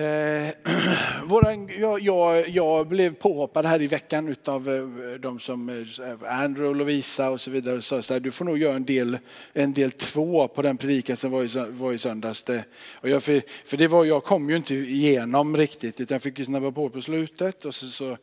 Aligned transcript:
Eh, 0.00 0.54
våran, 1.28 1.68
jag, 1.78 2.00
jag, 2.00 2.48
jag, 2.48 2.86
blev 2.86 3.14
påhoppad 3.14 3.66
här 3.66 3.82
i 3.82 3.86
veckan 3.86 4.36
av 4.44 4.68
eh, 4.68 5.20
de 5.20 5.40
som 5.40 5.68
eh, 5.68 6.40
Andrew 6.42 6.68
och 6.68 6.76
Lovisa 6.76 7.30
och 7.30 7.40
så 7.40 7.50
vidare. 7.50 7.76
Och 7.76 7.84
sa 7.84 8.02
så 8.02 8.12
här, 8.12 8.20
du 8.20 8.30
får 8.30 8.44
nog 8.44 8.58
göra 8.58 8.76
en 8.76 8.84
del, 8.84 9.18
en 9.52 9.72
del 9.72 9.90
två 9.90 10.48
på 10.48 10.62
den 10.62 10.76
predikan 10.76 11.16
som 11.16 11.30
var 11.30 11.44
i, 11.44 11.70
var 11.70 11.92
i 11.92 11.98
söndags. 11.98 12.42
Det, 12.42 12.64
och 12.94 13.08
jag, 13.08 13.22
för, 13.22 13.42
för 13.64 13.76
det 13.76 13.88
var, 13.88 14.04
jag 14.04 14.24
kom 14.24 14.50
ju 14.50 14.56
inte 14.56 14.74
igenom 14.74 15.56
riktigt 15.56 16.00
utan 16.00 16.14
jag 16.14 16.22
fick 16.22 16.38
ju 16.38 16.44
snabba 16.44 16.70
på 16.70 16.90
på 16.90 17.00
slutet. 17.00 17.64
Och 17.64 17.74
så, 17.74 17.86
så, 17.86 18.16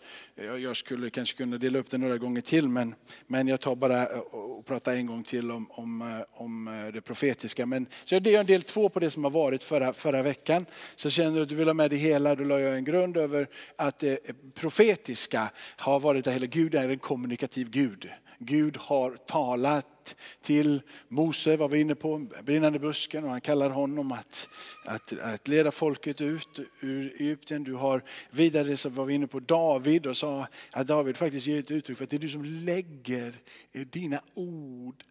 jag 0.59 0.77
skulle 0.77 1.09
kanske 1.09 1.37
kunna 1.37 1.57
dela 1.57 1.79
upp 1.79 1.89
det 1.89 1.97
några 1.97 2.17
gånger 2.17 2.41
till 2.41 2.67
men, 2.67 2.95
men 3.27 3.47
jag 3.47 3.61
tar 3.61 3.75
bara 3.75 4.07
eh, 4.07 4.19
och 4.19 4.65
pratar 4.65 4.95
en 4.95 5.05
gång 5.05 5.23
till 5.23 5.51
om, 5.51 5.67
om, 5.71 6.23
om 6.33 6.89
det 6.93 7.01
profetiska. 7.01 7.65
Men, 7.65 7.85
så 8.05 8.15
jag 8.15 8.27
gör 8.27 8.39
en 8.39 8.45
del 8.45 8.61
två 8.61 8.89
på 8.89 8.99
det 8.99 9.09
som 9.09 9.23
har 9.23 9.31
varit 9.31 9.63
förra, 9.63 9.93
förra 9.93 10.21
veckan. 10.21 10.65
Så 10.95 11.09
känner 11.09 11.35
du 11.35 11.41
att 11.41 11.49
du 11.49 11.55
vill 11.55 11.67
ha 11.67 11.73
med 11.73 11.89
det 11.89 11.95
hela, 11.95 12.35
då 12.35 12.43
la 12.43 12.59
jag 12.59 12.77
en 12.77 12.83
grund 12.95 13.17
över 13.17 13.47
att 13.75 13.99
det 13.99 14.19
profetiska 14.53 15.51
har 15.77 15.99
varit 15.99 16.25
det 16.25 16.31
hela. 16.31 16.45
Gud 16.45 16.75
är 16.75 16.89
en 16.89 16.99
kommunikativ 16.99 17.69
Gud. 17.69 18.09
Gud 18.39 18.77
har 18.77 19.11
talat 19.11 20.15
till 20.41 20.81
Mose, 21.07 21.57
var 21.57 21.67
vi 21.67 21.79
inne 21.79 21.95
på, 21.95 22.27
brinnande 22.43 22.79
busken 22.79 23.23
och 23.23 23.29
han 23.29 23.41
kallar 23.41 23.69
honom 23.69 24.11
att, 24.11 24.47
att, 24.85 25.19
att 25.19 25.47
leda 25.47 25.71
folket 25.71 26.21
ut 26.21 26.59
ur 26.81 27.15
Egypten. 27.19 27.63
Du 27.63 27.73
har 27.73 28.03
vidare 28.31 28.77
så 28.77 28.89
var 28.89 29.05
vi 29.05 29.13
inne 29.13 29.27
på 29.27 29.39
David 29.39 30.07
och 30.07 30.17
sa 30.17 30.47
att 30.71 30.87
David 30.87 31.17
faktiskt 31.17 31.47
ger 31.47 31.59
ett 31.59 31.71
uttryck 31.71 31.97
för 31.97 32.03
att 32.03 32.09
det 32.09 32.15
är 32.15 32.19
du 32.19 32.29
som 32.29 32.43
lägger 32.43 33.33
eh, 33.71 33.81
dina 33.81 34.21
ord 34.33 35.03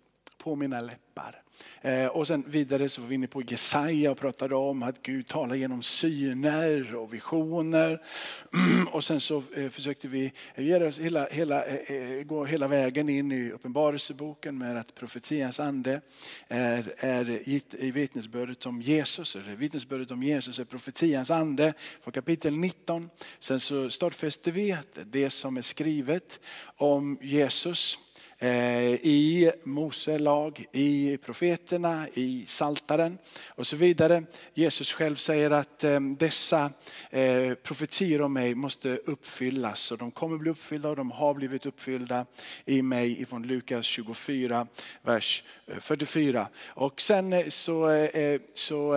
på 0.44 0.56
mina 0.56 0.80
läppar. 0.80 1.42
Eh, 1.80 2.06
och 2.06 2.26
sen 2.26 2.44
vidare 2.46 2.88
så 2.88 3.00
var 3.00 3.08
vi 3.08 3.14
inne 3.14 3.26
på 3.26 3.42
Jesaja 3.42 4.10
och 4.10 4.18
pratade 4.18 4.54
om 4.54 4.82
att 4.82 5.02
Gud 5.02 5.26
talar 5.26 5.54
genom 5.54 5.82
syner 5.82 6.94
och 6.94 7.14
visioner. 7.14 8.02
Och 8.92 9.04
sen 9.04 9.20
så 9.20 9.42
eh, 9.56 9.68
försökte 9.68 10.08
vi 10.08 10.32
hela, 10.54 11.26
hela, 11.30 11.64
eh, 11.64 12.22
gå 12.22 12.44
hela 12.44 12.68
vägen 12.68 13.08
in 13.08 13.32
i 13.32 13.50
Uppenbarelseboken 13.50 14.58
med 14.58 14.76
att 14.76 14.94
profetians 14.94 15.60
ande 15.60 16.00
är, 16.48 16.94
är 16.98 17.48
i 17.48 17.90
vittnesbördet 17.90 18.66
om 18.66 18.82
Jesus. 18.82 19.36
Eller 19.36 19.56
vittnesbördet 19.56 20.10
om 20.10 20.22
Jesus 20.22 20.58
är 20.58 20.64
profetians 20.64 21.30
ande 21.30 21.74
på 22.04 22.10
kapitel 22.10 22.56
19. 22.56 23.10
Sen 23.38 23.60
så 23.60 23.90
stadfäste 23.90 24.50
vi 24.50 24.72
att 24.72 24.98
det 25.04 25.30
som 25.30 25.56
är 25.56 25.62
skrivet 25.62 26.40
om 26.76 27.18
Jesus 27.22 27.98
Eh, 28.44 28.94
i 28.94 29.52
Mose 29.62 30.18
lag, 30.18 30.64
i 30.72 31.18
profeterna, 31.24 32.06
i 32.14 32.44
saltaren 32.46 33.18
och 33.48 33.66
så 33.66 33.76
vidare. 33.76 34.24
Jesus 34.54 34.92
själv 34.92 35.16
säger 35.16 35.50
att 35.50 35.84
eh, 35.84 36.00
dessa 36.00 36.70
eh, 37.10 37.54
profetier 37.54 38.22
om 38.22 38.32
mig 38.32 38.54
måste 38.54 38.96
uppfyllas 38.96 39.92
och 39.92 39.98
de 39.98 40.10
kommer 40.10 40.38
bli 40.38 40.50
uppfyllda 40.50 40.88
och 40.88 40.96
de 40.96 41.10
har 41.10 41.34
blivit 41.34 41.66
uppfyllda 41.66 42.26
i 42.64 42.82
mig 42.82 43.22
ifrån 43.22 43.46
Lukas 43.46 43.86
24, 43.86 44.66
vers 45.02 45.44
44. 45.80 46.48
Och 46.66 47.00
sen 47.00 47.50
så, 47.50 48.08
så 48.54 48.92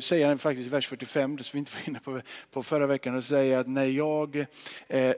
säger 0.00 0.26
han 0.26 0.38
faktiskt 0.38 0.66
i 0.66 0.70
vers 0.70 0.88
45, 0.88 1.36
det 1.36 1.44
som 1.44 1.50
vi 1.52 1.58
inte 1.58 1.72
var 1.74 1.88
inne 1.88 2.00
på, 2.00 2.20
på 2.50 2.62
förra 2.62 2.86
veckan, 2.86 3.16
och 3.16 3.24
säger 3.24 3.58
att 3.58 3.68
när 3.68 3.84
jag 3.84 4.46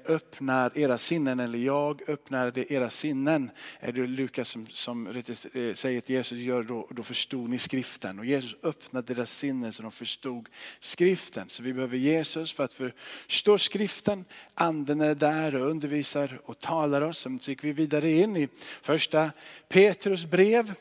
öppnar 0.07 0.79
era 0.79 0.99
sinnen, 0.99 1.41
eller 1.41 1.59
jag 1.59 2.09
öppnade 2.09 2.73
era 2.73 2.91
sinnen 2.91 3.34
Amen. 3.35 3.51
Är 3.81 3.93
det 3.93 4.07
Lukas 4.07 4.49
som, 4.49 4.67
som 4.67 5.07
eh, 5.07 5.75
säger 5.75 5.99
att 5.99 6.09
Jesus 6.09 6.39
gör 6.39 6.63
då, 6.63 6.89
då 6.91 7.03
förstod 7.03 7.51
ni 7.51 7.59
skriften. 7.59 8.19
Och 8.19 8.25
Jesus 8.25 8.57
öppnade 8.63 9.15
deras 9.15 9.33
sinnen 9.33 9.73
så 9.73 9.83
de 9.83 9.93
förstod 9.93 10.49
skriften. 10.81 11.49
Så 11.49 11.63
vi 11.63 11.73
behöver 11.73 11.97
Jesus 11.97 12.53
för 12.53 12.65
att 12.65 12.73
förstå 12.73 13.59
skriften. 13.59 14.25
Anden 14.55 15.01
är 15.01 15.15
där 15.15 15.55
och 15.55 15.71
undervisar 15.71 16.41
och 16.45 16.59
talar 16.59 17.03
oss. 17.03 17.19
Sen 17.19 17.39
gick 17.43 17.65
vi 17.65 17.73
vidare 17.73 18.11
in 18.11 18.37
i 18.37 18.49
första 18.83 19.31
Petrus 19.69 20.27
brev. 20.27 20.75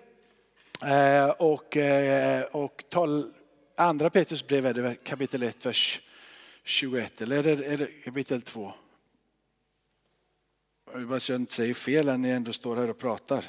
Eh, 0.85 1.29
och, 1.29 1.77
eh, 1.77 2.43
och 2.43 2.83
tal, 2.89 3.31
andra 3.77 4.09
Petrus 4.09 4.47
brev 4.47 4.65
är 4.65 4.73
det 4.73 4.95
kapitel 5.03 5.43
1, 5.43 5.65
vers 5.65 6.01
21. 6.63 7.21
Eller 7.21 7.37
är 7.37 7.43
det, 7.43 7.65
är 7.65 7.77
det 7.77 7.87
kapitel 8.05 8.41
2? 8.41 8.73
Vad 10.95 11.23
jag 11.29 11.35
inte 11.35 11.53
säger 11.53 11.73
fel 11.73 12.05
när 12.05 12.17
ni 12.17 12.29
ändå 12.29 12.53
står 12.53 12.75
här 12.75 12.89
och 12.89 12.97
pratar. 12.97 13.45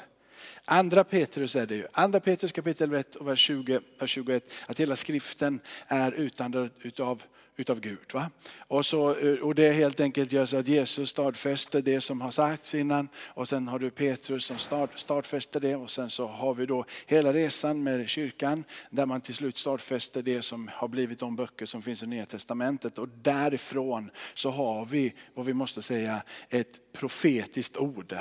Andra 0.65 1.03
Petrus 1.03 1.55
är 1.55 1.65
det 1.65 1.75
ju. 1.75 1.87
Andra 1.91 2.19
Petrus 2.19 2.51
kapitel 2.51 2.93
1 2.93 3.15
och 3.15 3.27
vers 3.27 3.39
20, 3.39 3.79
vers 3.99 4.09
21. 4.09 4.51
Att 4.67 4.79
hela 4.79 4.95
skriften 4.95 5.59
är 5.87 6.11
utandad 6.11 6.69
utav 6.81 7.23
utav 7.57 7.79
Gud. 7.79 8.13
Va? 8.13 8.29
Och, 8.57 8.85
så, 8.85 9.15
eh, 9.15 9.33
och 9.33 9.55
det 9.55 9.71
helt 9.71 9.99
enkelt 9.99 10.31
gör 10.31 10.45
så 10.45 10.57
att 10.57 10.67
Jesus 10.67 11.09
stadfäster 11.09 11.81
det 11.81 12.01
som 12.01 12.21
har 12.21 12.31
sagts 12.31 12.75
innan 12.75 13.09
och 13.17 13.49
sen 13.49 13.67
har 13.67 13.79
du 13.79 13.89
Petrus 13.89 14.45
som 14.45 14.57
stad, 14.57 14.89
stadfäster 14.95 15.59
det 15.59 15.75
och 15.75 15.89
sen 15.89 16.09
så 16.09 16.27
har 16.27 16.53
vi 16.53 16.65
då 16.65 16.85
hela 17.05 17.33
resan 17.33 17.83
med 17.83 18.09
kyrkan 18.09 18.63
där 18.89 19.05
man 19.05 19.21
till 19.21 19.35
slut 19.35 19.57
stadfäster 19.57 20.21
det 20.21 20.41
som 20.41 20.69
har 20.73 20.87
blivit 20.87 21.19
de 21.19 21.35
böcker 21.35 21.65
som 21.65 21.81
finns 21.81 22.03
i 22.03 22.07
Nya 22.07 22.25
Testamentet 22.25 22.97
och 22.97 23.09
därifrån 23.21 24.11
så 24.33 24.49
har 24.49 24.85
vi 24.85 25.13
vad 25.33 25.45
vi 25.45 25.53
måste 25.53 25.81
säga 25.81 26.21
ett 26.49 26.93
profetiskt 26.93 27.77
ord. 27.77 28.15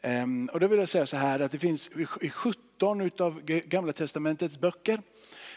Ehm, 0.00 0.48
och 0.52 0.60
då 0.60 0.66
vill 0.66 0.78
jag 0.78 0.88
säga 0.88 1.06
så 1.06 1.16
här 1.16 1.40
att 1.40 1.50
det 1.50 1.58
finns 1.58 1.90
i 2.20 2.30
17 2.30 3.00
utav 3.00 3.40
Gamla 3.44 3.92
Testamentets 3.92 4.58
böcker 4.58 5.00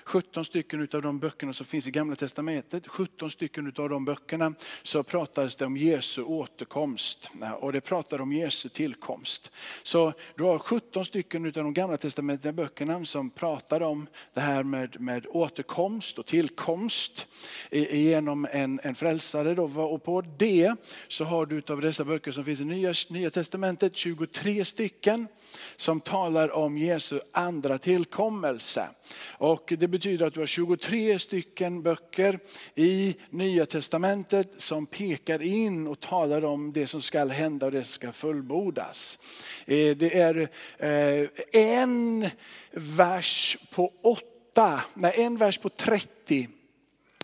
17 0.05 0.45
stycken 0.45 0.87
av 0.93 1.01
de 1.01 1.19
böckerna 1.19 1.53
som 1.53 1.65
finns 1.65 1.87
i 1.87 1.91
Gamla 1.91 2.15
Testamentet, 2.15 2.87
17 2.87 3.31
stycken 3.31 3.73
av 3.77 3.89
de 3.89 4.05
böckerna 4.05 4.53
så 4.83 5.03
pratades 5.03 5.55
det 5.55 5.65
om 5.65 5.77
Jesu 5.77 6.21
återkomst 6.21 7.29
och 7.59 7.73
det 7.73 7.81
pratar 7.81 8.21
om 8.21 8.33
Jesu 8.33 8.69
tillkomst. 8.69 9.51
Så 9.83 10.13
du 10.35 10.43
har 10.43 10.59
17 10.59 11.05
stycken 11.05 11.45
av 11.45 11.51
de 11.51 11.73
Gamla 11.73 11.97
Testamentliga 11.97 12.53
böckerna 12.53 13.05
som 13.05 13.29
pratar 13.29 13.81
om 13.81 14.07
det 14.33 14.41
här 14.41 14.63
med, 14.63 15.01
med 15.01 15.25
återkomst 15.29 16.19
och 16.19 16.25
tillkomst 16.25 17.27
genom 17.71 18.47
en, 18.51 18.79
en 18.83 18.95
frälsare. 18.95 19.55
Då. 19.55 19.63
Och 19.63 20.03
på 20.03 20.21
det 20.21 20.75
så 21.07 21.23
har 21.23 21.45
du 21.45 21.61
av 21.67 21.81
dessa 21.81 22.05
böcker 22.05 22.31
som 22.31 22.43
finns 22.43 22.61
i 22.61 22.65
Nya, 22.65 22.93
Nya 23.09 23.29
Testamentet 23.29 23.95
23 23.95 24.65
stycken 24.65 25.27
som 25.75 25.99
talar 25.99 26.51
om 26.51 26.77
Jesu 26.77 27.19
andra 27.31 27.77
tillkommelse. 27.77 28.89
Och 29.37 29.73
det 29.77 29.87
betyder 29.91 30.25
att 30.25 30.33
du 30.33 30.39
har 30.39 30.47
23 30.47 31.19
stycken 31.19 31.81
böcker 31.81 32.39
i 32.75 33.15
Nya 33.29 33.65
Testamentet 33.65 34.61
som 34.61 34.85
pekar 34.85 35.41
in 35.41 35.87
och 35.87 35.99
talar 35.99 36.45
om 36.45 36.73
det 36.73 36.87
som 36.87 37.01
ska 37.01 37.25
hända 37.25 37.65
och 37.65 37.71
det 37.71 37.83
som 37.83 37.93
ska 37.93 38.11
fullbordas. 38.11 39.19
Eh, 39.65 39.95
det 39.97 40.17
är 40.17 40.49
eh, 40.77 41.27
en 41.51 42.29
vers 42.71 43.57
på 43.71 43.93
åtta, 44.03 44.81
nej 44.93 45.13
en 45.15 45.37
vers 45.37 45.57
på 45.57 45.69
30 45.69 46.47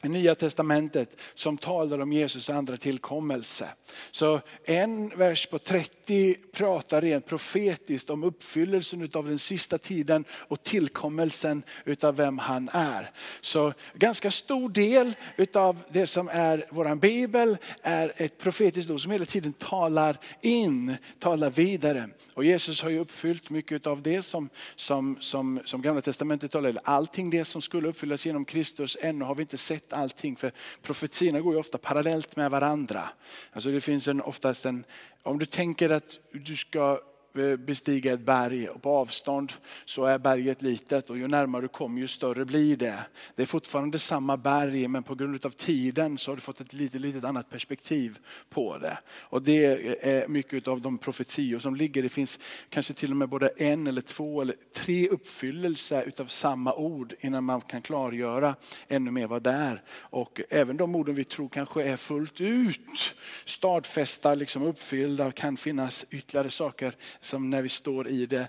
i 0.03 0.09
Nya 0.09 0.35
Testamentet 0.35 1.21
som 1.33 1.57
talar 1.57 1.99
om 1.99 2.13
Jesus 2.13 2.49
andra 2.49 2.77
tillkommelse. 2.77 3.69
Så 4.11 4.41
en 4.63 5.09
vers 5.09 5.45
på 5.47 5.59
30 5.59 6.35
pratar 6.51 7.01
rent 7.01 7.25
profetiskt 7.25 8.09
om 8.09 8.23
uppfyllelsen 8.23 9.09
av 9.13 9.27
den 9.27 9.39
sista 9.39 9.77
tiden 9.77 10.25
och 10.31 10.63
tillkommelsen 10.63 11.63
utav 11.85 12.15
vem 12.15 12.37
han 12.37 12.69
är. 12.73 13.11
Så 13.41 13.73
ganska 13.93 14.31
stor 14.31 14.69
del 14.69 15.15
utav 15.37 15.83
det 15.89 16.07
som 16.07 16.29
är 16.31 16.65
vår 16.71 16.95
bibel 16.95 17.57
är 17.81 18.13
ett 18.15 18.37
profetiskt 18.37 18.91
ord 18.91 19.01
som 19.01 19.11
hela 19.11 19.25
tiden 19.25 19.53
talar 19.53 20.19
in, 20.41 20.95
talar 21.19 21.49
vidare. 21.49 22.09
Och 22.33 22.45
Jesus 22.45 22.81
har 22.81 22.89
ju 22.89 22.99
uppfyllt 22.99 23.49
mycket 23.49 23.87
av 23.87 24.01
det 24.01 24.21
som, 24.21 24.49
som, 24.75 25.17
som, 25.19 25.59
som 25.65 25.81
gamla 25.81 26.01
testamentet 26.01 26.51
talar 26.51 26.69
om. 26.69 26.77
Allting 26.83 27.29
det 27.29 27.45
som 27.45 27.61
skulle 27.61 27.87
uppfyllas 27.87 28.25
genom 28.25 28.45
Kristus, 28.45 28.97
ännu 29.01 29.25
har 29.25 29.35
vi 29.35 29.41
inte 29.41 29.57
sett 29.57 29.86
allting. 29.93 30.35
För 30.35 30.51
profetierna 30.81 31.41
går 31.41 31.53
ju 31.53 31.59
ofta 31.59 31.77
parallellt 31.77 32.35
med 32.35 32.51
varandra. 32.51 33.09
Alltså 33.51 33.69
det 33.69 33.81
finns 33.81 34.07
en, 34.07 34.21
oftast 34.21 34.65
en, 34.65 34.83
om 35.23 35.39
du 35.39 35.45
tänker 35.45 35.89
att 35.89 36.19
du 36.31 36.55
ska 36.55 36.99
Eh, 37.37 37.57
bestiga 37.57 38.13
ett 38.13 38.19
berg 38.19 38.69
och 38.69 38.81
på 38.81 38.89
avstånd 38.89 39.53
så 39.85 40.05
är 40.05 40.19
berget 40.19 40.61
litet 40.61 41.09
och 41.09 41.17
ju 41.17 41.27
närmare 41.27 41.61
du 41.61 41.67
kommer 41.67 42.01
ju 42.01 42.07
större 42.07 42.45
blir 42.45 42.77
det. 42.77 42.99
Det 43.35 43.41
är 43.41 43.45
fortfarande 43.45 43.99
samma 43.99 44.37
berg 44.37 44.87
men 44.87 45.03
på 45.03 45.15
grund 45.15 45.45
av 45.45 45.49
tiden 45.49 46.17
så 46.17 46.31
har 46.31 46.35
du 46.35 46.41
fått 46.41 46.61
ett 46.61 46.73
lite, 46.73 46.99
litet 46.99 47.23
annat 47.23 47.49
perspektiv 47.49 48.19
på 48.49 48.77
det. 48.77 48.97
Och 49.21 49.41
det 49.41 49.65
är 50.01 50.27
mycket 50.27 50.67
av 50.67 50.81
de 50.81 50.97
profetior 50.97 51.59
som 51.59 51.75
ligger. 51.75 52.03
Det 52.03 52.09
finns 52.09 52.39
kanske 52.69 52.93
till 52.93 53.11
och 53.11 53.17
med 53.17 53.29
både 53.29 53.47
en 53.47 53.87
eller 53.87 54.01
två 54.01 54.41
eller 54.41 54.55
tre 54.75 55.09
uppfyllelser 55.09 56.03
utav 56.03 56.25
samma 56.25 56.73
ord 56.73 57.13
innan 57.19 57.43
man 57.43 57.61
kan 57.61 57.81
klargöra 57.81 58.55
ännu 58.87 59.11
mer 59.11 59.27
vad 59.27 59.43
det 59.43 59.51
är. 59.51 59.83
Och 59.89 60.41
även 60.49 60.77
de 60.77 60.95
orden 60.95 61.15
vi 61.15 61.23
tror 61.23 61.49
kanske 61.49 61.83
är 61.83 61.97
fullt 61.97 62.41
ut 62.41 63.15
stadfästa, 63.45 64.33
liksom 64.33 64.63
uppfyllda, 64.63 65.31
kan 65.31 65.57
finnas 65.57 66.05
ytterligare 66.09 66.49
saker 66.49 66.95
som 67.27 67.49
när 67.49 67.61
vi 67.61 67.69
står 67.69 68.07
i 68.07 68.25
det, 68.25 68.47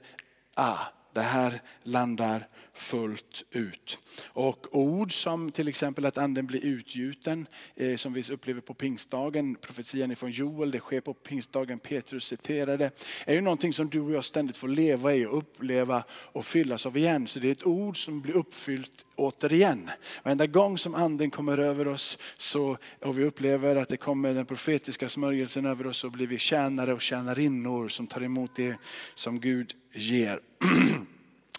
ah, 0.54 0.78
det 1.12 1.20
här 1.20 1.62
landar 1.82 2.48
fullt 2.78 3.44
ut. 3.50 3.98
Och 4.26 4.66
ord 4.70 5.22
som 5.22 5.50
till 5.50 5.68
exempel 5.68 6.06
att 6.06 6.18
anden 6.18 6.46
blir 6.46 6.64
utgjuten, 6.64 7.46
eh, 7.76 7.96
som 7.96 8.12
vi 8.12 8.22
upplever 8.32 8.60
på 8.60 8.74
pingstdagen, 8.74 9.54
profetian 9.54 10.16
från 10.16 10.30
Joel, 10.30 10.70
det 10.70 10.80
sker 10.80 11.00
på 11.00 11.14
pingstdagen, 11.14 11.78
Petrus 11.78 12.24
citerade, 12.24 12.90
är 13.26 13.34
ju 13.34 13.40
någonting 13.40 13.72
som 13.72 13.88
du 13.88 14.00
och 14.00 14.12
jag 14.12 14.24
ständigt 14.24 14.56
får 14.56 14.68
leva 14.68 15.14
i 15.14 15.26
och 15.26 15.38
uppleva 15.38 16.04
och 16.10 16.46
fyllas 16.46 16.86
av 16.86 16.96
igen. 16.96 17.26
Så 17.26 17.38
det 17.38 17.48
är 17.48 17.52
ett 17.52 17.66
ord 17.66 18.04
som 18.04 18.20
blir 18.20 18.36
uppfyllt 18.36 19.06
återigen. 19.16 19.90
Varenda 20.22 20.46
gång 20.46 20.78
som 20.78 20.94
anden 20.94 21.30
kommer 21.30 21.58
över 21.58 21.88
oss 21.88 22.18
så, 22.36 22.78
och 23.02 23.18
vi 23.18 23.24
upplever 23.24 23.76
att 23.76 23.88
det 23.88 23.96
kommer 23.96 24.34
den 24.34 24.46
profetiska 24.46 25.08
smörjelsen 25.08 25.66
över 25.66 25.86
oss 25.86 25.98
så 25.98 26.10
blir 26.10 26.26
vi 26.26 26.38
tjänare 26.38 26.94
och 26.94 27.00
tjänarinnor 27.00 27.88
som 27.88 28.06
tar 28.06 28.22
emot 28.22 28.50
det 28.56 28.76
som 29.14 29.40
Gud 29.40 29.74
ger. 29.92 30.40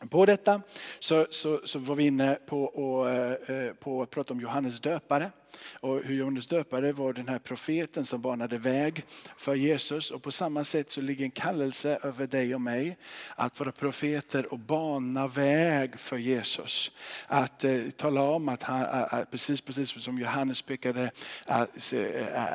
På 0.10 0.26
detta 0.26 0.62
så, 1.00 1.28
så, 1.30 1.62
så 1.64 1.80
var 1.80 1.96
vi 1.96 2.06
inne 2.06 2.38
på, 2.46 2.64
och, 2.64 3.10
eh, 3.10 3.32
eh, 3.32 3.74
på 3.74 4.02
att 4.02 4.10
prata 4.10 4.34
om 4.34 4.42
Johannes 4.42 4.80
döpare 4.80 5.32
och 5.80 6.02
hur 6.04 6.16
Johannes 6.16 6.48
döpare 6.48 6.92
var 6.92 7.14
den 7.14 7.28
här 7.28 7.40
profeten 7.40 8.06
som 8.06 8.22
banade 8.22 8.58
väg 8.58 9.04
för 9.38 9.56
Jesus. 9.56 10.12
Och 10.12 10.24
på 10.24 10.32
samma 10.32 10.64
sätt 10.64 10.92
så 10.92 11.02
ligger 11.02 11.26
en 11.26 11.32
kallelse 11.32 12.00
över 12.04 12.28
dig 12.28 12.56
och 12.56 12.62
mig 12.62 12.98
att 13.36 13.60
vara 13.60 13.72
profeter 13.72 14.54
och 14.54 14.60
bana 14.60 15.28
väg 15.28 16.00
för 16.00 16.18
Jesus. 16.18 16.92
Att 17.28 17.64
eh, 17.64 17.82
tala 17.96 18.22
om 18.22 18.50
att 18.50 18.64
han, 18.64 18.86
precis, 19.32 19.62
precis 19.62 20.04
som 20.04 20.20
Johannes 20.20 20.62
pekade, 20.62 21.12
att 21.48 21.94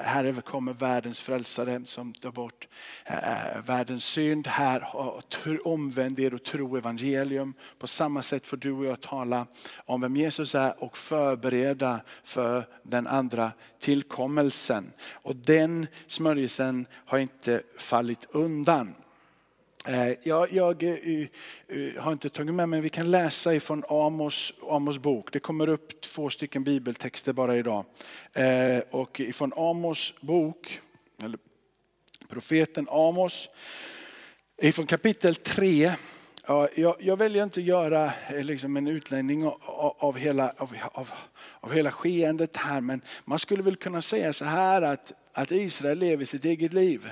här 0.04 0.40
kommer 0.40 0.72
världens 0.72 1.20
frälsare 1.20 1.84
som 1.84 2.12
tar 2.12 2.30
bort 2.30 2.68
eh, 3.04 3.62
världens 3.66 4.04
synd. 4.04 4.46
Här 4.46 4.88
omvänd 5.64 6.20
er 6.20 6.34
och 6.34 6.42
tro 6.42 6.76
evangelium. 6.76 7.54
På 7.78 7.86
samma 7.86 8.22
sätt 8.22 8.46
får 8.46 8.56
du 8.56 8.72
och 8.72 8.84
jag 8.84 9.00
tala 9.00 9.46
om 9.76 10.00
vem 10.00 10.16
Jesus 10.16 10.54
är 10.54 10.84
och 10.84 10.98
förbereda 10.98 12.00
för 12.24 12.66
den 12.84 13.06
andra 13.06 13.52
tillkommelsen. 13.78 14.92
Och 15.12 15.36
den 15.36 15.86
smörjelsen 16.06 16.86
har 16.92 17.18
inte 17.18 17.62
fallit 17.78 18.26
undan. 18.30 18.94
Eh, 19.88 20.12
jag, 20.22 20.52
jag, 20.52 20.82
eh, 20.82 21.26
eh, 21.68 22.02
har 22.02 22.12
inte 22.12 22.28
tagit 22.28 22.54
med 22.54 22.68
mig, 22.68 22.80
vi 22.80 22.88
kan 22.88 23.10
läsa 23.10 23.54
ifrån 23.54 23.84
Amos, 23.88 24.52
Amos 24.70 24.98
bok. 24.98 25.32
Det 25.32 25.40
kommer 25.40 25.68
upp 25.68 26.00
två 26.00 26.30
stycken 26.30 26.64
bibeltexter 26.64 27.32
bara 27.32 27.56
idag. 27.56 27.84
Och 28.90 29.20
ifrån 29.20 29.52
Amos 29.56 30.14
bok, 30.20 30.80
eller 31.22 31.38
profeten 32.28 32.86
Amos, 32.90 33.48
ifrån 34.62 34.86
kapitel 34.86 35.34
3 35.34 35.92
Ja, 36.46 36.68
jag, 36.74 36.96
jag, 37.00 37.16
väljer 37.16 37.44
inte 37.44 37.60
att 37.60 37.66
göra 37.66 38.12
eh, 38.28 38.44
liksom 38.44 38.76
en 38.76 38.88
utläggning 38.88 39.46
av, 39.46 39.94
av, 39.98 40.16
hela, 40.16 40.52
av, 40.56 40.76
av, 40.92 41.10
av 41.60 41.72
hela 41.72 41.90
skeendet 41.90 42.56
här, 42.56 42.80
men 42.80 43.00
man 43.24 43.38
skulle 43.38 43.62
väl 43.62 43.76
kunna 43.76 44.02
säga 44.02 44.32
så 44.32 44.44
här 44.44 44.82
att, 44.82 45.12
att 45.32 45.50
Israel 45.50 45.98
lever 45.98 46.24
sitt 46.24 46.44
eget 46.44 46.72
liv. 46.72 47.10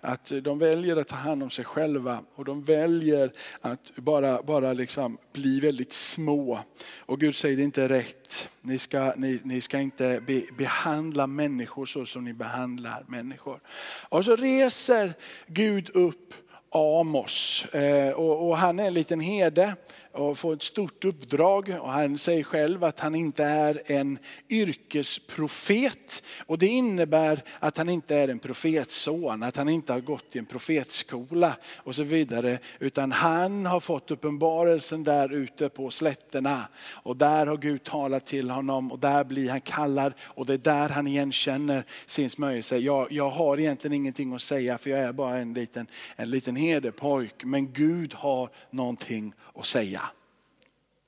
Att 0.00 0.32
de 0.42 0.58
väljer 0.58 0.96
att 0.96 1.08
ta 1.08 1.16
hand 1.16 1.42
om 1.42 1.50
sig 1.50 1.64
själva 1.64 2.24
och 2.34 2.44
de 2.44 2.62
väljer 2.64 3.32
att 3.60 3.92
bara, 3.96 4.42
bara 4.42 4.72
liksom 4.72 5.18
bli 5.32 5.60
väldigt 5.60 5.92
små. 5.92 6.60
Och 7.00 7.20
Gud 7.20 7.34
säger 7.34 7.56
det 7.56 7.62
är 7.62 7.64
inte 7.64 7.88
rätt. 7.88 8.48
Ni 8.60 8.78
ska, 8.78 9.12
ni, 9.16 9.40
ni 9.44 9.60
ska 9.60 9.78
inte 9.78 10.20
be, 10.26 10.42
behandla 10.58 11.26
människor 11.26 11.86
så 11.86 12.06
som 12.06 12.24
ni 12.24 12.32
behandlar 12.32 13.04
människor. 13.08 13.60
Och 14.08 14.24
så 14.24 14.36
reser 14.36 15.14
Gud 15.46 15.96
upp 15.96 16.34
Amos. 16.72 17.64
Eh, 17.72 18.10
och, 18.10 18.48
och, 18.48 18.56
han 18.56 18.78
är 18.78 18.86
en 18.86 18.94
liten 18.94 19.20
herde 19.20 19.74
och 20.12 20.38
får 20.38 20.52
ett 20.52 20.62
stort 20.62 21.04
uppdrag. 21.04 21.76
Och 21.80 21.90
han 21.90 22.18
säger 22.18 22.42
själv 22.42 22.84
att 22.84 23.00
han 23.00 23.14
inte 23.14 23.44
är 23.44 23.82
en 23.86 24.18
yrkesprofet. 24.48 26.22
Och 26.46 26.58
det 26.58 26.66
innebär 26.66 27.42
att 27.58 27.76
han 27.76 27.88
inte 27.88 28.16
är 28.16 28.28
en 28.28 28.38
profetson, 28.38 29.42
att 29.42 29.56
han 29.56 29.68
inte 29.68 29.92
har 29.92 30.00
gått 30.00 30.36
i 30.36 30.38
en 30.38 30.46
profetskola 30.46 31.56
och 31.76 31.94
så 31.94 32.02
vidare. 32.02 32.58
Utan 32.78 33.12
han 33.12 33.66
har 33.66 33.80
fått 33.80 34.10
uppenbarelsen 34.10 35.04
där 35.04 35.32
ute 35.32 35.68
på 35.68 35.90
slätterna. 35.90 36.68
Och 37.02 37.16
där 37.16 37.46
har 37.46 37.56
Gud 37.56 37.84
talat 37.84 38.26
till 38.26 38.50
honom 38.50 38.92
och 38.92 38.98
där 38.98 39.24
blir 39.24 39.50
han 39.50 39.60
kallad. 39.60 40.12
Och 40.20 40.46
det 40.46 40.54
är 40.54 40.58
där 40.58 40.88
han 40.88 41.06
igenkänner 41.06 41.84
sin 42.06 42.30
smörjelse. 42.30 42.78
Jag, 42.78 43.12
jag 43.12 43.30
har 43.30 43.60
egentligen 43.60 43.94
ingenting 43.94 44.34
att 44.34 44.42
säga 44.42 44.78
för 44.78 44.90
jag 44.90 45.00
är 45.00 45.12
bara 45.12 45.38
en 45.38 45.54
liten, 45.54 45.86
en 46.16 46.30
liten 46.30 46.59
herdepojk. 46.60 47.44
Men 47.44 47.72
Gud 47.72 48.14
har 48.14 48.50
någonting 48.70 49.34
att 49.54 49.66
säga. 49.66 50.02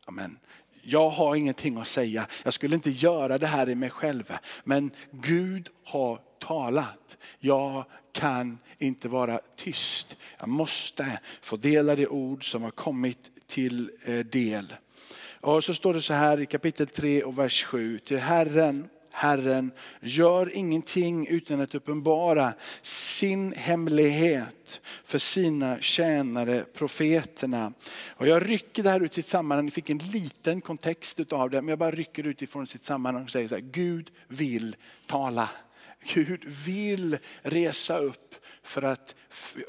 Amen. 0.05 0.39
Jag 0.83 1.11
har 1.11 1.37
ingenting 1.37 1.77
att 1.77 1.89
säga. 1.89 2.27
Jag 2.45 2.55
skulle 2.55 2.75
inte 2.75 2.91
göra 2.91 3.39
det 3.39 3.47
här 3.47 3.69
i 3.69 3.75
mig 3.75 3.91
själv. 3.91 4.33
Men 4.65 4.91
Gud 5.11 5.69
har 5.85 6.21
talat. 6.41 7.17
Jag 7.41 7.85
kan 8.13 8.59
inte 8.79 9.09
vara 9.09 9.41
tyst. 9.57 10.17
Jag 10.39 10.49
måste 10.49 11.21
få 11.41 11.57
dela 11.57 11.97
det 11.97 12.07
ord 12.07 12.51
som 12.51 12.63
har 12.63 12.71
kommit 12.71 13.47
till 13.47 13.91
eh, 14.05 14.19
del. 14.19 14.75
Och 15.41 15.65
så 15.65 15.75
står 15.75 15.95
det 15.95 16.03
så 16.03 16.15
här 16.15 16.41
i 16.41 16.47
kapitel 16.47 16.87
3 16.87 17.23
och 17.23 17.39
vers 17.39 17.65
7. 17.65 17.99
Till 17.99 18.19
Herren 18.19 18.89
Herren 19.13 19.73
gör 20.01 20.57
ingenting 20.57 21.27
utan 21.27 21.61
att 21.61 21.75
uppenbara 21.75 22.53
sin 22.83 23.53
hemlighet 23.53 24.81
för 25.05 25.19
sina 25.19 25.81
tjänare 25.81 26.65
profeterna. 26.75 27.73
Och 28.09 28.27
jag 28.27 28.51
rycker 28.51 28.83
det 28.83 28.91
här 28.91 29.01
ut 29.01 29.15
sitt 29.15 29.27
sammanhang, 29.27 29.65
ni 29.65 29.71
fick 29.71 29.91
en 29.91 29.99
liten 29.99 30.61
kontext 30.61 31.33
av 31.33 31.51
det, 31.51 31.63
men 31.63 31.69
jag 31.69 31.79
bara 31.79 31.91
rycker 31.91 32.27
utifrån 32.27 32.67
sitt 32.67 32.85
sammanhang 32.85 33.25
och 33.25 33.31
säger 33.31 33.49
så 33.49 33.55
här, 33.55 33.63
Gud 33.63 34.11
vill 34.29 34.77
tala. 35.07 35.49
Gud 36.15 36.45
vill 36.45 37.19
resa 37.43 37.99
upp 37.99 38.35
för 38.63 38.83
att 38.83 39.15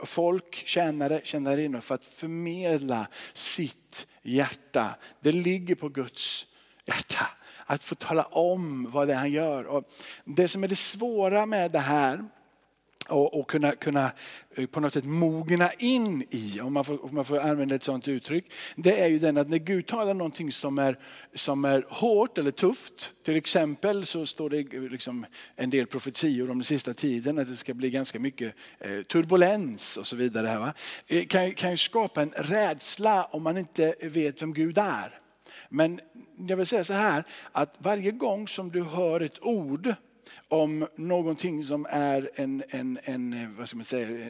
folk, 0.03 0.63
tjänare, 0.65 1.21
tjänarinnor, 1.23 1.81
för 1.81 1.95
att 1.95 2.05
förmedla 2.05 3.07
sitt 3.33 4.07
hjärta. 4.23 4.95
Det 5.19 5.31
ligger 5.31 5.75
på 5.75 5.89
Guds 5.89 6.45
hjärta 6.85 7.27
att 7.65 7.83
få 7.83 7.95
tala 7.95 8.23
om 8.23 8.91
vad 8.91 9.07
det 9.07 9.13
är 9.13 9.17
han 9.17 9.31
gör. 9.31 9.63
Och 9.63 9.83
det 10.25 10.47
som 10.47 10.63
är 10.63 10.67
det 10.67 10.75
svåra 10.75 11.45
med 11.45 11.71
det 11.71 11.79
här 11.79 12.23
och, 13.09 13.39
och 13.39 13.49
kunna, 13.49 13.71
kunna 13.71 14.11
eh, 14.55 14.65
på 14.65 14.79
något 14.79 14.93
sätt 14.93 15.05
mogna 15.05 15.73
in 15.73 16.25
i, 16.29 16.59
om 16.61 16.73
man, 16.73 16.85
får, 16.85 17.05
om 17.05 17.15
man 17.15 17.25
får 17.25 17.39
använda 17.39 17.75
ett 17.75 17.83
sådant 17.83 18.07
uttryck. 18.07 18.51
Det 18.75 19.01
är 19.01 19.07
ju 19.07 19.19
den 19.19 19.37
att 19.37 19.49
när 19.49 19.57
Gud 19.57 19.87
talar 19.87 20.13
någonting 20.13 20.51
som 20.51 20.79
är, 20.79 20.99
som 21.35 21.65
är 21.65 21.85
hårt 21.89 22.37
eller 22.37 22.51
tufft, 22.51 23.13
till 23.25 23.35
exempel 23.35 24.05
så 24.05 24.25
står 24.25 24.49
det 24.49 24.89
liksom 24.89 25.25
en 25.55 25.69
del 25.69 25.87
profetior 25.87 26.49
om 26.49 26.57
den 26.57 26.63
sista 26.63 26.93
tiden 26.93 27.39
att 27.39 27.47
det 27.47 27.55
ska 27.55 27.73
bli 27.73 27.89
ganska 27.89 28.19
mycket 28.19 28.55
eh, 28.79 29.01
turbulens 29.01 29.97
och 29.97 30.07
så 30.07 30.15
vidare. 30.15 30.47
Här, 30.47 30.59
va? 30.59 30.73
Det 31.07 31.25
kan, 31.25 31.53
kan 31.53 31.71
ju 31.71 31.77
skapa 31.77 32.21
en 32.21 32.33
rädsla 32.35 33.23
om 33.23 33.43
man 33.43 33.57
inte 33.57 33.95
vet 34.01 34.41
vem 34.41 34.53
Gud 34.53 34.77
är. 34.77 35.22
Men 35.75 35.99
jag 36.47 36.57
vill 36.57 36.65
säga 36.65 36.83
så 36.83 36.93
här, 36.93 37.23
att 37.51 37.75
varje 37.77 38.11
gång 38.11 38.47
som 38.47 38.71
du 38.71 38.83
hör 38.83 39.21
ett 39.21 39.43
ord 39.43 39.93
om 40.47 40.87
någonting 40.95 41.63
som 41.63 41.85
är 41.89 42.29
en, 42.35 42.63
en, 42.69 42.99
en 43.03 43.55
vad 43.57 43.67
ska 43.67 43.77
man 43.77 43.85
säga, 43.85 44.29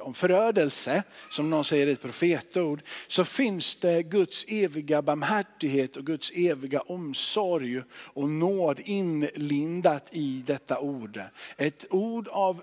om 0.00 0.14
förödelse, 0.14 1.02
som 1.30 1.50
någon 1.50 1.64
säger 1.64 1.86
ett 1.86 2.02
profetord, 2.02 2.82
så 3.06 3.24
finns 3.24 3.76
det 3.76 4.02
Guds 4.02 4.44
eviga 4.48 5.02
barmhärtighet 5.02 5.96
och 5.96 6.06
Guds 6.06 6.32
eviga 6.34 6.80
omsorg 6.80 7.82
och 7.90 8.28
nåd 8.28 8.80
inlindat 8.80 10.08
i 10.10 10.42
detta 10.46 10.78
ord. 10.78 11.20
Ett 11.56 11.84
ord 11.90 12.28
av 12.28 12.62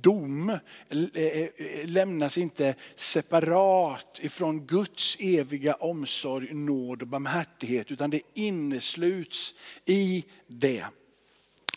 dom 0.00 0.50
eh, 0.50 0.58
eh, 1.14 1.48
lämnas 1.84 2.38
inte 2.38 2.74
separat 2.94 4.18
ifrån 4.22 4.66
Guds 4.66 5.16
eviga 5.20 5.74
omsorg, 5.74 6.54
nåd 6.54 7.02
och 7.02 7.08
barmhärtighet, 7.08 7.90
utan 7.90 8.10
det 8.10 8.20
innesluts 8.34 9.54
i 9.84 10.24
det. 10.46 10.84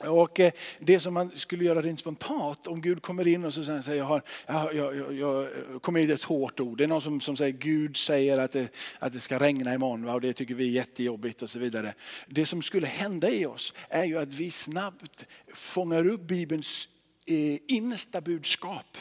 Och 0.07 0.39
eh, 0.39 0.51
det 0.79 0.99
som 0.99 1.13
man 1.13 1.31
skulle 1.35 1.63
göra 1.63 1.81
rent 1.81 1.99
spontant, 1.99 2.67
om 2.67 2.81
Gud 2.81 3.01
kommer 3.01 3.27
in 3.27 3.45
och 3.45 3.53
så 3.53 3.63
säger 3.63 3.95
jag, 3.95 4.05
har, 4.05 4.21
jag, 4.47 4.75
jag, 4.75 5.13
jag, 5.13 5.49
kommer 5.81 5.99
in 5.99 6.11
ett 6.11 6.23
hårt 6.23 6.59
ord. 6.59 6.77
Det 6.77 6.83
är 6.83 6.87
någon 6.87 7.01
som, 7.01 7.21
som 7.21 7.37
säger 7.37 7.51
Gud 7.51 7.97
säger 7.97 8.37
att 8.37 8.51
det, 8.51 8.69
att 8.99 9.13
det 9.13 9.19
ska 9.19 9.39
regna 9.39 9.73
imorgon 9.73 10.05
va? 10.05 10.13
och 10.13 10.21
det 10.21 10.33
tycker 10.33 10.55
vi 10.55 10.67
är 10.67 10.71
jättejobbigt 10.71 11.41
och 11.41 11.49
så 11.49 11.59
vidare. 11.59 11.93
Det 12.27 12.45
som 12.45 12.61
skulle 12.61 12.87
hända 12.87 13.29
i 13.29 13.45
oss 13.45 13.73
är 13.89 14.03
ju 14.03 14.17
att 14.17 14.33
vi 14.33 14.51
snabbt 14.51 15.25
fångar 15.53 16.07
upp 16.07 16.21
Bibelns 16.21 16.87
Eh, 17.25 17.59
innersta 17.67 18.21
budskap 18.21 18.97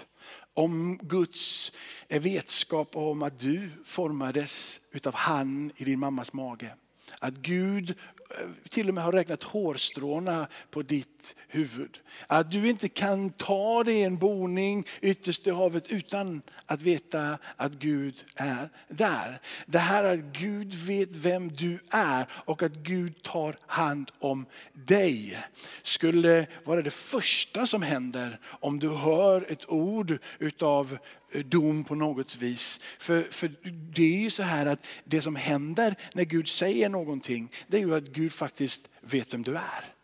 om 0.54 0.98
Guds 1.02 1.72
eh, 2.08 2.22
vetskap 2.22 2.96
om 2.96 3.22
att 3.22 3.40
du 3.40 3.70
formades 3.84 4.80
utav 4.90 5.14
han 5.14 5.72
i 5.76 5.84
din 5.84 5.98
mammas 5.98 6.32
mage. 6.32 6.74
Att 7.20 7.34
Gud 7.34 7.94
Eh, 8.38 8.46
till 8.68 8.88
och 8.88 8.94
med 8.94 9.04
har 9.04 9.12
räknat 9.12 9.42
hårstråna 9.42 10.46
på 10.70 10.82
ditt 10.82 11.36
huvud. 11.48 11.98
Att 12.26 12.50
du 12.50 12.68
inte 12.68 12.88
kan 12.88 13.30
ta 13.30 13.84
dig 13.84 14.02
en 14.02 14.18
boning 14.18 14.86
ytterst 15.00 15.46
i 15.46 15.50
havet 15.50 15.88
utan 15.88 16.42
att 16.66 16.82
veta 16.82 17.38
att 17.56 17.72
Gud 17.72 18.24
är 18.36 18.68
där. 18.88 19.40
Det 19.66 19.78
här 19.78 20.04
att 20.04 20.18
Gud 20.18 20.74
vet 20.74 21.16
vem 21.16 21.52
du 21.52 21.78
är 21.90 22.26
och 22.32 22.62
att 22.62 22.72
Gud 22.72 23.22
tar 23.22 23.56
hand 23.66 24.10
om 24.18 24.46
dig. 24.72 25.38
Skulle 25.82 26.46
vara 26.64 26.82
det 26.82 26.90
första 26.90 27.66
som 27.66 27.82
händer 27.82 28.40
om 28.44 28.78
du 28.78 28.88
hör 28.88 29.52
ett 29.52 29.68
ord 29.68 30.18
utav 30.38 30.98
dom 31.44 31.84
på 31.84 31.94
något 31.94 32.36
vis. 32.36 32.80
För, 32.98 33.22
för 33.30 33.48
det 33.94 34.02
är 34.02 34.20
ju 34.20 34.30
så 34.30 34.42
här 34.42 34.66
att 34.66 34.86
det 35.04 35.22
som 35.22 35.36
händer 35.36 35.96
när 36.14 36.24
Gud 36.24 36.48
säger 36.48 36.88
någonting, 36.88 37.52
det 37.66 37.76
är 37.76 37.80
ju 37.80 37.94
att 37.94 38.04
Gud 38.04 38.32
faktiskt 38.32 38.88
vet 39.00 39.34
vem 39.34 39.42
du 39.42 39.56
är. 39.56 39.94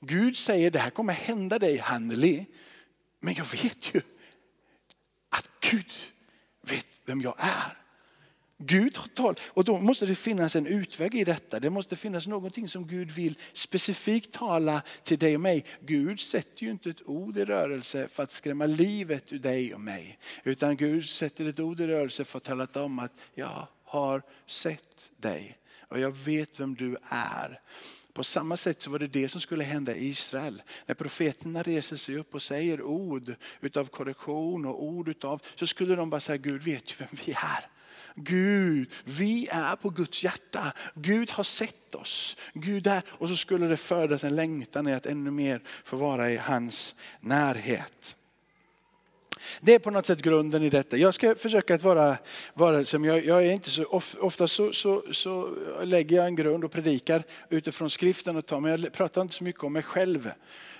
Gud 0.00 0.36
säger 0.36 0.70
det 0.70 0.78
här 0.78 0.90
kommer 0.90 1.12
hända 1.12 1.58
dig 1.58 1.78
Hanneli, 1.78 2.46
men 3.20 3.34
jag 3.34 3.44
vet 3.44 3.94
ju 3.94 4.00
att 5.28 5.48
Gud 5.60 5.92
vet 6.62 6.88
vem 7.04 7.20
jag 7.20 7.34
är. 7.38 7.79
Gud 8.62 8.96
har 8.96 9.06
talat 9.06 9.40
och 9.46 9.64
då 9.64 9.78
måste 9.78 10.06
det 10.06 10.14
finnas 10.14 10.56
en 10.56 10.66
utväg 10.66 11.14
i 11.14 11.24
detta. 11.24 11.60
Det 11.60 11.70
måste 11.70 11.96
finnas 11.96 12.26
någonting 12.26 12.68
som 12.68 12.86
Gud 12.86 13.10
vill 13.10 13.38
specifikt 13.52 14.32
tala 14.32 14.82
till 15.02 15.18
dig 15.18 15.34
och 15.34 15.40
mig. 15.40 15.64
Gud 15.80 16.20
sätter 16.20 16.62
ju 16.62 16.70
inte 16.70 16.90
ett 16.90 17.08
ord 17.08 17.38
i 17.38 17.44
rörelse 17.44 18.08
för 18.08 18.22
att 18.22 18.30
skrämma 18.30 18.66
livet 18.66 19.32
ur 19.32 19.38
dig 19.38 19.74
och 19.74 19.80
mig. 19.80 20.18
Utan 20.44 20.76
Gud 20.76 21.08
sätter 21.08 21.46
ett 21.46 21.60
ord 21.60 21.80
i 21.80 21.86
rörelse 21.86 22.24
för 22.24 22.38
att 22.38 22.44
tala 22.44 22.66
om 22.72 22.98
att 22.98 23.12
jag 23.34 23.68
har 23.84 24.22
sett 24.46 25.12
dig 25.16 25.58
och 25.88 26.00
jag 26.00 26.16
vet 26.16 26.60
vem 26.60 26.74
du 26.74 26.96
är. 27.08 27.60
På 28.12 28.24
samma 28.24 28.56
sätt 28.56 28.82
så 28.82 28.90
var 28.90 28.98
det 28.98 29.06
det 29.06 29.28
som 29.28 29.40
skulle 29.40 29.64
hända 29.64 29.94
i 29.94 30.08
Israel. 30.08 30.62
När 30.86 30.94
profeterna 30.94 31.62
reser 31.62 31.96
sig 31.96 32.16
upp 32.16 32.34
och 32.34 32.42
säger 32.42 32.82
ord 32.82 33.34
utav 33.60 33.84
korrektion 33.84 34.66
och 34.66 34.84
ord 34.84 35.08
utav, 35.08 35.42
så 35.54 35.66
skulle 35.66 35.94
de 35.94 36.10
bara 36.10 36.20
säga 36.20 36.36
Gud 36.36 36.62
vet 36.62 36.90
ju 36.90 36.94
vem 36.98 37.08
vi 37.26 37.32
är. 37.32 37.79
Gud, 38.14 38.92
vi 39.04 39.48
är 39.50 39.76
på 39.76 39.90
Guds 39.90 40.24
hjärta. 40.24 40.72
Gud 40.94 41.30
har 41.30 41.44
sett 41.44 41.94
oss. 41.94 42.36
Gud 42.54 42.86
är, 42.86 43.02
och 43.08 43.28
så 43.28 43.36
skulle 43.36 43.66
det 43.66 43.76
födas 43.76 44.24
en 44.24 44.36
längtan 44.36 44.88
i 44.88 44.94
att 44.94 45.06
ännu 45.06 45.30
mer 45.30 45.62
få 45.84 45.96
vara 45.96 46.30
i 46.30 46.36
hans 46.36 46.94
närhet. 47.20 48.16
Det 49.60 49.74
är 49.74 49.78
på 49.78 49.90
något 49.90 50.06
sätt 50.06 50.22
grunden 50.22 50.62
i 50.62 50.70
detta. 50.70 50.96
Jag 50.96 51.14
ska 51.14 51.34
försöka 51.34 51.74
att 51.74 51.82
vara, 51.82 52.16
vara 52.54 52.84
som 52.84 53.04
jag, 53.04 53.24
jag 53.24 53.46
är 53.46 53.52
inte 53.52 53.70
så, 53.70 53.84
ofta 54.20 54.48
så, 54.48 54.72
så, 54.72 55.02
så 55.12 55.48
lägger 55.82 56.16
jag 56.16 56.26
en 56.26 56.36
grund 56.36 56.64
och 56.64 56.72
predikar 56.72 57.22
utifrån 57.48 57.90
skriften 57.90 58.36
och 58.36 58.46
tar, 58.46 58.60
men 58.60 58.70
jag 58.70 58.92
pratar 58.92 59.22
inte 59.22 59.34
så 59.34 59.44
mycket 59.44 59.64
om 59.64 59.72
mig 59.72 59.82
själv. 59.82 60.30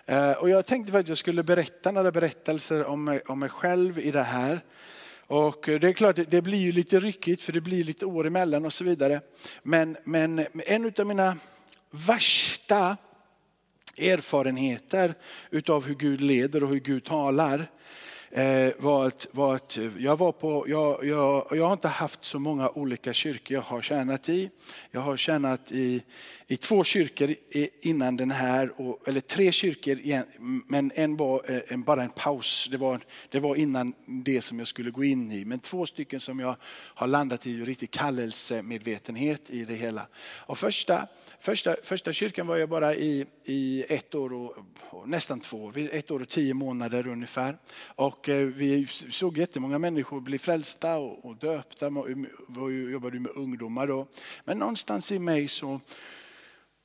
Eh, 0.06 0.32
och 0.32 0.50
jag 0.50 0.66
tänkte 0.66 0.98
att 0.98 1.08
jag 1.08 1.18
skulle 1.18 1.42
berätta 1.42 1.90
några 1.90 2.12
berättelser 2.12 2.84
om 2.84 3.04
mig, 3.04 3.20
om 3.26 3.38
mig 3.38 3.48
själv 3.48 3.98
i 3.98 4.10
det 4.10 4.22
här. 4.22 4.60
Och 5.30 5.68
eh, 5.68 5.80
det 5.80 5.88
är 5.88 5.92
klart, 5.92 6.18
det 6.28 6.42
blir 6.42 6.58
ju 6.58 6.72
lite 6.72 7.00
ryckigt 7.00 7.42
för 7.42 7.52
det 7.52 7.60
blir 7.60 7.84
lite 7.84 8.06
år 8.06 8.26
emellan 8.26 8.64
och 8.64 8.72
så 8.72 8.84
vidare. 8.84 9.20
Men, 9.62 9.96
men 10.04 10.46
en 10.66 10.92
av 10.98 11.06
mina 11.06 11.36
värsta 11.90 12.96
erfarenheter 13.98 15.14
utav 15.50 15.86
hur 15.86 15.94
Gud 15.94 16.20
leder 16.20 16.62
och 16.62 16.68
hur 16.68 16.80
Gud 16.80 17.04
talar 17.04 17.70
Eh, 18.32 18.72
var 18.78 19.06
att, 19.06 19.26
var 19.30 19.56
ett, 19.56 19.78
jag, 19.98 20.16
var 20.16 20.32
på, 20.32 20.64
jag, 20.68 21.04
jag, 21.04 21.46
jag 21.50 21.66
har 21.66 21.72
inte 21.72 21.88
haft 21.88 22.24
så 22.24 22.38
många 22.38 22.68
olika 22.68 23.12
kyrkor 23.12 23.54
jag 23.54 23.62
har 23.62 23.82
tjänat 23.82 24.28
i. 24.28 24.50
Jag 24.90 25.00
har 25.00 25.16
tjänat 25.16 25.72
i, 25.72 26.02
i 26.46 26.56
två 26.56 26.84
kyrkor 26.84 27.34
innan 27.80 28.16
den 28.16 28.30
här, 28.30 28.72
eller 29.06 29.20
tre 29.20 29.52
kyrkor, 29.52 29.98
men 30.70 30.92
en 30.94 31.16
var 31.16 31.50
eh, 31.50 31.60
en, 31.68 31.82
bara 31.82 32.02
en 32.02 32.10
paus. 32.10 32.68
Det 32.70 32.76
var, 32.76 33.00
det 33.30 33.40
var 33.40 33.56
innan 33.56 33.94
det 34.06 34.42
som 34.42 34.58
jag 34.58 34.68
skulle 34.68 34.90
gå 34.90 35.04
in 35.04 35.32
i. 35.32 35.44
Men 35.44 35.60
två 35.60 35.86
stycken 35.86 36.20
som 36.20 36.40
jag 36.40 36.56
har 36.72 37.06
landat 37.06 37.46
i 37.46 37.60
riktig 37.60 37.90
kallelsemedvetenhet 37.90 39.50
i 39.50 39.64
det 39.64 39.74
hela. 39.74 40.06
Och 40.46 40.58
första, 40.58 41.06
första, 41.40 41.76
första 41.82 42.12
kyrkan 42.12 42.46
var 42.46 42.56
jag 42.56 42.68
bara 42.68 42.94
i, 42.94 43.26
i 43.44 43.84
ett 43.88 44.14
år 44.14 44.32
och, 44.32 44.56
och 44.90 45.08
nästan 45.08 45.40
två, 45.40 45.72
ett 45.92 46.10
år 46.10 46.22
och 46.22 46.28
tio 46.28 46.54
månader 46.54 47.06
ungefär. 47.06 47.56
Och 47.82 48.19
och 48.20 48.28
eh, 48.28 48.46
vi 48.46 48.86
såg 48.86 49.38
jättemånga 49.38 49.78
människor 49.78 50.20
bli 50.20 50.38
frälsta 50.38 50.96
och, 50.98 51.36
döpta. 51.36 51.90
Vi 52.48 52.92
jobbade 52.92 53.20
med 53.20 53.32
ungdomar 53.34 53.86
då. 53.86 54.06
Men 54.44 54.58
någonstans 54.58 55.12
i 55.12 55.18
mig 55.18 55.48
så 55.48 55.80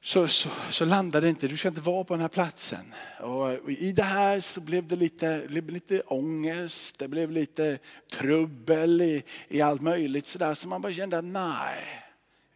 så, 0.02 0.28
så, 0.28 0.50
så 0.70 0.86
landade 0.86 1.26
det 1.26 1.30
inte, 1.30 1.48
du 1.48 1.58
ska 1.58 1.68
inte 1.68 1.82
vara 1.82 2.04
på 2.04 2.14
den 2.14 2.22
här 2.22 2.28
platsen. 2.28 2.94
Och 3.22 3.72
I 3.72 3.92
det 3.92 4.04
här 4.04 4.40
så 4.40 4.62
blev 4.62 4.88
det 4.88 4.96
lite, 4.96 5.48
lite 5.48 6.02
ångest, 6.02 7.00
det 7.00 7.08
blev 7.08 7.32
lite 7.32 7.80
trubbel 8.12 9.02
i, 9.02 9.24
i 9.48 9.62
allt 9.62 9.82
möjligt. 9.82 10.28
Så, 10.28 10.38
där. 10.38 10.54
så 10.54 10.68
man 10.68 10.82
bara 10.82 10.94
kände, 10.94 11.18
att 11.18 11.26
nej. 11.26 12.05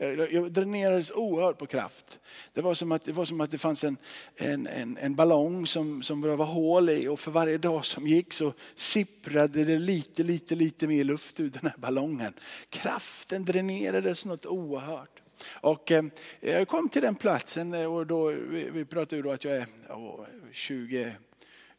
Jag, 0.02 0.34
jag 0.34 0.52
dränerades 0.52 1.12
oerhört 1.12 1.58
på 1.58 1.66
kraft. 1.66 2.20
Det 2.54 2.62
var 2.62 2.74
som 2.74 2.92
att 2.92 3.04
det, 3.04 3.12
var 3.12 3.26
som 3.26 3.42
att 3.42 3.52
det 3.52 3.58
fanns 3.58 3.84
en, 3.84 3.98
en, 4.36 4.68
en, 4.68 4.98
en 4.98 5.16
ballong 5.16 5.68
som, 5.68 6.04
som 6.04 6.22
det 6.22 6.36
var 6.36 6.46
hål 6.46 6.90
i 6.90 7.08
och 7.08 7.20
för 7.20 7.32
varje 7.32 7.58
dag 7.58 7.86
som 7.86 8.08
gick 8.08 8.34
så 8.34 8.54
sipprade 8.76 9.64
det 9.64 9.80
lite, 9.80 10.24
lite, 10.24 10.56
lite 10.56 10.88
mer 10.88 11.04
luft 11.04 11.40
ur 11.40 11.50
den 11.50 11.62
här 11.72 11.78
ballongen. 11.78 12.34
Kraften 12.70 13.46
dränerades 13.46 14.26
något 14.26 14.46
oerhört. 14.46 15.22
Och 15.62 15.92
eh, 15.92 16.04
jag 16.40 16.68
kom 16.68 16.90
till 16.90 17.02
den 17.02 17.16
platsen 17.16 17.74
eh, 17.74 17.94
och 17.94 18.08
då, 18.08 18.28
vi, 18.28 18.70
vi 18.74 18.86
pratade 18.86 19.16
ju 19.16 19.22
då 19.22 19.32
att 19.32 19.44
jag 19.44 19.58
är 19.58 19.68
oh, 19.90 20.26
20, 20.52 21.16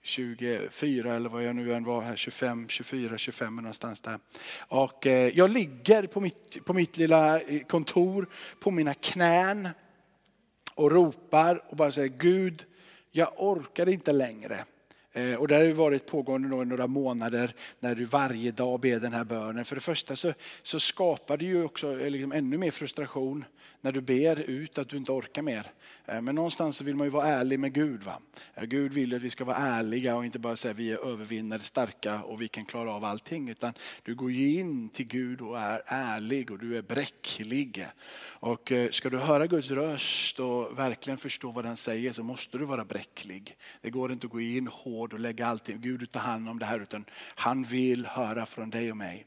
24 0.02 1.14
eller 1.14 1.28
vad 1.28 1.44
jag 1.44 1.56
nu 1.56 1.74
än 1.74 1.84
var 1.84 2.00
här, 2.02 2.16
25, 2.16 2.68
24, 2.68 3.18
25 3.18 3.56
någonstans 3.56 4.00
där. 4.00 4.18
Och 4.58 5.06
eh, 5.06 5.28
jag 5.28 5.50
ligger 5.50 6.06
på 6.06 6.20
mitt, 6.20 6.64
på 6.64 6.72
mitt 6.74 6.96
lilla 6.96 7.40
eh, 7.40 7.60
kontor 7.60 8.26
på 8.60 8.70
mina 8.70 8.94
knän 8.94 9.68
och 10.74 10.92
ropar 10.92 11.62
och 11.70 11.76
bara 11.76 11.90
säger 11.90 12.08
Gud, 12.08 12.64
jag 13.10 13.32
orkar 13.36 13.88
inte 13.88 14.12
längre. 14.12 14.64
Eh, 15.12 15.34
och 15.34 15.48
det 15.48 15.54
har 15.54 15.62
ju 15.62 15.72
varit 15.72 16.06
pågående 16.06 16.56
i 16.56 16.64
några 16.64 16.86
månader 16.86 17.54
när 17.80 17.94
du 17.94 18.04
varje 18.04 18.50
dag 18.50 18.80
ber 18.80 19.00
den 19.00 19.12
här 19.12 19.24
bönen. 19.24 19.64
För 19.64 19.74
det 19.74 19.80
första 19.80 20.16
så, 20.16 20.32
så 20.62 20.80
skapar 20.80 21.36
det 21.36 21.44
ju 21.44 21.64
också 21.64 21.94
liksom 21.94 22.32
ännu 22.32 22.58
mer 22.58 22.70
frustration 22.70 23.44
när 23.80 23.92
du 23.92 24.00
ber 24.00 24.40
ut 24.40 24.78
att 24.78 24.88
du 24.88 24.96
inte 24.96 25.12
orkar 25.12 25.42
mer. 25.42 25.72
Eh, 26.06 26.20
men 26.20 26.34
någonstans 26.34 26.76
så 26.76 26.84
vill 26.84 26.96
man 26.96 27.06
ju 27.06 27.10
vara 27.10 27.26
ärlig 27.26 27.60
med 27.60 27.72
Gud. 27.72 28.02
Va? 28.02 28.20
Eh, 28.54 28.64
Gud 28.64 28.92
vill 28.92 29.14
att 29.14 29.22
vi 29.22 29.30
ska 29.30 29.44
vara 29.44 29.56
ärliga 29.56 30.16
och 30.16 30.24
inte 30.24 30.38
bara 30.38 30.56
säga 30.56 30.72
att 30.72 30.78
vi 30.78 30.90
är 30.90 31.06
övervinnare, 31.06 31.60
starka 31.60 32.22
och 32.22 32.42
vi 32.42 32.48
kan 32.48 32.64
klara 32.64 32.92
av 32.92 33.04
allting. 33.04 33.48
Utan 33.48 33.72
du 34.02 34.14
går 34.14 34.30
ju 34.30 34.58
in 34.60 34.88
till 34.88 35.06
Gud 35.06 35.40
och 35.40 35.58
är 35.58 35.82
ärlig 35.86 36.50
och 36.50 36.58
du 36.58 36.76
är 36.76 36.82
bräcklig. 36.82 37.86
Och 38.22 38.72
eh, 38.72 38.90
ska 38.90 39.10
du 39.10 39.18
höra 39.18 39.46
Guds 39.46 39.70
röst 39.70 40.40
och 40.40 40.78
verkligen 40.78 41.18
förstå 41.18 41.50
vad 41.50 41.64
den 41.64 41.76
säger 41.76 42.12
så 42.12 42.22
måste 42.22 42.58
du 42.58 42.64
vara 42.64 42.84
bräcklig. 42.84 43.56
Det 43.80 43.90
går 43.90 44.12
inte 44.12 44.26
att 44.26 44.32
gå 44.32 44.40
in 44.40 44.66
hård 44.66 45.12
och 45.12 45.20
lägga 45.20 45.46
allting, 45.46 45.80
Gud 45.80 46.10
tar 46.10 46.20
hand 46.20 46.48
om 46.48 46.58
det 46.58 46.66
här 46.66 46.80
utan 46.80 47.04
han 47.34 47.62
vill 47.62 48.06
höra 48.06 48.46
från 48.46 48.70
dig 48.70 48.90
och 48.90 48.96
mig. 48.96 49.26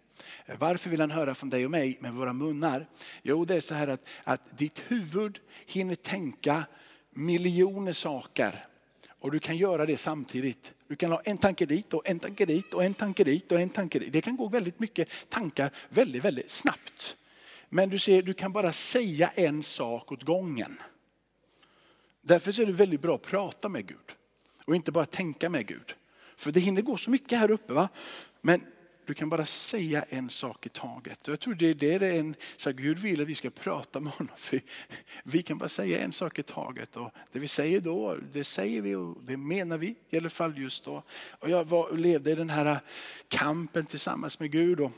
Varför 0.59 0.89
vill 0.89 0.99
han 0.99 1.11
höra 1.11 1.35
från 1.35 1.49
dig 1.49 1.65
och 1.65 1.71
mig 1.71 1.97
med 1.99 2.13
våra 2.13 2.33
munnar? 2.33 2.87
Jo, 3.21 3.45
det 3.45 3.55
är 3.55 3.61
så 3.61 3.73
här 3.73 3.87
att, 3.87 4.07
att 4.23 4.57
ditt 4.57 4.81
huvud 4.87 5.39
hinner 5.65 5.95
tänka 5.95 6.63
miljoner 7.11 7.93
saker. 7.93 8.65
Och 9.19 9.31
du 9.31 9.39
kan 9.39 9.57
göra 9.57 9.85
det 9.85 9.97
samtidigt. 9.97 10.73
Du 10.87 10.95
kan 10.95 11.11
ha 11.11 11.21
en 11.21 11.37
tanke 11.37 11.65
dit 11.65 11.93
och 11.93 12.07
en 12.07 12.19
tanke 12.19 12.45
dit 12.45 12.73
och 12.73 12.83
en 12.83 12.93
tanke 12.93 13.23
dit 13.23 13.51
och 13.51 13.59
en 13.59 13.69
tanke 13.69 13.99
dit. 13.99 14.13
Det 14.13 14.21
kan 14.21 14.37
gå 14.37 14.47
väldigt 14.47 14.79
mycket 14.79 15.09
tankar 15.29 15.71
väldigt, 15.89 16.25
väldigt 16.25 16.51
snabbt. 16.51 17.15
Men 17.69 17.89
du 17.89 17.99
ser, 17.99 18.21
du 18.21 18.33
kan 18.33 18.51
bara 18.51 18.71
säga 18.71 19.27
en 19.35 19.63
sak 19.63 20.11
åt 20.11 20.23
gången. 20.23 20.81
Därför 22.21 22.61
är 22.61 22.65
det 22.65 22.71
väldigt 22.71 23.01
bra 23.01 23.15
att 23.15 23.21
prata 23.21 23.69
med 23.69 23.87
Gud 23.87 24.15
och 24.65 24.75
inte 24.75 24.91
bara 24.91 25.05
tänka 25.05 25.49
med 25.49 25.67
Gud. 25.67 25.93
För 26.35 26.51
det 26.51 26.59
hinner 26.59 26.81
gå 26.81 26.97
så 26.97 27.09
mycket 27.09 27.39
här 27.39 27.51
uppe. 27.51 27.73
Va? 27.73 27.89
Men 28.41 28.61
du 29.05 29.13
kan 29.13 29.29
bara 29.29 29.45
säga 29.45 30.05
en 30.09 30.29
sak 30.29 30.65
i 30.65 30.69
taget. 30.69 31.27
Jag 31.27 31.39
tror 31.39 31.55
det 31.55 31.69
är 31.69 31.73
det, 31.73 31.97
det 31.97 32.07
är 32.07 32.19
en, 32.19 32.35
så 32.57 32.71
Gud 32.71 32.99
vill 32.99 33.21
att 33.21 33.27
vi 33.27 33.35
ska 33.35 33.49
prata 33.49 33.99
med 33.99 34.13
honom. 34.13 34.33
För 34.37 34.61
vi 35.23 35.41
kan 35.41 35.57
bara 35.57 35.69
säga 35.69 35.99
en 35.99 36.11
sak 36.11 36.39
i 36.39 36.43
taget. 36.43 36.97
Och 36.97 37.11
det 37.31 37.39
vi 37.39 37.47
säger 37.47 37.79
då, 37.79 38.17
det 38.31 38.43
säger 38.43 38.81
vi 38.81 38.95
och 38.95 39.17
det 39.23 39.37
menar 39.37 39.77
vi 39.77 39.95
i 40.09 40.17
alla 40.17 40.29
fall 40.29 40.57
just 40.57 40.85
då. 40.85 41.03
Och 41.29 41.49
jag 41.49 41.63
var, 41.63 41.91
levde 41.91 42.31
i 42.31 42.35
den 42.35 42.49
här 42.49 42.79
kampen 43.27 43.85
tillsammans 43.85 44.39
med 44.39 44.51
Gud. 44.51 44.79
Och 44.79 44.91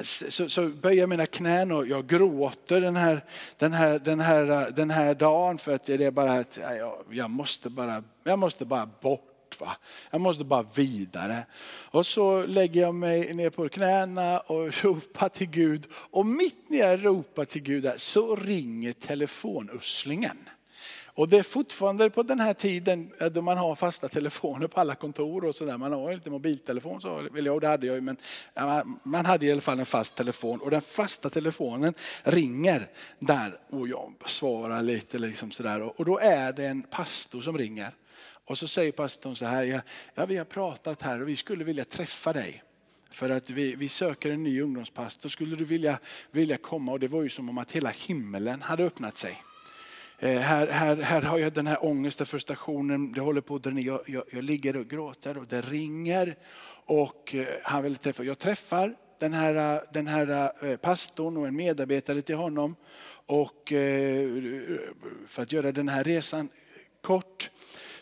så, 0.00 0.48
så 0.48 0.68
böjer 0.68 1.00
jag 1.00 1.08
mina 1.08 1.26
knän 1.26 1.72
och 1.72 1.86
jag 1.86 2.06
gråter 2.06 2.80
den 2.80 2.96
här, 2.96 3.24
den 3.58 3.72
här, 3.72 3.98
den 3.98 4.20
här, 4.20 4.70
den 4.70 4.90
här 4.90 5.14
dagen 5.14 5.58
för 5.58 5.74
att 5.74 5.84
det 5.84 6.04
är 6.04 6.10
bara 6.10 6.32
att 6.32 6.56
jag, 6.56 7.04
jag, 7.10 7.30
måste 7.30 7.70
bara, 7.70 8.04
jag 8.22 8.38
måste 8.38 8.64
bara 8.64 8.86
bort 8.86 9.35
bort. 9.46 9.60
Va? 9.60 9.76
Jag 10.10 10.20
måste 10.20 10.44
bara 10.44 10.66
vidare. 10.74 11.46
Och 11.90 12.06
så 12.06 12.46
lägger 12.46 12.80
jag 12.80 12.94
mig 12.94 13.34
ner 13.34 13.50
på 13.50 13.68
knäna 13.68 14.38
och 14.40 14.72
ropar 14.84 15.28
till 15.28 15.50
Gud. 15.50 15.86
Och 15.92 16.26
mitt 16.26 16.70
när 16.70 16.78
jag 16.78 17.04
ropar 17.04 17.44
till 17.44 17.62
Gud 17.62 17.90
så 17.96 18.36
ringer 18.36 18.92
telefonusslingen. 18.92 20.36
Och 21.16 21.28
det 21.28 21.38
är 21.38 21.42
fortfarande 21.42 22.10
på 22.10 22.22
den 22.22 22.40
här 22.40 22.54
tiden 22.54 23.12
då 23.32 23.40
man 23.40 23.56
har 23.56 23.74
fasta 23.74 24.08
telefoner 24.08 24.66
på 24.66 24.80
alla 24.80 24.94
kontor 24.94 25.44
och 25.44 25.54
sådär. 25.54 25.78
Man 25.78 25.92
har 25.92 26.12
inte 26.12 26.30
mobiltelefon, 26.30 27.00
så, 27.00 27.18
eller 27.18 27.50
ja, 27.50 27.60
det 27.60 27.68
hade 27.68 27.86
jag 27.86 27.96
ju, 27.96 28.00
men 28.00 28.16
man 29.02 29.26
hade 29.26 29.46
i 29.46 29.52
alla 29.52 29.60
fall 29.60 29.78
en 29.78 29.86
fast 29.86 30.16
telefon. 30.16 30.60
Och 30.60 30.70
den 30.70 30.80
fasta 30.80 31.30
telefonen 31.30 31.94
ringer 32.22 32.88
där 33.18 33.58
och 33.70 33.88
jag 33.88 34.12
svarar 34.26 34.82
lite 34.82 35.18
liksom 35.18 35.50
sådär. 35.50 36.00
Och 36.00 36.04
då 36.04 36.18
är 36.18 36.52
det 36.52 36.66
en 36.66 36.82
pastor 36.82 37.40
som 37.42 37.58
ringer. 37.58 37.92
Och 38.46 38.58
så 38.58 38.68
säger 38.68 38.92
pastorn 38.92 39.36
så 39.36 39.44
här, 39.44 39.64
ja, 39.64 39.80
ja 40.14 40.26
vi 40.26 40.36
har 40.36 40.44
pratat 40.44 41.02
här 41.02 41.22
och 41.22 41.28
vi 41.28 41.36
skulle 41.36 41.64
vilja 41.64 41.84
träffa 41.84 42.32
dig. 42.32 42.62
För 43.10 43.30
att 43.30 43.50
vi, 43.50 43.74
vi 43.74 43.88
söker 43.88 44.32
en 44.32 44.42
ny 44.42 44.60
ungdomspastor. 44.60 45.28
Skulle 45.28 45.56
du 45.56 45.64
vilja, 45.64 45.98
vilja 46.30 46.56
komma? 46.56 46.92
Och 46.92 47.00
det 47.00 47.08
var 47.08 47.22
ju 47.22 47.28
som 47.28 47.48
om 47.48 47.58
att 47.58 47.72
hela 47.72 47.90
himmelen 47.90 48.62
hade 48.62 48.84
öppnat 48.84 49.16
sig. 49.16 49.42
Eh, 50.18 50.38
här, 50.38 50.66
här, 50.66 50.96
här 50.96 51.22
har 51.22 51.38
jag 51.38 51.52
den 51.52 51.66
här 51.66 51.84
ångesten, 51.84 52.26
frustrationen, 52.26 53.12
det 53.12 53.20
håller 53.20 53.40
på 53.40 53.56
att 53.56 53.66
jag, 53.66 54.00
jag, 54.06 54.22
jag 54.32 54.44
ligger 54.44 54.76
och 54.76 54.88
gråter 54.88 55.38
och 55.38 55.46
det 55.46 55.60
ringer. 55.60 56.36
Och 56.86 57.34
eh, 57.34 57.46
han 57.62 57.82
vill 57.82 57.96
träffa, 57.96 58.24
jag 58.24 58.38
träffar 58.38 58.96
den 59.18 59.32
här, 59.32 59.84
den 59.92 60.06
här 60.06 60.52
eh, 60.64 60.76
pastorn 60.76 61.36
och 61.36 61.46
en 61.46 61.56
medarbetare 61.56 62.22
till 62.22 62.36
honom. 62.36 62.76
Och 63.26 63.72
eh, 63.72 64.28
för 65.26 65.42
att 65.42 65.52
göra 65.52 65.72
den 65.72 65.88
här 65.88 66.04
resan 66.04 66.48
kort 67.00 67.50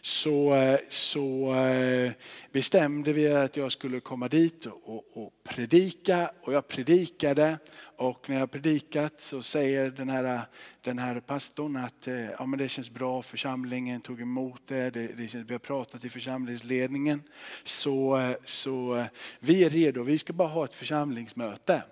så, 0.04 0.76
så 0.88 1.54
eh, 1.54 2.12
bestämde 2.52 3.12
vi 3.12 3.28
att 3.28 3.56
jag 3.56 3.72
skulle 3.72 4.00
komma 4.00 4.28
dit 4.28 4.66
och, 4.66 5.04
och 5.14 5.32
predika. 5.44 6.30
Och 6.42 6.52
jag 6.52 6.68
predikade 6.68 7.58
och 7.96 8.28
när 8.28 8.38
jag 8.38 8.50
predikat 8.50 9.20
så 9.20 9.42
säger 9.42 9.90
den 9.90 10.08
här, 10.08 10.40
den 10.80 10.98
här 10.98 11.20
pastorn 11.20 11.76
att 11.76 12.08
eh, 12.08 12.30
ja, 12.30 12.46
men 12.46 12.58
det 12.58 12.68
känns 12.68 12.90
bra, 12.90 13.22
församlingen 13.22 14.00
tog 14.00 14.20
emot 14.20 14.60
det, 14.66 14.90
det, 14.90 15.06
det 15.06 15.28
känns, 15.28 15.50
vi 15.50 15.54
har 15.54 15.58
pratat 15.58 16.04
i 16.04 16.10
församlingsledningen. 16.10 17.22
Så, 17.64 18.18
eh, 18.18 18.36
så 18.44 19.04
vi 19.40 19.64
är 19.64 19.70
redo, 19.70 20.02
vi 20.02 20.18
ska 20.18 20.32
bara 20.32 20.48
ha 20.48 20.64
ett 20.64 20.74
församlingsmöte. 20.74 21.82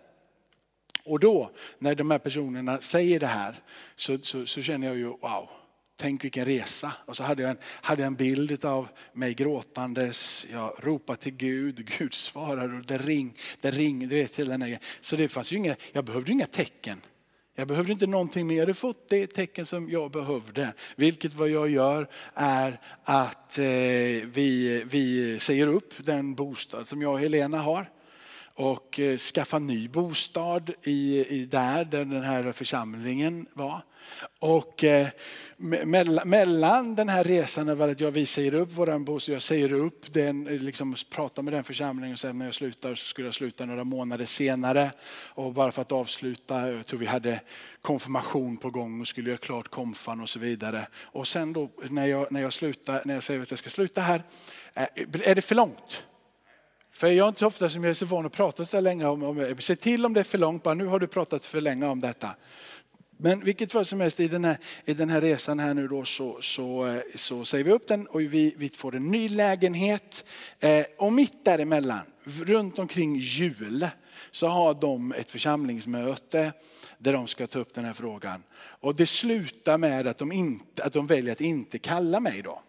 Och 1.05 1.21
då, 1.21 1.51
när 1.79 1.95
de 1.95 2.11
här 2.11 2.19
personerna 2.19 2.79
säger 2.79 3.21
det 3.21 3.27
här, 3.27 3.55
så, 3.95 4.19
så, 4.19 4.47
så 4.47 4.63
känner 4.63 4.87
jag 4.87 4.97
ju 4.97 5.07
wow, 5.07 5.49
Tänk 5.97 6.25
vilken 6.25 6.45
resa. 6.45 6.93
Och 7.07 7.17
så 7.17 7.23
hade 7.23 7.43
jag 7.43 7.51
en, 7.51 7.59
hade 7.65 8.05
en 8.05 8.15
bild 8.15 8.65
av 8.65 8.89
mig 9.13 9.35
gråtandes. 9.35 10.47
Jag 10.53 10.75
ropade 10.79 11.19
till 11.19 11.33
Gud, 11.33 11.91
Gud 11.99 12.15
svarade. 12.15 12.77
och 12.77 12.85
det 12.85 12.99
ring, 12.99 13.39
det 13.61 13.71
ring, 13.71 14.09
du 14.09 14.17
vet 14.17 14.39
hela 14.39 14.59
den 14.59 14.77
Så 15.01 15.17
det 15.17 15.29
fanns 15.29 15.53
ju 15.53 15.57
inga, 15.57 15.77
jag 15.93 16.05
behövde 16.05 16.33
inga 16.33 16.47
tecken. 16.47 17.01
Jag 17.55 17.69
behövde 17.69 17.93
inte 17.93 18.07
någonting 18.07 18.47
mer. 18.47 18.55
Jag 18.55 18.63
hade 18.63 18.75
fått 18.75 19.09
det 19.09 19.27
tecken 19.27 19.67
som 19.67 19.91
jag 19.91 20.11
behövde. 20.11 20.73
Vilket 20.97 21.35
vad 21.35 21.49
jag 21.49 21.71
gör 21.71 22.09
är 22.35 22.81
att 23.05 23.59
eh, 23.59 23.65
vi, 23.65 24.83
vi 24.87 25.37
säger 25.41 25.67
upp 25.67 25.95
den 25.99 26.35
bostad 26.35 26.87
som 26.87 27.03
jag 27.03 27.13
och 27.13 27.21
Helena 27.21 27.59
har 27.59 27.91
och 28.55 29.01
eh, 29.01 29.19
skaffa 29.19 29.59
ny 29.59 29.89
bostad 29.89 30.71
i, 30.83 31.27
i 31.29 31.45
där, 31.47 31.85
där 31.85 32.05
den 32.05 32.23
här 32.23 32.53
församlingen 32.53 33.47
var. 33.53 33.81
Och 34.39 34.85
eh, 34.85 35.09
mellan 36.25 36.95
den 36.95 37.09
här 37.09 37.25
resan 37.25 37.77
var 37.77 37.89
att 37.89 38.01
jag, 38.01 38.11
vi 38.11 38.27
säger 38.27 38.55
upp 38.55 38.69
vår 38.73 38.99
bostad, 38.99 39.35
jag 39.35 39.43
säger 39.43 39.73
upp 39.73 40.13
den, 40.13 40.45
liksom 40.45 40.97
pratar 41.11 41.43
med 41.43 41.53
den 41.53 41.65
församlingen 41.65 42.13
och 42.13 42.19
säger 42.19 42.35
när 42.35 42.45
jag 42.45 42.55
slutar 42.55 42.95
så 42.95 43.05
skulle 43.05 43.29
jag 43.29 43.35
sluta 43.35 43.65
några 43.65 43.85
månader 43.85 44.25
senare. 44.25 44.91
Och 45.35 45.53
bara 45.53 45.73
för 45.73 45.83
att 45.83 45.93
avsluta, 45.93 46.73
jag 46.73 46.87
tror 46.87 47.01
vi 47.01 47.07
hade 47.07 47.41
konfirmation 47.81 48.57
på 48.57 48.71
gång 48.71 49.01
och 49.01 49.09
skulle 49.09 49.29
göra 49.29 49.39
klart 49.39 49.69
konfan 49.69 50.21
och 50.21 50.29
så 50.29 50.39
vidare. 50.39 50.87
Och 50.95 51.29
sen 51.29 51.53
då 51.53 51.71
när 51.91 52.07
jag, 52.07 52.33
när 52.33 52.43
jag 52.43 52.53
slutar, 52.53 53.03
när 53.05 53.15
jag 53.15 53.23
säger 53.23 53.43
att 53.43 53.51
jag 53.51 53.59
ska 53.59 53.71
sluta 53.71 54.01
här, 54.01 54.23
eh, 54.75 54.87
är 55.25 55.35
det 55.35 55.43
för 55.43 55.55
långt? 55.55 56.05
För 56.93 57.11
jag 57.11 57.25
är 57.25 57.29
inte 57.29 57.41
så 57.41 57.47
ofta 57.47 57.69
som 57.69 57.85
jag 57.85 57.91
är 57.91 57.95
så 57.95 58.07
van 58.07 58.27
att 58.27 58.33
prata 58.33 58.65
så 58.65 58.81
länge 58.81 59.07
om, 59.07 59.23
om 59.23 59.57
se 59.61 59.77
till 59.77 60.07
om 60.07 60.13
det 60.13 60.21
är 60.21 60.25
för 60.25 60.39
långt, 60.39 60.63
bara 60.63 60.75
nu 60.75 60.87
har 60.87 60.99
du 60.99 61.07
pratat 61.07 61.45
för 61.45 61.61
länge 61.61 61.87
om 61.87 62.01
detta. 62.01 62.31
Men 63.17 63.45
vilket 63.45 63.73
fall 63.73 63.87
som 63.87 64.01
helst 64.01 64.21
i 64.21 64.29
den 64.29 64.45
här, 64.45 64.59
i 64.85 64.95
den 64.95 65.11
här 65.11 65.21
resan 65.21 65.59
här 65.59 65.75
nu 65.75 65.89
då 65.89 66.05
så, 66.05 66.39
så, 66.41 66.87
eh, 66.87 67.03
så 67.15 67.45
säger 67.45 67.65
vi 67.65 67.71
upp 67.71 67.87
den 67.87 68.07
och 68.07 68.21
vi, 68.21 68.55
vi 68.57 68.69
får 68.69 68.97
en 68.97 69.09
ny 69.09 69.29
lägenhet. 69.29 70.25
Eh, 70.61 70.85
och 70.99 71.13
mitt 71.13 71.45
däremellan, 71.45 72.01
runt 72.25 72.79
omkring 72.79 73.17
jul, 73.17 73.89
så 74.31 74.47
har 74.47 74.75
de 74.75 75.13
ett 75.13 75.31
församlingsmöte 75.31 76.53
där 76.99 77.13
de 77.13 77.27
ska 77.27 77.47
ta 77.47 77.59
upp 77.59 77.75
den 77.75 77.85
här 77.85 77.93
frågan. 77.93 78.43
Och 78.55 78.95
det 78.95 79.07
slutar 79.07 79.79
med 79.79 80.07
att 80.07 80.19
de, 80.19 80.33
inte, 80.33 80.85
att 80.85 80.93
de 80.93 81.07
väljer 81.07 81.33
att 81.33 81.41
inte 81.41 81.79
kalla 81.79 82.21
mig 82.21 82.43
då. 82.43 82.63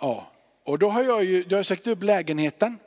Ja, 0.00 0.32
och 0.64 0.78
då 0.78 0.88
har 0.88 1.02
jag 1.02 1.24
ju, 1.24 1.44
jag 1.48 1.58
har 1.58 1.62
sagt 1.62 1.86
upp 1.86 2.02
lägenheten. 2.02 2.78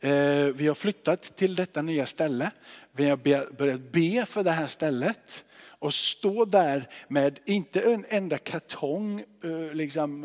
Eh, 0.00 0.44
vi 0.54 0.68
har 0.68 0.74
flyttat 0.74 1.36
till 1.36 1.54
detta 1.54 1.82
nya 1.82 2.06
ställe. 2.06 2.50
Vi 2.92 3.08
har 3.08 3.16
börjat 3.56 3.92
be 3.92 4.26
för 4.26 4.44
det 4.44 4.50
här 4.50 4.66
stället 4.66 5.44
och 5.80 5.94
stå 5.94 6.44
där 6.44 6.88
med 7.08 7.38
inte 7.44 7.80
en 7.80 8.04
enda 8.08 8.38
kartong, 8.38 9.24
eh, 9.44 9.74
liksom, 9.74 10.24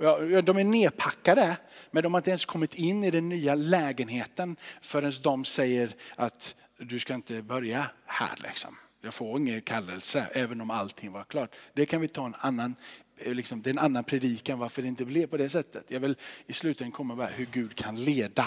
eh, 0.00 0.44
de 0.44 0.58
är 0.58 0.64
nedpackade, 0.64 1.56
men 1.90 2.02
de 2.02 2.14
har 2.14 2.20
inte 2.20 2.30
ens 2.30 2.44
kommit 2.44 2.74
in 2.74 3.04
i 3.04 3.10
den 3.10 3.28
nya 3.28 3.54
lägenheten 3.54 4.56
förrän 4.80 5.12
de 5.22 5.44
säger 5.44 5.90
att 6.16 6.54
du 6.78 6.98
ska 6.98 7.14
inte 7.14 7.42
börja 7.42 7.86
här. 8.06 8.38
Liksom. 8.42 8.76
Jag 9.00 9.14
får 9.14 9.40
ingen 9.40 9.62
kallelse, 9.62 10.28
även 10.32 10.60
om 10.60 10.70
allting 10.70 11.12
var 11.12 11.24
klart. 11.24 11.56
Det 11.74 11.86
kan 11.86 12.00
vi 12.00 12.08
ta 12.08 12.26
en 12.26 12.34
annan 12.38 12.74
eh, 13.16 13.34
liksom, 13.34 13.62
det 13.62 13.70
är 13.70 13.72
en 13.72 13.78
annan 13.78 14.04
predikan 14.04 14.58
varför 14.58 14.82
det 14.82 14.88
inte 14.88 15.04
blev 15.04 15.26
på 15.26 15.36
det 15.36 15.48
sättet. 15.48 15.90
Jag 15.90 16.00
vill 16.00 16.16
i 16.46 16.52
slutändan 16.52 16.92
komma 16.92 17.14
med 17.14 17.28
hur 17.32 17.48
Gud 17.52 17.74
kan 17.74 18.04
leda. 18.04 18.46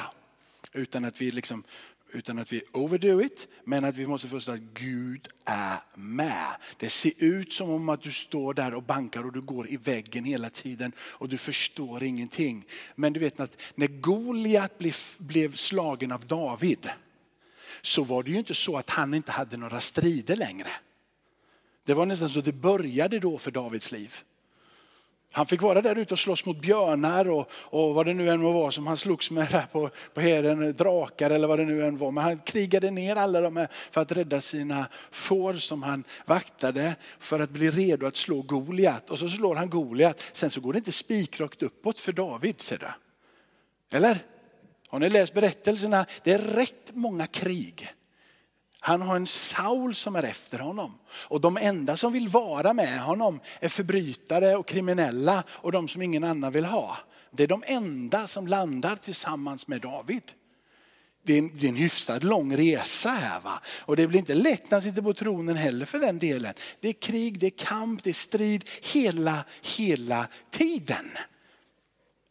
Utan 0.74 1.06
att 1.06 1.22
vi 1.22 1.32
liksom 1.32 1.64
utan 2.14 2.40
att 2.40 2.54
vi 2.54 2.62
overdo 2.72 3.22
it, 3.22 3.48
men 3.64 3.86
att 3.86 3.96
vi 3.96 4.08
måste 4.08 4.28
förstå 4.28 4.52
att 4.52 4.60
Gud 4.60 5.28
är 5.46 5.78
med. 5.96 6.56
Det 6.78 6.90
ser 6.90 7.12
ut 7.18 7.54
som 7.54 7.70
om 7.70 7.90
att 7.90 8.02
du 8.02 8.12
står 8.12 8.54
där 8.54 8.74
och 8.74 8.84
bankar 8.84 9.26
och 9.26 9.32
du 9.32 9.42
går 9.42 9.70
i 9.70 9.78
väggen 9.78 10.24
hela 10.24 10.50
tiden 10.50 10.92
och 11.00 11.30
du 11.30 11.38
förstår 11.38 12.04
ingenting. 12.04 12.66
Men 12.96 13.14
du 13.14 13.20
vet 13.20 13.40
att 13.40 13.62
när 13.76 13.88
Goliat 13.88 14.80
blev 15.18 15.56
slagen 15.56 16.12
av 16.12 16.26
David 16.26 16.90
så 17.82 18.04
var 18.04 18.24
det 18.24 18.32
ju 18.32 18.38
inte 18.38 18.56
så 18.56 18.78
att 18.78 18.90
han 18.90 19.14
inte 19.14 19.32
hade 19.32 19.58
några 19.58 19.80
strider 19.80 20.36
längre. 20.36 20.70
Det 21.86 21.94
var 21.94 22.06
nästan 22.06 22.30
så 22.30 22.42
det 22.42 22.54
började 22.54 23.20
då 23.20 23.38
för 23.38 23.52
Davids 23.52 23.92
liv. 23.92 24.16
Han 25.34 25.46
fick 25.46 25.62
vara 25.62 25.82
där 25.82 25.96
ute 25.96 26.14
och 26.14 26.20
slåss 26.20 26.46
mot 26.46 26.62
björnar 26.62 27.30
och, 27.30 27.52
och 27.52 27.94
vad 27.94 28.06
det 28.06 28.14
nu 28.14 28.30
än 28.30 28.42
var 28.42 28.72
som 28.72 28.88
han 28.88 28.98
slogs 28.98 29.32
med 29.32 29.48
där 29.52 29.66
på, 29.72 29.90
på 30.14 30.22
heden, 30.22 30.74
drakar 30.74 31.30
eller 31.30 31.48
vad 31.48 31.60
det 31.60 31.66
nu 31.66 31.86
än 31.86 31.98
var. 31.98 32.12
Men 32.12 32.24
han 32.24 32.40
krigade 32.40 32.92
ner 32.92 33.16
alla 33.16 33.42
de 33.42 33.58
här 33.58 33.68
för 33.92 34.02
att 34.02 34.12
rädda 34.12 34.42
sina 34.42 34.88
får 35.12 35.54
som 35.54 35.84
han 35.84 36.04
vaktade 36.26 36.96
för 37.20 37.40
att 37.40 37.50
bli 37.50 37.72
redo 37.72 38.06
att 38.06 38.16
slå 38.16 38.42
Goliat. 38.42 39.10
Och 39.10 39.20
så 39.20 39.30
slår 39.30 39.56
han 39.56 39.70
Goliat. 39.70 40.22
Sen 40.34 40.50
så 40.50 40.62
går 40.62 40.74
det 40.74 40.78
inte 40.78 40.92
spikrakt 40.92 41.64
uppåt 41.64 42.00
för 42.00 42.12
David. 42.12 42.62
Ser 42.62 42.78
du. 42.78 42.88
Eller? 43.98 44.20
Har 44.92 45.00
ni 45.00 45.10
läst 45.10 45.34
berättelserna? 45.34 46.06
Det 46.24 46.34
är 46.34 46.40
rätt 46.40 46.92
många 46.94 47.28
krig 47.28 47.96
han 48.84 49.02
har 49.02 49.16
en 49.16 49.28
Saul 49.28 49.96
som 49.96 50.16
är 50.16 50.24
efter 50.24 50.60
honom. 50.60 51.00
Och 51.12 51.42
de 51.42 51.58
enda 51.58 51.98
som 51.98 52.14
vill 52.14 52.28
vara 52.28 52.74
med 52.74 53.02
honom 53.02 53.40
är 53.60 53.70
förbrytare 53.70 54.56
och 54.56 54.68
kriminella 54.68 55.44
och 55.50 55.72
de 55.72 55.88
som 55.88 56.02
ingen 56.02 56.24
annan 56.24 56.52
vill 56.52 56.66
ha. 56.66 56.98
Det 57.32 57.44
är 57.44 57.48
de 57.48 57.64
enda 57.66 58.28
som 58.28 58.48
landar 58.48 58.96
tillsammans 58.96 59.68
med 59.68 59.82
David. 59.82 60.24
Det 61.24 61.34
är, 61.34 61.38
en, 61.38 61.52
det 61.54 61.68
är 61.68 61.70
en 61.70 61.76
hyfsat 61.76 62.24
lång 62.24 62.58
resa 62.58 63.10
här. 63.10 63.40
Va? 63.40 63.62
Och 63.80 63.96
det 63.96 64.08
blir 64.08 64.20
inte 64.20 64.36
lätt 64.36 64.64
när 64.64 64.72
han 64.72 64.82
sitter 64.82 65.02
på 65.02 65.14
tronen 65.14 65.56
heller 65.56 65.86
för 65.86 66.00
den 66.00 66.20
delen. 66.20 66.54
Det 66.80 66.90
är 66.90 66.94
krig, 66.94 67.40
det 67.40 67.46
är 67.46 67.66
kamp, 67.66 68.04
det 68.04 68.10
är 68.10 68.14
strid 68.14 68.70
hela, 68.82 69.46
hela 69.62 70.28
tiden. 70.52 71.12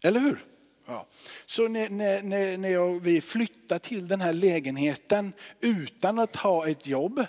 Eller 0.03 0.21
hur? 0.21 0.50
Ja. 0.91 1.07
Så 1.47 1.69
när, 1.69 1.89
när, 2.23 2.57
när 2.57 2.69
jag, 2.69 3.01
vi 3.01 3.21
flyttade 3.21 3.79
till 3.79 4.09
den 4.09 4.21
här 4.21 4.33
lägenheten 4.33 5.33
utan 5.61 6.19
att 6.19 6.37
ha 6.37 6.69
ett 6.69 6.87
jobb, 6.87 7.25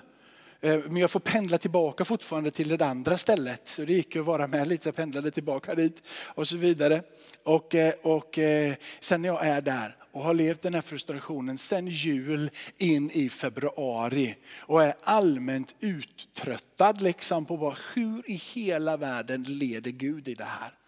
eh, 0.62 0.80
men 0.86 0.98
jag 0.98 1.12
får 1.12 1.20
pendla 1.20 1.58
tillbaka 1.58 2.06
fortfarande 2.06 2.52
till 2.52 2.78
det 2.78 2.86
andra 2.86 3.18
stället. 3.18 3.68
Så 3.68 3.86
det 3.86 3.94
gick 3.94 4.16
ju 4.16 4.22
att 4.22 4.28
vara 4.28 4.48
med 4.48 4.68
lite, 4.68 4.88
jag 4.88 4.96
pendlade 4.96 5.32
tillbaka 5.32 5.76
dit 5.76 6.04
och 6.26 6.48
så 6.48 6.58
vidare. 6.58 7.02
Och, 7.44 7.76
eh, 7.76 7.94
och 8.02 8.38
eh, 8.38 8.74
sen 9.00 9.22
när 9.22 9.30
jag 9.30 9.48
är 9.48 9.62
där 9.62 9.96
och 10.12 10.24
har 10.24 10.34
levt 10.34 10.62
den 10.62 10.74
här 10.74 10.82
frustrationen 10.82 11.58
sen 11.58 11.88
jul 11.88 12.52
in 12.78 13.12
i 13.12 13.30
februari 13.30 14.36
och 14.60 14.84
är 14.84 14.94
allmänt 15.04 15.76
uttröttad 15.80 17.02
liksom 17.02 17.46
på 17.46 17.56
vad, 17.56 17.78
hur 17.94 18.30
i 18.30 18.34
hela 18.34 18.98
världen 18.98 19.44
leder 19.44 19.92
Gud 19.92 20.28
i 20.28 20.34
det 20.34 20.44
här? 20.44 20.81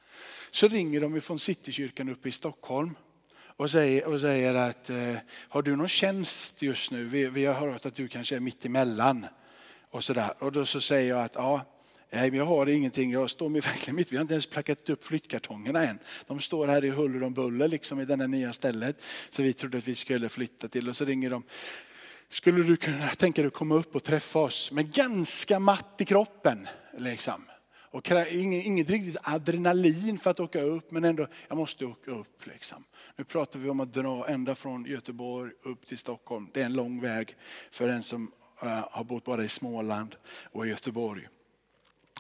Så 0.56 0.68
ringer 0.68 1.00
de 1.00 1.22
från 1.22 1.40
Citykyrkan 1.40 2.10
uppe 2.10 2.30
i 2.30 2.32
Stockholm 2.32 2.96
och 3.46 3.72
säger, 3.72 4.06
och 4.06 4.20
säger 4.20 4.56
att 4.56 4.90
eh, 4.90 5.16
har 5.50 5.62
du 5.62 5.76
någon 5.76 5.88
tjänst 5.88 6.62
just 6.62 6.92
nu? 6.92 7.06
Vi, 7.06 7.28
vi 7.28 7.46
har 7.46 7.54
hört 7.54 7.86
att 7.86 7.96
du 7.96 8.08
kanske 8.08 8.36
är 8.36 8.40
mitt 8.40 8.66
emellan. 8.66 9.26
Och, 9.90 10.04
så 10.04 10.14
där. 10.14 10.44
och 10.44 10.52
då 10.52 10.66
så 10.66 10.82
säger 10.82 11.10
jag 11.10 11.24
att 11.24 11.36
ja, 11.36 11.62
Nej, 12.14 12.36
jag 12.36 12.46
har 12.46 12.70
ingenting. 12.70 13.12
Jag 13.12 13.30
står 13.30 13.50
mig 13.50 13.62
verkligen 13.66 13.96
mitt. 13.96 14.12
Vi 14.12 14.18
har 14.18 14.22
inte 14.22 14.34
ens 14.34 14.46
plackat 14.46 14.90
upp 14.90 15.04
flyttkartongerna 15.04 15.86
än. 15.86 16.00
De 16.28 16.40
står 16.40 16.68
här 16.68 16.86
i 16.86 16.90
huller 16.90 17.24
om 17.24 17.34
buller 17.34 17.68
liksom 17.68 18.02
i 18.02 18.06
det 18.06 18.28
nya 18.28 18.54
stället. 18.54 19.02
Så 19.30 19.44
vi 19.44 19.54
trodde 19.54 19.78
att 19.78 19.88
vi 19.88 19.96
skulle 19.96 20.30
flytta 20.30 20.68
till. 20.68 20.90
Och 20.90 20.96
så 20.96 21.06
ringer 21.06 21.30
de. 21.30 21.44
Skulle 22.30 22.64
du 22.64 22.76
kunna 22.76 23.10
tänka 23.10 23.42
dig 23.42 23.48
att 23.48 23.54
komma 23.54 23.76
upp 23.76 23.96
och 23.96 24.04
träffa 24.04 24.40
oss? 24.40 24.72
Men 24.72 24.92
ganska 24.92 25.60
matt 25.60 25.96
i 25.98 26.06
kroppen. 26.06 26.68
Liksom. 26.98 27.46
Och 27.94 28.12
inget, 28.32 28.90
riktigt 28.90 29.18
adrenalin 29.24 30.18
för 30.18 30.30
att 30.30 30.40
åka 30.40 30.62
upp, 30.62 30.92
men 30.92 31.04
ändå, 31.04 31.28
jag 31.48 31.58
måste 31.58 31.86
åka 31.86 32.12
upp. 32.12 32.46
Liksom. 32.46 32.84
Nu 33.16 33.24
pratar 33.24 33.60
vi 33.60 33.70
om 33.70 33.80
att 33.80 33.94
dra 33.94 34.28
ända 34.28 34.56
från 34.56 34.86
Göteborg 34.86 35.52
upp 35.64 35.86
till 35.86 35.98
Stockholm. 35.98 36.50
Det 36.54 36.62
är 36.62 36.66
en 36.66 36.74
lång 36.74 37.02
väg 37.02 37.36
för 37.72 37.90
en 37.90 38.04
som 38.04 38.32
eh, 38.62 38.88
har 38.92 39.04
bott 39.04 39.26
bara 39.26 39.44
i 39.44 39.48
Småland 39.48 40.16
och 40.52 40.66
i 40.66 40.70
Göteborg 40.70 41.28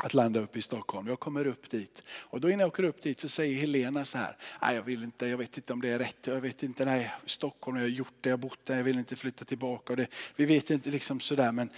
att 0.04 0.14
landa 0.14 0.40
upp 0.40 0.58
i 0.58 0.62
Stockholm. 0.62 1.08
Jag 1.08 1.20
kommer 1.20 1.48
upp 1.48 1.70
dit. 1.70 2.04
Och 2.08 2.42
då 2.42 2.50
innan 2.50 2.60
jag 2.60 2.68
åker 2.68 2.84
upp 2.84 3.02
dit 3.02 3.20
så 3.20 3.30
säger 3.30 3.60
Helena 3.60 4.06
så 4.06 4.18
här, 4.18 4.38
nej 4.62 4.76
jag 4.76 4.84
vill 4.84 5.04
inte, 5.04 5.28
jag 5.28 5.38
vet 5.38 5.58
inte 5.58 5.74
om 5.74 5.82
det 5.82 5.90
är 5.90 6.00
rätt, 6.00 6.18
jag 6.28 6.42
vet 6.42 6.64
inte, 6.64 6.86
nej 6.86 7.12
Stockholm, 7.26 7.78
jag 7.78 7.84
har 7.84 7.90
gjort 7.90 8.14
det, 8.22 8.30
jag 8.30 8.38
har 8.38 8.42
bott 8.42 8.66
där, 8.66 8.78
jag 8.78 8.84
vill 8.84 9.00
inte 9.00 9.16
flytta 9.16 9.46
tillbaka. 9.46 9.96
Det, 9.96 10.08
vi 10.36 10.46
vet 10.46 10.70
inte 10.70 10.90
liksom 10.90 11.20
sådär, 11.20 11.52
men 11.52 11.70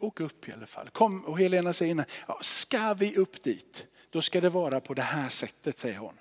åk 0.00 0.20
upp 0.20 0.48
i 0.48 0.52
alla 0.52 0.66
fall. 0.66 0.90
Kom, 0.90 1.24
och 1.24 1.38
Helena 1.38 1.72
säger 1.72 1.90
innan, 1.90 2.06
ja, 2.28 2.38
ska 2.42 2.94
vi 2.94 3.16
upp 3.16 3.42
dit, 3.42 3.86
då 4.10 4.22
ska 4.22 4.40
det 4.40 4.48
vara 4.50 4.80
på 4.80 4.94
det 4.94 5.02
här 5.02 5.28
sättet, 5.28 5.78
säger 5.78 5.98
hon. 5.98 6.14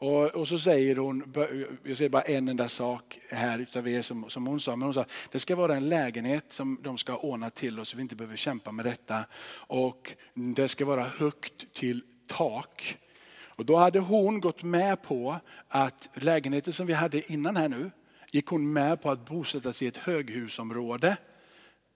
Och, 0.00 0.26
och, 0.26 0.48
så 0.48 0.58
säger 0.58 0.96
hon, 0.96 1.34
jag 1.82 1.96
säger 1.96 2.10
bara 2.10 2.22
en 2.22 2.48
enda 2.48 2.68
sak 2.68 3.18
här 3.30 3.58
utav 3.58 3.88
er 3.88 4.02
som, 4.02 4.30
som 4.30 4.46
hon 4.46 4.60
sa, 4.60 4.76
men 4.76 4.86
hon 4.86 4.94
sa 4.94 5.04
det 5.32 5.38
ska 5.38 5.56
vara 5.56 5.76
en 5.76 5.88
lägenhet 5.88 6.44
som 6.52 6.78
de 6.82 6.98
ska 6.98 7.16
ordna 7.16 7.50
till 7.50 7.80
oss 7.80 7.88
så 7.88 7.96
vi 7.96 8.02
inte 8.02 8.16
behöver 8.16 8.36
kämpa 8.36 8.72
med 8.72 8.84
detta. 8.84 9.24
Och 9.52 10.14
det 10.34 10.68
ska 10.68 10.84
vara 10.84 11.02
högt 11.02 11.72
till 11.72 12.02
tak. 12.26 12.98
Och 13.42 13.64
då 13.64 13.76
hade 13.76 13.98
hon 13.98 14.40
gått 14.40 14.62
med 14.62 15.02
på 15.02 15.36
att 15.68 16.08
lägenheten 16.14 16.72
som 16.72 16.86
vi 16.86 16.92
hade 16.92 17.32
innan 17.32 17.56
här 17.56 17.68
nu, 17.68 17.90
gick 18.30 18.46
hon 18.46 18.72
med 18.72 19.02
på 19.02 19.10
att 19.10 19.24
bosätta 19.24 19.72
sig 19.72 19.86
i 19.86 19.88
ett 19.88 19.96
höghusområde 19.96 21.16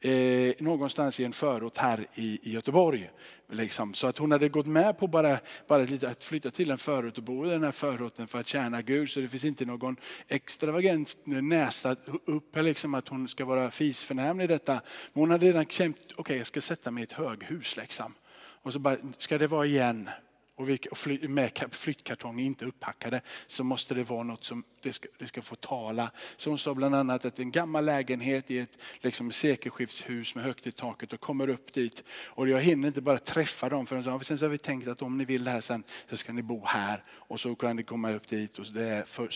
eh, 0.04 0.54
någonstans 0.58 1.20
i 1.20 1.24
en 1.24 1.32
förort 1.32 1.76
här 1.76 2.06
i, 2.14 2.38
i 2.42 2.52
Göteborg. 2.52 3.10
Liksom. 3.50 3.94
Så 3.94 4.06
att 4.06 4.18
hon 4.18 4.32
hade 4.32 4.48
gått 4.48 4.66
med 4.66 4.98
på 4.98 5.06
bara, 5.06 5.38
bara 5.68 5.82
lite, 5.82 6.08
att 6.08 6.24
flytta 6.24 6.50
till 6.50 6.70
en 6.70 6.78
förort 6.78 7.18
och 7.18 7.24
bo 7.24 7.46
i 7.46 7.50
den 7.50 7.62
här 7.62 7.72
förorten 7.72 8.26
för 8.26 8.40
att 8.40 8.46
tjäna 8.46 8.82
Gud. 8.82 9.10
Så 9.10 9.20
det 9.20 9.28
finns 9.28 9.44
inte 9.44 9.64
någon 9.64 9.96
extravagant 10.28 11.16
näsa 11.24 11.96
upp, 12.24 12.56
liksom, 12.56 12.94
att 12.94 13.08
hon 13.08 13.28
ska 13.28 13.44
vara 13.44 13.70
fisförnämlig 13.70 14.44
i 14.44 14.48
detta. 14.48 14.72
Men 15.12 15.20
hon 15.20 15.30
hade 15.30 15.46
redan 15.46 15.64
känt, 15.64 15.96
okej 16.00 16.14
okay, 16.16 16.36
jag 16.36 16.46
ska 16.46 16.60
sätta 16.60 16.90
mig 16.90 17.00
i 17.00 17.04
ett 17.04 17.12
höghus. 17.12 17.76
Liksom. 17.76 18.14
Och 18.62 18.72
så 18.72 18.78
bara, 18.78 18.96
ska 19.18 19.38
det 19.38 19.46
vara 19.46 19.66
igen? 19.66 20.10
Och, 20.56 20.68
och 20.90 20.98
fly, 20.98 21.28
med 21.28 21.50
flyttkartonger 21.70 22.44
inte 22.44 22.64
upppackade 22.64 23.20
så 23.46 23.64
måste 23.64 23.94
det 23.94 24.04
vara 24.04 24.22
något 24.22 24.44
som 24.44 24.64
det 24.82 24.92
ska, 24.92 25.08
det 25.18 25.26
ska 25.26 25.42
få 25.42 25.54
tala. 25.54 26.10
Så 26.36 26.50
hon 26.50 26.58
sa 26.58 26.74
bland 26.74 26.94
annat 26.94 27.24
att 27.24 27.38
en 27.38 27.50
gammal 27.50 27.84
lägenhet 27.84 28.50
i 28.50 28.58
ett 28.58 28.78
liksom, 29.00 29.32
sekelskiftshus 29.32 30.34
med 30.34 30.44
högt 30.44 30.66
i 30.66 30.72
taket 30.72 31.12
och 31.12 31.20
kommer 31.20 31.48
upp 31.48 31.72
dit. 31.72 32.04
Och 32.26 32.48
jag 32.48 32.60
hinner 32.60 32.88
inte 32.88 33.02
bara 33.02 33.18
träffa 33.18 33.68
dem 33.68 33.86
förrän 33.86 34.24
sen 34.24 34.38
så 34.38 34.44
har 34.44 34.50
vi 34.50 34.58
tänkt 34.58 34.88
att 34.88 35.02
om 35.02 35.18
ni 35.18 35.24
vill 35.24 35.44
det 35.44 35.50
här 35.50 35.60
sen 35.60 35.82
så 36.10 36.16
ska 36.16 36.32
ni 36.32 36.42
bo 36.42 36.62
här. 36.64 37.04
Och 37.10 37.40
så 37.40 37.54
kan 37.54 37.76
ni 37.76 37.82
komma 37.82 38.12
upp 38.12 38.28
dit 38.28 38.58
och 38.58 38.66
det 38.66 38.84
är 38.84 39.02
för, 39.02 39.28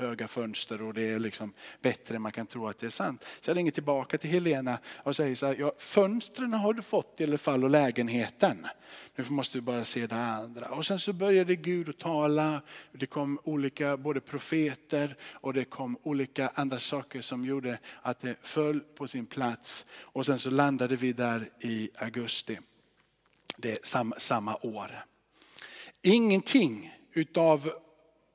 höga 0.00 0.28
fönster 0.28 0.82
och 0.82 0.94
det 0.94 1.02
är 1.02 1.18
liksom 1.18 1.52
bättre 1.80 2.16
än 2.16 2.22
man 2.22 2.32
kan 2.32 2.46
tro 2.46 2.68
att 2.68 2.78
det 2.78 2.86
är 2.86 2.90
sant. 2.90 3.24
Så 3.40 3.50
jag 3.50 3.56
ringer 3.56 3.70
tillbaka 3.70 4.18
till 4.18 4.30
Helena 4.30 4.78
och 5.02 5.16
säger 5.16 5.34
så 5.34 5.46
här, 5.46 5.56
ja, 5.58 5.72
fönstren 5.78 6.52
har 6.52 6.72
du 6.72 6.82
fått 6.82 7.20
i 7.20 7.24
alla 7.24 7.38
fall 7.38 7.64
och 7.64 7.70
lägenheten. 7.70 8.66
Nu 9.16 9.24
måste 9.28 9.58
vi 9.58 9.62
bara 9.62 9.84
se 9.84 10.06
det 10.06 10.16
andra. 10.16 10.65
Och 10.70 10.86
sen 10.86 10.98
så 10.98 11.12
började 11.12 11.56
Gud 11.56 11.88
att 11.88 11.98
tala. 11.98 12.62
Det 12.92 13.06
kom 13.06 13.38
olika 13.44 13.96
både 13.96 14.20
profeter 14.20 15.16
och 15.22 15.54
det 15.54 15.64
kom 15.64 15.98
olika 16.02 16.50
andra 16.54 16.78
saker 16.78 17.20
som 17.20 17.44
gjorde 17.44 17.78
att 18.02 18.20
det 18.20 18.36
föll 18.42 18.80
på 18.80 19.08
sin 19.08 19.26
plats. 19.26 19.86
Och 20.00 20.26
sen 20.26 20.38
så 20.38 20.50
landade 20.50 20.96
vi 20.96 21.12
där 21.12 21.50
i 21.60 21.90
augusti 21.98 22.58
det 23.56 23.86
sam, 23.86 24.14
samma 24.18 24.56
år. 24.56 25.04
Ingenting 26.02 26.94
utav 27.12 27.72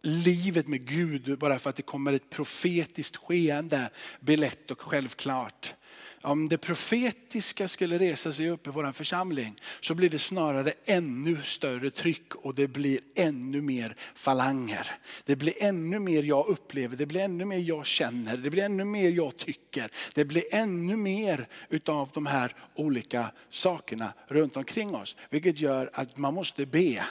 livet 0.04 0.68
med 0.68 0.88
Gud 0.88 1.40
bara 1.40 1.60
för 1.60 1.70
att 1.70 1.76
det 1.76 1.82
kommer 1.82 2.14
ett 2.14 2.30
profetiskt 2.30 3.16
skeende 3.16 3.90
blir 4.20 4.38
lätt 4.38 4.72
och 4.72 4.82
självklart 4.82 5.74
om 6.22 6.50
det 6.50 6.58
profetiska 6.58 7.68
skulle 7.68 8.00
resa 8.00 8.34
sig 8.34 8.50
upp 8.50 8.68
i 8.68 8.70
vår 8.70 8.92
församling 8.92 9.56
så 9.82 9.96
blir 9.96 10.10
det 10.10 10.20
snarare 10.20 10.74
ännu 10.86 11.42
större 11.42 11.90
tryck 11.90 12.36
och 12.36 12.56
det 12.56 12.68
blir 12.68 13.00
ännu 13.16 13.62
mer 13.62 13.96
falanger. 14.16 14.88
Det 15.26 15.36
blir 15.36 15.64
ännu 15.64 16.00
mer 16.00 16.24
jag 16.24 16.48
upplever, 16.48 16.96
det 16.96 17.06
blir 17.06 17.22
ännu 17.22 17.46
mer 17.46 17.58
jag 17.58 17.86
känner, 17.86 18.38
det 18.38 18.50
blir 18.50 18.64
ännu 18.64 18.86
mer 18.86 19.12
jag 19.12 19.38
tycker. 19.38 19.92
Det 20.16 20.26
blir 20.26 20.44
ännu 20.52 20.96
mer 20.96 21.48
utav 21.70 22.10
de 22.14 22.26
här 22.26 22.56
olika 22.76 23.32
sakerna 23.50 24.14
runt 24.28 24.58
omkring 24.58 24.96
oss. 24.96 25.16
Vilket 25.30 25.60
gör 25.60 25.90
att 25.94 26.18
man 26.18 26.34
måste 26.34 26.66
be. 26.66 27.06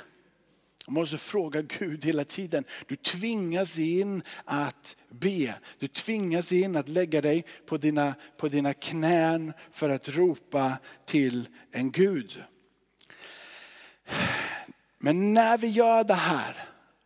Man 0.90 0.94
måste 0.94 1.18
fråga 1.18 1.62
Gud 1.62 2.04
hela 2.04 2.24
tiden. 2.24 2.64
Du 2.86 2.96
tvingas 2.96 3.78
in 3.78 4.22
att 4.44 4.96
be. 5.10 5.54
Du 5.78 5.88
tvingas 5.88 6.52
in 6.52 6.76
att 6.76 6.88
lägga 6.88 7.20
dig 7.20 7.44
på 7.66 7.76
dina, 7.76 8.14
på 8.36 8.48
dina 8.48 8.74
knän 8.74 9.52
för 9.72 9.88
att 9.88 10.08
ropa 10.08 10.72
till 11.04 11.48
en 11.72 11.90
Gud. 11.90 12.42
Men 14.98 15.34
när 15.34 15.58
vi 15.58 15.68
gör 15.68 16.04
det 16.04 16.14
här 16.14 16.56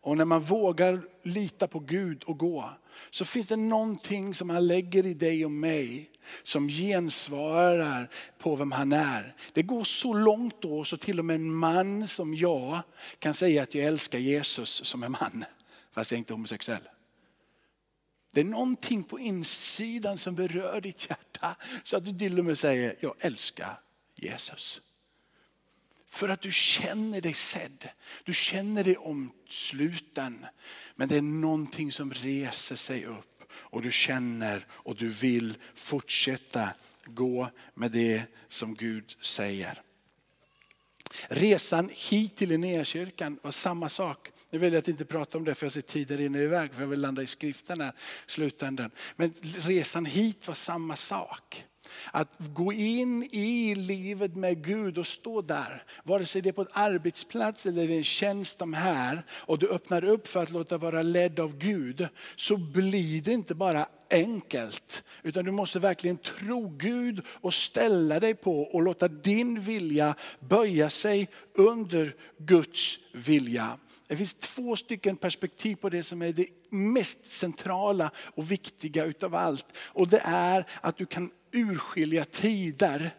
och 0.01 0.17
när 0.17 0.25
man 0.25 0.43
vågar 0.43 1.01
lita 1.27 1.69
på 1.69 1.79
Gud 1.79 2.23
och 2.23 2.39
gå, 2.39 2.71
så 3.11 3.25
finns 3.25 3.49
det 3.49 3.57
någonting 3.57 4.35
som 4.35 4.51
han 4.51 4.67
lägger 4.67 5.07
i 5.07 5.15
dig 5.15 5.45
och 5.45 5.51
mig 5.51 6.11
som 6.43 6.69
gensvarar 6.69 8.11
på 8.39 8.57
vem 8.57 8.73
han 8.73 8.93
är. 8.93 9.37
Det 9.53 9.63
går 9.63 9.85
så 9.85 10.13
långt 10.13 10.63
då 10.63 10.85
så 10.85 10.97
till 10.97 11.19
och 11.19 11.25
med 11.25 11.37
en 11.37 11.55
man 11.55 12.09
som 12.09 12.35
jag 12.35 12.81
kan 13.19 13.35
säga 13.35 13.63
att 13.63 13.75
jag 13.75 13.85
älskar 13.85 14.19
Jesus 14.19 14.71
som 14.71 15.03
en 15.03 15.13
man, 15.13 15.45
fast 15.91 16.11
jag 16.11 16.17
är 16.17 16.19
inte 16.19 16.33
homosexuell. 16.33 16.89
Det 18.33 18.41
är 18.41 18.45
någonting 18.45 19.05
på 19.05 19.19
insidan 19.19 20.19
som 20.19 20.35
berör 20.35 20.81
ditt 20.81 21.09
hjärta 21.09 21.57
så 21.85 21.97
att 21.97 22.05
du 22.05 22.19
till 22.19 22.39
och 22.39 22.45
med 22.45 22.59
säger, 22.59 22.97
jag 23.01 23.15
älskar 23.19 23.81
Jesus. 24.17 24.81
För 26.15 26.29
att 26.29 26.41
du 26.41 26.53
känner 26.53 27.21
dig 27.21 27.35
sedd. 27.35 27.89
Du 28.25 28.35
känner 28.35 28.85
dig 28.85 28.97
omsluten. 28.97 30.47
Men 30.97 31.09
det 31.09 31.17
är 31.17 31.23
någonting 31.23 31.93
som 31.93 32.13
reser 32.13 32.77
sig 32.77 33.05
upp 33.05 33.43
och 33.53 33.83
du 33.83 33.93
känner 33.93 34.67
och 34.71 34.97
du 34.97 35.09
vill 35.09 35.57
fortsätta 35.75 36.71
gå 37.05 37.51
med 37.75 37.91
det 37.91 38.23
som 38.49 38.75
Gud 38.75 39.17
säger. 39.21 39.83
Resan 41.29 41.91
hit 41.93 42.37
till 42.37 42.49
Linnéakyrkan 42.49 43.39
var 43.43 43.51
samma 43.51 43.89
sak. 43.89 44.31
Nu 44.51 44.59
väljer 44.59 44.77
jag 44.77 44.83
att 44.83 44.89
inte 44.89 45.05
prata 45.05 45.39
om 45.39 45.45
det 45.45 45.55
för 45.55 45.67
jag 45.67 45.73
ser 45.73 45.81
tiden 45.81 46.17
rinner 46.17 46.41
iväg 46.41 46.75
för 46.75 46.81
jag 46.81 46.89
vill 46.89 47.01
landa 47.01 47.23
i 47.23 47.27
skriften 47.27 47.81
här 47.81 47.93
slutändan. 48.27 48.91
Men 49.17 49.35
resan 49.43 50.05
hit 50.05 50.49
var 50.49 50.55
samma 50.55 50.97
sak. 50.97 51.65
Att 52.11 52.29
gå 52.39 52.73
in 52.73 53.23
i 53.33 53.75
livet 53.75 54.37
med 54.37 54.65
Gud 54.65 54.99
och 54.99 55.07
stå 55.07 55.43
där, 55.43 55.85
vare 56.05 56.27
sig 56.27 56.43
det 56.43 56.49
är 56.49 56.53
på 56.53 56.61
en 56.61 56.69
arbetsplats 56.73 57.67
eller 57.67 57.91
en 57.91 58.05
tjänst 58.05 58.59
de 58.59 58.73
här 58.73 59.27
och 59.31 59.59
du 59.59 59.69
öppnar 59.69 60.05
upp 60.05 60.27
för 60.27 60.43
att 60.43 60.51
låta 60.51 60.79
vara 60.79 61.03
ledd 61.03 61.41
av 61.41 61.59
Gud, 61.59 62.09
så 62.37 62.57
blir 62.57 63.23
det 63.23 63.33
inte 63.33 63.55
bara 63.55 63.87
enkelt. 64.11 65.05
Utan 65.23 65.45
du 65.45 65.51
måste 65.51 65.79
verkligen 65.79 66.17
tro 66.17 66.69
Gud 66.77 67.23
och 67.29 67.55
ställa 67.55 68.21
dig 68.21 68.35
på 68.35 68.63
och 68.63 68.83
låta 68.83 69.09
din 69.09 69.61
vilja 69.61 70.15
böja 70.41 70.91
sig 70.91 71.29
under 71.55 72.15
Guds 72.39 72.99
vilja. 73.13 73.79
Det 74.07 74.17
finns 74.17 74.35
två 74.35 74.77
stycken 74.77 75.17
perspektiv 75.17 75.77
på 75.77 75.89
det 75.89 76.03
som 76.03 76.23
är 76.23 76.33
det 76.33 76.47
mest 76.71 77.27
centrala 77.27 78.11
och 78.17 78.53
viktiga 78.53 79.05
utav 79.05 79.35
allt. 79.35 79.67
Och 79.77 80.09
det 80.09 80.23
är 80.25 80.67
att 80.81 80.97
du 80.97 81.07
kan 81.07 81.31
urskilja 81.55 82.25
tider 82.25 83.15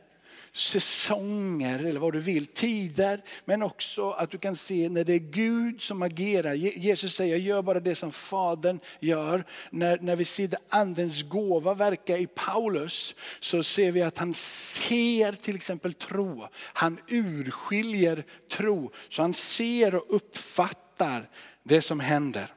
säsonger 0.56 1.80
eller 1.80 2.00
vad 2.00 2.14
du 2.14 2.20
vill, 2.20 2.46
tider. 2.46 3.22
Men 3.46 3.64
också 3.64 4.12
att 4.12 4.32
du 4.32 4.38
kan 4.38 4.56
se 4.56 4.90
när 4.90 5.04
det 5.04 5.14
är 5.14 5.20
Gud 5.20 5.82
som 5.82 6.02
agerar. 6.02 6.54
Jesus 6.54 7.16
säger, 7.16 7.38
gör 7.38 7.62
bara 7.62 7.80
det 7.80 7.96
som 7.96 8.12
Fadern 8.12 8.80
gör. 9.00 9.46
När, 9.70 10.00
när 10.00 10.16
vi 10.16 10.26
ser 10.26 10.50
andens 10.70 11.24
gåva 11.24 11.74
verka 11.74 12.18
i 12.18 12.28
Paulus 12.28 13.16
så 13.40 13.64
ser 13.64 13.92
vi 13.92 14.02
att 14.02 14.18
han 14.18 14.34
ser 14.34 15.32
till 15.32 15.56
exempel 15.56 15.94
tro. 15.94 16.48
Han 16.54 17.00
urskiljer 17.08 18.24
tro. 18.52 18.92
Så 19.10 19.22
han 19.22 19.34
ser 19.34 19.96
och 19.96 20.16
uppfattar 20.16 21.30
det 21.64 21.82
som 21.82 22.00
händer. 22.00 22.52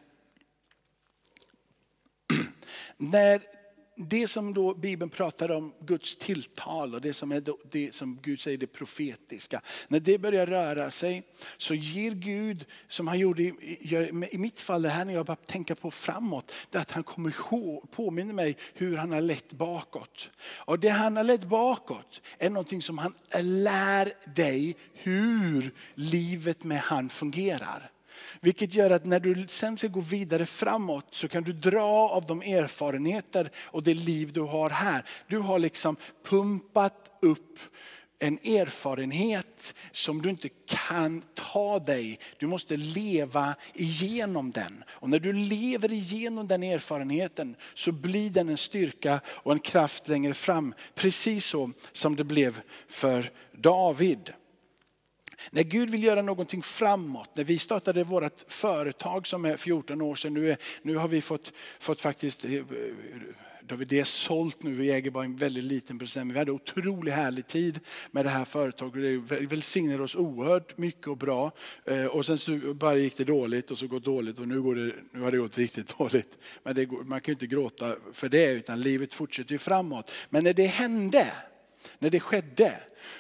När 2.97 3.58
det 3.99 4.29
som 4.29 4.55
då 4.55 4.75
Bibeln 4.75 5.11
pratar 5.11 5.51
om, 5.51 5.73
Guds 5.81 6.17
tilltal 6.17 6.95
och 6.95 7.01
det 7.01 7.13
som, 7.13 7.33
är 7.33 7.43
det 7.71 7.95
som 7.95 8.19
Gud 8.23 8.41
säger 8.41 8.59
det 8.59 8.67
profetiska. 8.67 9.61
När 9.89 10.01
det 10.01 10.19
börjar 10.19 10.47
röra 10.47 10.91
sig 10.91 11.23
så 11.57 11.75
ger 11.75 12.11
Gud, 12.11 12.65
som 12.89 13.09
han 13.09 13.19
gjorde 13.19 13.43
i, 13.43 14.29
i 14.31 14.39
mitt 14.39 14.61
fall, 14.61 14.83
det 14.83 14.89
här 14.89 15.05
när 15.05 15.13
jag 15.13 15.27
bara 15.27 15.37
tänker 15.37 15.75
på 15.75 15.91
framåt, 15.91 16.53
det 16.71 16.79
att 16.79 16.91
han 16.91 17.03
kommer 17.03 17.31
ihåg, 17.31 17.91
påminner 17.91 18.35
mig 18.35 18.57
hur 18.75 18.97
han 18.97 19.13
har 19.13 19.21
lett 19.21 19.53
bakåt. 19.53 20.31
Och 20.41 20.79
det 20.79 20.89
han 20.89 21.17
har 21.17 21.25
lett 21.25 21.45
bakåt 21.45 22.21
är 22.39 22.51
någonting 22.51 22.83
som 22.83 22.99
han 22.99 23.15
lär 23.41 24.35
dig 24.35 24.77
hur 24.93 25.75
livet 25.95 26.65
med 26.65 26.79
han 26.79 27.09
fungerar. 27.09 27.91
Vilket 28.41 28.75
gör 28.75 28.91
att 28.91 29.05
när 29.05 29.21
du 29.21 29.45
sen 29.49 29.77
ska 29.77 29.89
gå 29.89 30.01
vidare 30.01 30.47
framåt 30.47 31.07
så 31.11 31.29
kan 31.29 31.43
du 31.43 31.53
dra 31.53 32.09
av 32.09 32.27
de 32.27 32.43
erfarenheter 32.43 33.51
och 33.57 33.83
det 33.83 33.95
liv 33.95 34.33
du 34.33 34.41
har 34.41 34.71
här. 34.71 35.05
Du 35.27 35.39
har 35.39 35.59
liksom 35.59 35.97
pumpat 36.25 37.19
upp 37.23 37.59
en 38.19 38.39
erfarenhet 38.39 39.75
som 39.93 40.23
du 40.23 40.31
inte 40.31 40.49
kan 40.67 41.23
ta 41.35 41.79
dig. 41.79 42.19
Du 42.39 42.47
måste 42.47 42.77
leva 42.77 43.55
igenom 43.75 44.51
den. 44.51 44.85
Och 44.89 45.11
när 45.11 45.19
du 45.19 45.33
lever 45.33 45.93
igenom 45.93 46.47
den 46.47 46.63
erfarenheten 46.63 47.57
så 47.75 47.93
blir 47.93 48.31
den 48.31 48.49
en 48.49 48.57
styrka 48.57 49.21
och 49.27 49.53
en 49.53 49.61
kraft 49.61 50.09
längre 50.09 50.35
fram. 50.35 50.75
Precis 50.95 51.45
så 51.45 51.71
som 51.93 52.17
det 52.17 52.25
blev 52.25 52.61
för 52.89 53.33
David. 53.53 54.33
När 55.51 55.63
Gud 55.63 55.91
vill 55.91 56.03
göra 56.03 56.23
någonting 56.23 56.63
framåt, 56.63 57.31
när 57.35 57.45
vi 57.45 57.59
startade 57.59 58.05
vårt 58.05 58.53
företag 58.53 59.27
som 59.27 59.45
är 59.45 59.57
14 59.57 60.03
år 60.03 60.15
sedan, 60.15 60.35
nu, 60.35 60.51
är, 60.51 60.57
nu 60.83 60.97
har 60.97 61.09
vi 61.09 61.21
fått, 61.21 61.53
fått 61.79 62.01
faktiskt, 62.01 62.45
eh, 62.45 62.63
då 63.69 63.75
har 63.75 63.77
vi 63.77 63.85
det 63.85 64.05
sålt 64.05 64.63
nu, 64.63 64.75
vi 64.75 64.91
äger 64.93 65.11
bara 65.11 65.25
en 65.25 65.37
väldigt 65.37 65.65
liten 65.65 65.99
procent, 65.99 66.27
men 66.27 66.35
vi 66.35 66.39
hade 66.39 66.53
otroligt 66.53 67.15
härlig 67.15 67.47
tid 67.47 67.81
med 68.11 68.25
det 68.25 68.29
här 68.29 68.45
företaget. 68.45 69.29
Det 69.29 69.47
välsignade 69.47 70.03
oss 70.03 70.17
oerhört 70.17 70.79
mycket 70.79 71.09
och 71.09 71.17
bra. 71.17 71.53
Eh, 71.85 72.07
och 72.07 72.27
sen 72.27 72.39
så 72.39 72.75
bara 72.75 72.97
gick 72.97 73.17
det 73.17 73.25
dåligt 73.25 73.71
och 73.71 73.79
så 73.79 73.87
går 73.87 74.01
det 74.01 74.05
dåligt 74.05 74.39
och 74.39 74.49
nu, 74.49 74.63
går 74.63 74.75
det, 74.75 74.95
nu 75.11 75.21
har 75.21 75.31
det 75.31 75.37
gått 75.37 75.59
riktigt 75.59 75.99
dåligt. 75.99 76.39
Men 76.63 76.75
det, 76.75 76.87
man 76.87 77.21
kan 77.21 77.33
ju 77.33 77.35
inte 77.35 77.47
gråta 77.47 77.97
för 78.13 78.29
det 78.29 78.51
utan 78.51 78.79
livet 78.79 79.15
fortsätter 79.15 79.53
ju 79.53 79.59
framåt. 79.59 80.13
Men 80.31 80.45
när 80.45 80.53
det 80.53 80.67
hände, 80.67 81.33
när 81.99 82.11
det 82.11 82.21
skedde, 82.21 82.75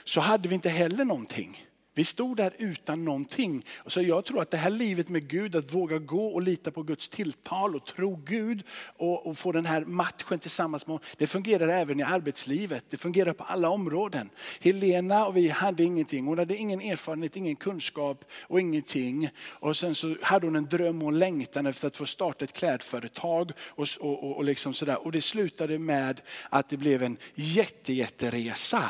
så 0.05 0.21
hade 0.21 0.49
vi 0.49 0.55
inte 0.55 0.69
heller 0.69 1.05
någonting. 1.05 1.68
Vi 1.99 2.05
stod 2.05 2.37
där 2.37 2.53
utan 2.59 3.05
någonting. 3.05 3.65
Så 3.87 4.03
jag 4.03 4.25
tror 4.25 4.43
att 4.43 4.51
det 4.51 4.57
här 4.57 4.71
livet 4.71 5.09
med 5.09 5.29
Gud, 5.29 5.57
att 5.57 5.75
våga 5.75 5.99
gå 5.99 6.27
och 6.27 6.43
lita 6.43 6.71
på 6.71 6.83
Guds 6.83 7.09
tilltal 7.09 7.77
och 7.77 7.85
tro 7.87 8.23
Gud 8.27 8.63
och, 8.97 9.27
och 9.27 9.39
få 9.39 9.53
den 9.53 9.67
här 9.67 9.85
matchen 9.85 10.39
tillsammans 10.39 10.87
med 10.87 10.93
honom. 10.93 11.07
Det 11.17 11.27
fungerar 11.27 11.69
även 11.69 12.01
i 12.01 12.03
arbetslivet. 12.03 12.85
Det 12.91 12.97
fungerar 12.97 13.33
på 13.33 13.45
alla 13.45 13.71
områden. 13.71 14.31
Helena 14.61 15.27
och 15.27 15.37
vi 15.37 15.49
hade 15.49 15.85
ingenting. 15.85 16.27
Hon 16.27 16.39
hade 16.39 16.57
ingen 16.57 16.81
erfarenhet, 16.81 17.37
ingen 17.37 17.57
kunskap 17.57 18.25
och 18.43 18.61
ingenting. 18.61 19.31
Och 19.45 19.77
sen 19.77 19.95
så 19.95 20.17
hade 20.23 20.47
hon 20.47 20.57
en 20.57 20.67
dröm 20.67 21.03
och 21.03 21.09
en 21.09 21.19
längtan 21.19 21.67
efter 21.67 21.87
att 21.87 21.97
få 21.97 22.07
starta 22.07 22.45
ett 22.45 22.53
klädföretag. 22.53 23.53
Och, 23.61 23.89
och, 24.01 24.37
och, 24.37 24.45
liksom 24.45 24.75
sådär. 24.75 25.05
och 25.05 25.13
det 25.13 25.21
slutade 25.21 25.79
med 25.79 26.21
att 26.51 26.69
det 26.69 26.77
blev 26.77 27.03
en 27.03 27.17
jätte, 27.35 27.93
jätteresa 27.93 28.83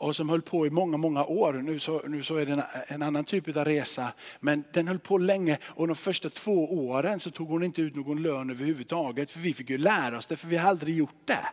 och 0.00 0.16
som 0.16 0.28
höll 0.28 0.42
på 0.42 0.66
i 0.66 0.70
många, 0.70 0.96
många 0.96 1.24
år. 1.24 1.52
Nu 1.52 1.80
så, 1.80 2.02
nu 2.08 2.22
så 2.22 2.36
är 2.36 2.46
det 2.46 2.52
en, 2.52 2.62
en, 2.86 3.02
annan 3.02 3.24
typ 3.24 3.56
av 3.56 3.64
resa. 3.64 4.12
Men 4.40 4.64
den 4.72 4.88
höll 4.88 4.98
på 4.98 5.18
länge 5.18 5.58
och 5.64 5.86
de 5.86 5.96
första 5.96 6.30
två 6.30 6.86
åren 6.86 7.20
så 7.20 7.30
tog 7.30 7.48
hon 7.48 7.62
inte 7.62 7.82
ut 7.82 7.96
någon 7.96 8.22
lön 8.22 8.50
överhuvudtaget. 8.50 9.30
För 9.30 9.40
vi 9.40 9.54
fick 9.54 9.70
ju 9.70 9.78
lära 9.78 10.18
oss 10.18 10.26
det, 10.26 10.36
för 10.36 10.48
vi 10.48 10.56
har 10.56 10.70
aldrig 10.70 10.96
gjort 10.96 11.26
det. 11.26 11.46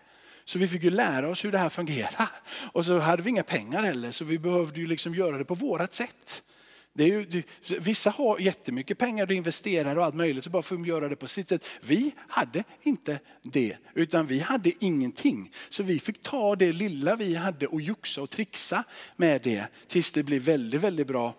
Så 0.46 0.60
vi 0.60 0.68
fick 0.68 0.84
ju 0.84 0.90
lära 0.90 1.30
oss 1.30 1.46
hur 1.46 1.52
det 1.52 1.58
här 1.58 1.70
fungerar. 1.70 2.30
Och 2.72 2.86
så 2.86 3.00
hade 3.00 3.22
vi 3.22 3.30
inga 3.30 3.44
pengar 3.44 3.84
heller, 3.84 4.12
så 4.12 4.26
vi 4.26 4.40
behövde 4.40 4.80
ju 4.80 4.88
liksom 4.88 5.16
göra 5.16 5.38
det 5.38 5.46
på 5.46 5.56
vårat 5.56 5.94
sätt. 5.94 6.44
Det 6.98 7.04
är 7.04 7.08
ju, 7.08 7.44
vissa 7.80 8.10
har 8.10 8.40
jättemycket 8.40 8.98
pengar 8.98 9.26
och 9.26 9.32
investerar 9.32 9.96
och 9.96 10.04
allt 10.04 10.16
möjligt 10.16 10.44
så 10.44 10.50
bara 10.50 10.62
får 10.62 10.76
de 10.76 10.86
göra 10.86 11.10
det 11.10 11.16
på 11.16 11.28
sitt 11.28 11.50
sätt. 11.50 11.66
Vi 11.82 12.12
hade 12.28 12.64
inte 12.82 13.20
det, 13.42 13.78
utan 13.94 14.28
vi 14.28 14.40
hade 14.40 14.72
ingenting. 14.80 15.54
Så 15.70 15.84
vi 15.84 16.00
fick 16.00 16.22
ta 16.22 16.56
det 16.56 16.72
lilla 16.72 17.16
vi 17.16 17.36
hade 17.36 17.68
och 17.68 17.82
joxa 17.82 18.22
och 18.22 18.30
trixa 18.30 18.84
med 19.16 19.42
det 19.42 19.68
tills 19.88 20.12
det 20.12 20.24
blev 20.24 20.42
väldigt, 20.42 20.82
väldigt 20.82 21.08
bra. 21.08 21.36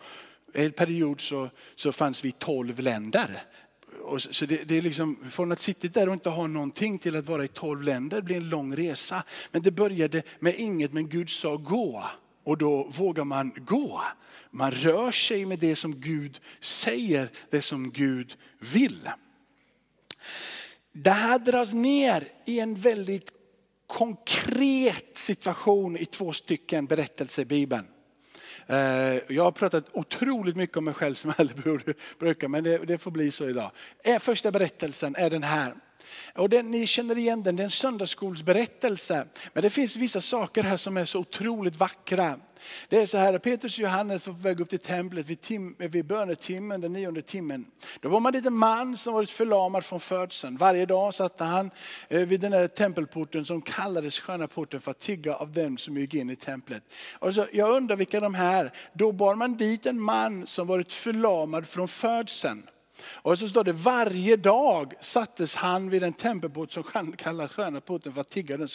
En 0.53 0.73
period 0.73 1.21
så, 1.21 1.51
så 1.75 1.92
fanns 1.92 2.25
vi 2.25 2.29
i 2.29 2.33
tolv 2.33 2.81
länder. 2.81 3.42
Och 4.03 4.23
så 4.23 4.47
det, 4.47 4.64
det, 4.64 4.77
är 4.77 4.83
liksom, 4.83 5.18
från 5.31 5.53
att 5.53 5.61
sitta 5.61 5.88
där 5.88 6.07
och 6.07 6.12
inte 6.12 6.31
ha 6.31 6.47
någonting 6.47 6.99
till 6.99 7.16
att 7.16 7.27
vara 7.27 7.44
i 7.44 7.49
tolv 7.49 7.83
länder 7.83 8.23
blir 8.23 8.37
en 8.37 8.49
lång 8.49 8.77
resa. 8.77 9.25
Men 9.53 9.62
det 9.62 9.71
började 9.71 10.23
med 10.38 10.55
inget, 10.57 10.92
men 10.92 11.09
Gud 11.09 11.31
sa 11.31 11.57
gå. 11.57 12.05
Och 12.48 12.58
då 12.58 12.82
vågar 12.82 13.24
man 13.24 13.52
gå. 13.56 14.02
Man 14.50 14.70
rör 14.70 15.11
sig 15.11 15.46
med 15.46 15.58
det 15.58 15.76
som 15.76 16.00
Gud 16.00 16.40
säger, 16.61 17.30
det 17.50 17.61
som 17.61 17.90
Gud 17.90 18.37
vill. 18.58 19.11
Det 20.92 21.11
här 21.11 21.38
dras 21.38 21.74
ner 21.74 22.28
i 22.46 22.61
en 22.61 22.74
väldigt 22.74 23.30
konkret 23.87 25.18
situation 25.18 25.96
i 25.96 26.06
två 26.06 26.32
stycken 26.32 26.87
berättelser 26.87 27.42
i 27.42 27.44
Bibeln. 27.44 27.87
Eh, 28.66 28.76
jag 29.28 29.44
har 29.44 29.52
pratat 29.52 29.84
otroligt 29.92 30.56
mycket 30.56 30.76
om 30.76 30.84
mig 30.84 30.94
själv 30.94 31.14
som 31.14 31.32
jag 31.37 31.40
aldrig 31.64 31.96
brukar, 32.18 32.48
men 32.48 32.64
det, 32.64 32.78
det 32.78 32.98
får 32.98 33.11
bli 33.11 33.30
så 33.30 33.48
idag. 33.48 33.70
Eh, 34.04 34.18
första 34.18 34.50
berättelsen 34.50 35.16
är 35.16 35.30
den 35.30 35.42
här. 35.42 35.74
Och 36.35 36.49
den, 36.49 36.71
ni 36.71 36.87
känner 36.87 37.18
igen 37.18 37.42
den, 37.42 37.57
det 37.57 37.62
är 37.62 37.64
en 37.64 37.71
söndagsskolsberättelse. 37.71 39.27
Men 39.53 39.62
det 39.62 39.71
finns 39.71 39.97
vissa 39.97 40.21
saker 40.21 40.62
här 40.62 40.77
som 40.77 40.97
är 40.97 41.05
så 41.05 41.18
otroligt 41.18 41.77
vackra. 41.77 42.38
Det 42.88 43.03
är 43.03 43.07
så 43.07 43.18
här, 43.18 43.38
Petrus 43.38 43.75
och 43.75 43.79
Johannes 43.79 44.27
var 44.27 44.35
på 44.35 44.40
väg 44.40 44.61
upp 44.61 44.68
till 44.68 44.79
templet 44.79 45.27
vid, 45.27 45.40
tim, 45.40 45.77
vid 45.79 46.07
bönetimmen, 46.07 46.81
den 46.81 46.92
nionde 46.92 47.23
timmen. 47.23 47.66
Då 48.01 48.09
var 48.09 48.21
man 48.21 48.35
en 48.35 48.38
liten 48.38 48.55
man 48.55 48.97
som 48.97 49.14
varit 49.14 49.31
förlamad 49.31 49.85
från 49.85 50.01
födseln. 50.01 50.57
Varje 50.57 50.87
dag 50.87 51.14
satt 51.14 51.40
han 51.40 51.71
eh, 52.09 52.21
vid 52.21 52.40
den 52.40 52.53
här 52.53 52.66
tempelporten 52.66 53.44
som 53.44 53.62
kallades 53.62 54.21
sköna 54.21 54.47
porten 54.47 54.81
för 54.81 54.90
att 54.90 54.99
tigga 54.99 55.35
av 55.35 55.53
dem 55.53 55.79
som 55.79 55.99
gick 55.99 56.14
in 56.14 56.31
i 56.31 56.37
templet. 56.37 56.83
Och 57.18 57.35
så, 57.35 57.47
jag 57.53 57.77
undrar 57.77 57.97
vilka 57.97 58.21
de 58.21 58.35
här, 58.35 58.73
då 58.92 59.12
bar 59.12 59.35
man 59.35 59.57
dit 59.57 59.87
en 59.87 60.01
man 60.01 60.47
som 60.47 60.66
varit 60.66 60.92
förlamad 60.92 61.68
från 61.68 61.88
födseln. 61.88 62.62
Och 63.04 63.38
så 63.38 63.48
står 63.48 63.64
det 63.64 63.72
varje 63.72 64.37
dag 64.37 64.94
sattes 65.00 65.54
han 65.54 65.90
vid 65.90 66.02
en 66.02 66.12
tempelport 66.12 66.72
som 66.72 66.82
kallas 67.16 67.52
sköna 67.52 67.80
porten 67.80 68.12
för 68.12 68.20
att 68.20 68.30
tigga 68.30 68.56
den. 68.56 68.68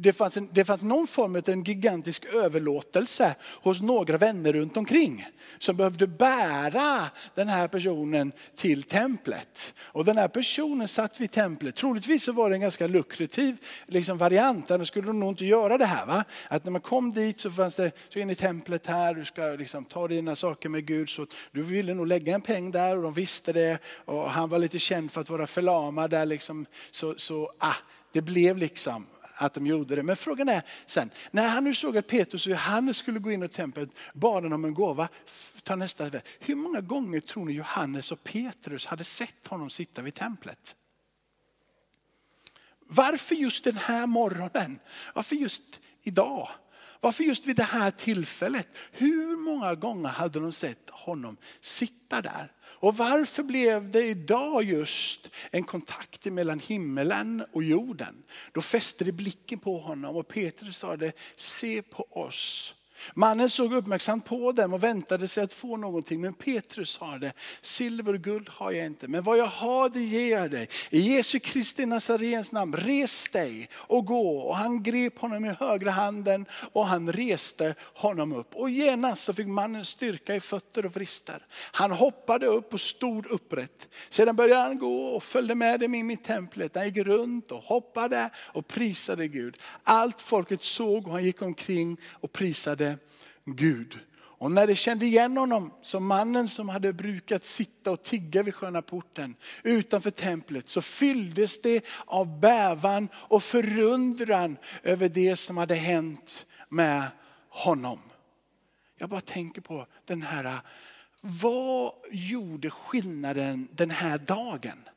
Det 0.00 0.12
fanns, 0.12 0.36
en, 0.36 0.48
det 0.52 0.64
fanns 0.64 0.82
någon 0.82 1.06
form 1.06 1.36
av 1.36 1.48
en 1.48 1.64
gigantisk 1.64 2.24
överlåtelse 2.24 3.34
hos 3.42 3.82
några 3.82 4.16
vänner 4.16 4.52
runt 4.52 4.76
omkring. 4.76 5.26
Som 5.58 5.76
behövde 5.76 6.06
bära 6.06 7.10
den 7.34 7.48
här 7.48 7.68
personen 7.68 8.32
till 8.56 8.82
templet. 8.82 9.74
Och 9.80 10.04
den 10.04 10.18
här 10.18 10.28
personen 10.28 10.88
satt 10.88 11.20
vid 11.20 11.30
templet. 11.30 11.76
Troligtvis 11.76 12.24
så 12.24 12.32
var 12.32 12.50
det 12.50 12.56
en 12.56 12.60
ganska 12.60 12.86
lukrativ 12.86 13.56
liksom, 13.86 14.18
variant. 14.18 14.70
Annars 14.70 14.88
skulle 14.88 15.06
de 15.06 15.20
nog 15.20 15.28
inte 15.28 15.44
göra 15.44 15.78
det 15.78 15.86
här. 15.86 16.06
Va? 16.06 16.24
Att 16.48 16.64
när 16.64 16.72
man 16.72 16.80
kom 16.80 17.12
dit 17.12 17.40
så 17.40 17.50
fanns 17.50 17.76
det, 17.76 17.92
så 18.08 18.18
in 18.18 18.30
i 18.30 18.34
templet 18.34 18.86
här, 18.86 19.14
du 19.14 19.24
ska 19.24 19.42
liksom, 19.42 19.84
ta 19.84 20.08
dina 20.08 20.36
saker 20.36 20.68
med 20.68 20.86
Gud. 20.86 21.08
Så 21.10 21.26
du 21.52 21.62
ville 21.62 21.94
nog 21.94 22.06
lägga 22.06 22.34
en 22.34 22.40
peng 22.40 22.70
där 22.70 22.96
och 22.96 23.02
de 23.02 23.13
visste 23.14 23.52
det 23.52 23.78
och 24.04 24.30
han 24.30 24.48
var 24.48 24.58
lite 24.58 24.78
känd 24.78 25.12
för 25.12 25.20
att 25.20 25.30
vara 25.30 25.46
förlamad 25.46 26.10
där 26.10 26.26
liksom. 26.26 26.66
Så, 26.90 27.14
så 27.16 27.52
ah, 27.58 27.74
det 28.12 28.22
blev 28.22 28.56
liksom 28.56 29.06
att 29.34 29.54
de 29.54 29.66
gjorde 29.66 29.94
det. 29.94 30.02
Men 30.02 30.16
frågan 30.16 30.48
är 30.48 30.62
sen, 30.86 31.10
när 31.30 31.48
han 31.48 31.64
nu 31.64 31.74
såg 31.74 31.96
att 31.96 32.06
Petrus 32.06 32.46
och 32.46 32.52
Johannes 32.52 32.96
skulle 32.96 33.18
gå 33.18 33.30
in 33.30 33.42
i 33.42 33.48
templet, 33.48 33.88
bad 34.12 34.42
han 34.42 34.52
om 34.52 34.64
en 34.64 34.74
gåva. 34.74 35.08
Ta 35.62 35.76
nästa, 35.76 36.10
hur 36.40 36.54
många 36.54 36.80
gånger 36.80 37.20
tror 37.20 37.44
ni 37.44 37.52
Johannes 37.52 38.12
och 38.12 38.24
Petrus 38.24 38.86
hade 38.86 39.04
sett 39.04 39.46
honom 39.46 39.70
sitta 39.70 40.02
vid 40.02 40.14
templet? 40.14 40.76
Varför 42.86 43.34
just 43.34 43.64
den 43.64 43.76
här 43.76 44.06
morgonen? 44.06 44.78
Varför 45.14 45.36
just 45.36 45.62
idag? 46.02 46.48
Varför 47.04 47.24
just 47.24 47.46
vid 47.46 47.56
det 47.56 47.62
här 47.62 47.90
tillfället? 47.90 48.68
Hur 48.92 49.36
många 49.36 49.74
gånger 49.74 50.08
hade 50.08 50.40
de 50.40 50.52
sett 50.52 50.90
honom 50.90 51.36
sitta 51.60 52.20
där? 52.22 52.52
Och 52.62 52.96
varför 52.96 53.42
blev 53.42 53.90
det 53.90 54.04
idag 54.04 54.64
just 54.64 55.30
en 55.50 55.64
kontakt 55.64 56.24
mellan 56.24 56.60
himmelen 56.60 57.44
och 57.52 57.62
jorden? 57.62 58.22
Då 58.52 58.62
fäste 58.62 59.04
de 59.04 59.12
blicken 59.12 59.58
på 59.58 59.78
honom 59.78 60.16
och 60.16 60.28
Petrus 60.28 60.78
sa 60.78 60.96
det, 60.96 61.12
se 61.36 61.82
på 61.82 62.06
oss. 62.10 62.74
Mannen 63.14 63.50
såg 63.50 63.74
uppmärksamt 63.74 64.24
på 64.24 64.52
dem 64.52 64.72
och 64.72 64.82
väntade 64.82 65.28
sig 65.28 65.44
att 65.44 65.52
få 65.52 65.76
någonting. 65.76 66.20
Men 66.20 66.34
Petrus 66.34 66.90
sa 66.90 67.18
det, 67.18 67.32
silver 67.62 68.14
och 68.14 68.20
guld 68.20 68.48
har 68.48 68.72
jag 68.72 68.86
inte, 68.86 69.08
men 69.08 69.22
vad 69.22 69.38
jag 69.38 69.46
har 69.46 69.88
det 69.88 70.00
ger 70.00 70.38
jag 70.38 70.50
dig. 70.50 70.68
I 70.90 71.00
Jesu 71.00 71.38
Kristi 71.38 71.86
Nazarens 71.86 72.52
namn, 72.52 72.76
res 72.76 73.28
dig 73.28 73.68
och 73.74 74.04
gå. 74.04 74.38
Och 74.38 74.56
han 74.56 74.82
grep 74.82 75.18
honom 75.18 75.44
i 75.44 75.48
högra 75.48 75.90
handen 75.90 76.46
och 76.72 76.86
han 76.86 77.12
reste 77.12 77.74
honom 77.94 78.32
upp. 78.32 78.54
Och 78.54 78.70
genast 78.70 79.24
så 79.24 79.34
fick 79.34 79.46
mannen 79.46 79.84
styrka 79.84 80.34
i 80.34 80.40
fötter 80.40 80.86
och 80.86 80.94
vrister. 80.94 81.46
Han 81.72 81.90
hoppade 81.90 82.46
upp 82.46 82.74
och 82.74 82.80
stod 82.80 83.26
upprätt. 83.26 83.88
Sedan 84.08 84.36
började 84.36 84.62
han 84.62 84.78
gå 84.78 85.06
och 85.06 85.22
följde 85.22 85.54
med 85.54 85.80
dem 85.80 85.94
in 85.94 86.10
i 86.10 86.16
templet. 86.16 86.74
Han 86.74 86.84
gick 86.84 86.96
runt 86.96 87.50
och 87.50 87.62
hoppade 87.62 88.30
och 88.36 88.66
prisade 88.68 89.28
Gud. 89.28 89.56
Allt 89.82 90.20
folket 90.20 90.62
såg 90.62 91.06
och 91.06 91.12
han 91.12 91.24
gick 91.24 91.42
omkring 91.42 91.96
och 92.12 92.32
prisade 92.32 92.93
Gud. 93.44 93.98
Och 94.44 94.50
när 94.50 94.66
de 94.66 94.74
kände 94.74 95.06
igen 95.06 95.36
honom 95.36 95.72
som 95.82 96.06
mannen 96.06 96.48
som 96.48 96.68
hade 96.68 96.92
brukat 96.92 97.44
sitta 97.44 97.90
och 97.90 98.02
tigga 98.02 98.42
vid 98.42 98.54
sköna 98.54 98.82
porten 98.82 99.36
utanför 99.62 100.10
templet 100.10 100.68
så 100.68 100.82
fylldes 100.82 101.62
det 101.62 101.84
av 102.04 102.40
bävan 102.40 103.08
och 103.14 103.42
förundran 103.42 104.56
över 104.82 105.08
det 105.08 105.36
som 105.36 105.56
hade 105.56 105.74
hänt 105.74 106.46
med 106.68 107.04
honom. 107.48 107.98
Jag 108.98 109.08
bara 109.08 109.20
tänker 109.20 109.60
på 109.60 109.86
den 110.04 110.22
här, 110.22 110.60
vad 111.20 111.92
gjorde 112.10 112.70
skillnaden 112.70 113.68
den 113.72 113.90
här 113.90 114.18
dagen? 114.18 114.88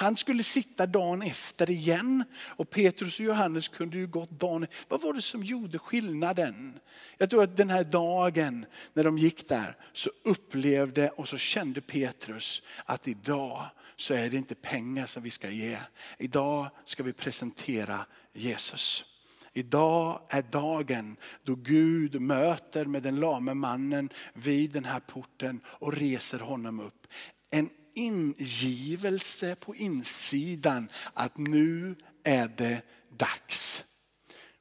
Han 0.00 0.16
skulle 0.16 0.42
sitta 0.42 0.86
dagen 0.86 1.22
efter 1.22 1.70
igen 1.70 2.24
och 2.40 2.70
Petrus 2.70 3.18
och 3.20 3.24
Johannes 3.24 3.68
kunde 3.68 3.96
ju 3.96 4.06
gått 4.06 4.30
dagen. 4.30 4.66
Vad 4.88 5.00
var 5.00 5.12
det 5.12 5.22
som 5.22 5.44
gjorde 5.44 5.78
skillnaden? 5.78 6.78
Jag 7.16 7.30
tror 7.30 7.42
att 7.42 7.56
den 7.56 7.70
här 7.70 7.84
dagen 7.84 8.66
när 8.92 9.04
de 9.04 9.18
gick 9.18 9.48
där 9.48 9.76
så 9.92 10.10
upplevde 10.24 11.10
och 11.10 11.28
så 11.28 11.36
kände 11.38 11.80
Petrus 11.80 12.62
att 12.84 13.08
idag 13.08 13.64
så 13.96 14.14
är 14.14 14.30
det 14.30 14.36
inte 14.36 14.54
pengar 14.54 15.06
som 15.06 15.22
vi 15.22 15.30
ska 15.30 15.50
ge. 15.50 15.78
Idag 16.18 16.70
ska 16.84 17.02
vi 17.02 17.12
presentera 17.12 18.06
Jesus. 18.32 19.04
Idag 19.52 20.20
är 20.28 20.42
dagen 20.42 21.16
då 21.42 21.54
Gud 21.54 22.20
möter 22.20 22.84
med 22.84 23.02
den 23.02 23.20
lame 23.20 23.54
mannen 23.54 24.08
vid 24.34 24.70
den 24.70 24.84
här 24.84 25.00
porten 25.00 25.60
och 25.66 25.92
reser 25.92 26.38
honom 26.38 26.80
upp. 26.80 27.06
En 27.50 27.68
ingivelse 27.98 29.54
på 29.54 29.74
insidan 29.74 30.88
att 31.14 31.36
nu 31.36 31.96
är 32.24 32.48
det 32.48 32.82
dags. 33.16 33.84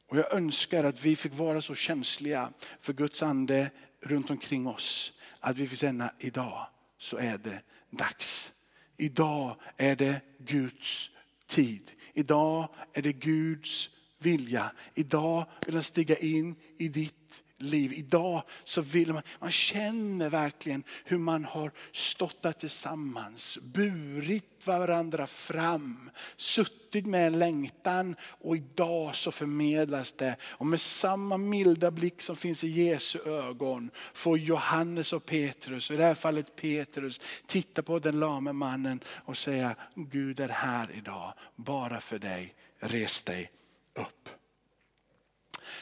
Och 0.10 0.18
jag 0.18 0.34
önskar 0.34 0.84
att 0.84 1.06
vi 1.06 1.16
fick 1.16 1.34
vara 1.34 1.62
så 1.62 1.76
känsliga 1.76 2.54
för 2.82 2.94
Guds 2.94 3.24
ande 3.24 3.72
runt 4.02 4.30
omkring 4.30 4.68
oss. 4.68 5.14
Att 5.40 5.58
vi 5.58 5.68
fick 5.68 5.80
känna 5.80 6.14
idag 6.20 6.68
så 7.00 7.18
är 7.18 7.38
det 7.38 7.62
dags. 7.90 8.52
Idag 8.98 9.62
är 9.78 9.96
det 9.96 10.22
Guds 10.40 11.10
tid. 11.48 11.92
Idag 12.14 12.76
är 12.94 13.02
det 13.02 13.14
Guds 13.14 13.90
vilja. 14.20 14.72
Idag 14.94 15.46
vill 15.66 15.74
han 15.74 15.84
stiga 15.84 16.16
in 16.16 16.56
i 16.78 16.88
ditt 16.88 17.44
liv. 17.58 17.94
Idag 17.94 18.44
så 18.64 18.82
vill 18.82 19.14
man, 19.14 19.24
man 19.40 19.52
känner 19.52 20.30
verkligen 20.30 20.84
hur 21.06 21.18
man 21.18 21.46
har 21.46 21.72
stått 21.92 22.42
där 22.42 22.52
tillsammans, 22.52 23.58
burit 23.62 24.68
varandra 24.68 25.28
fram, 25.28 26.10
suttit 26.36 27.06
med 27.06 27.28
en 27.28 27.40
längtan 27.40 28.16
och 28.22 28.56
idag 28.56 29.16
så 29.16 29.32
förmedlas 29.32 30.14
det. 30.14 30.36
Och 30.44 30.66
med 30.66 30.82
samma 30.82 31.38
milda 31.38 31.92
blick 31.92 32.22
som 32.22 32.36
finns 32.36 32.64
i 32.64 32.68
Jesu 32.68 33.20
ögon 33.20 33.90
får 34.14 34.38
Johannes 34.38 35.14
och 35.14 35.26
Petrus, 35.26 35.92
i 35.92 35.96
det 35.96 36.04
här 36.04 36.16
fallet 36.16 36.56
Petrus, 36.56 37.22
titta 37.46 37.84
på 37.84 38.00
den 38.00 38.20
lame 38.20 38.54
mannen 38.54 39.04
och 39.10 39.38
säga 39.38 39.76
Gud 39.96 40.40
är 40.40 40.50
här 40.50 40.92
idag, 40.94 41.34
bara 41.56 42.00
för 42.02 42.20
dig, 42.20 42.56
res 42.80 43.24
dig 43.24 43.52
upp. 43.94 44.30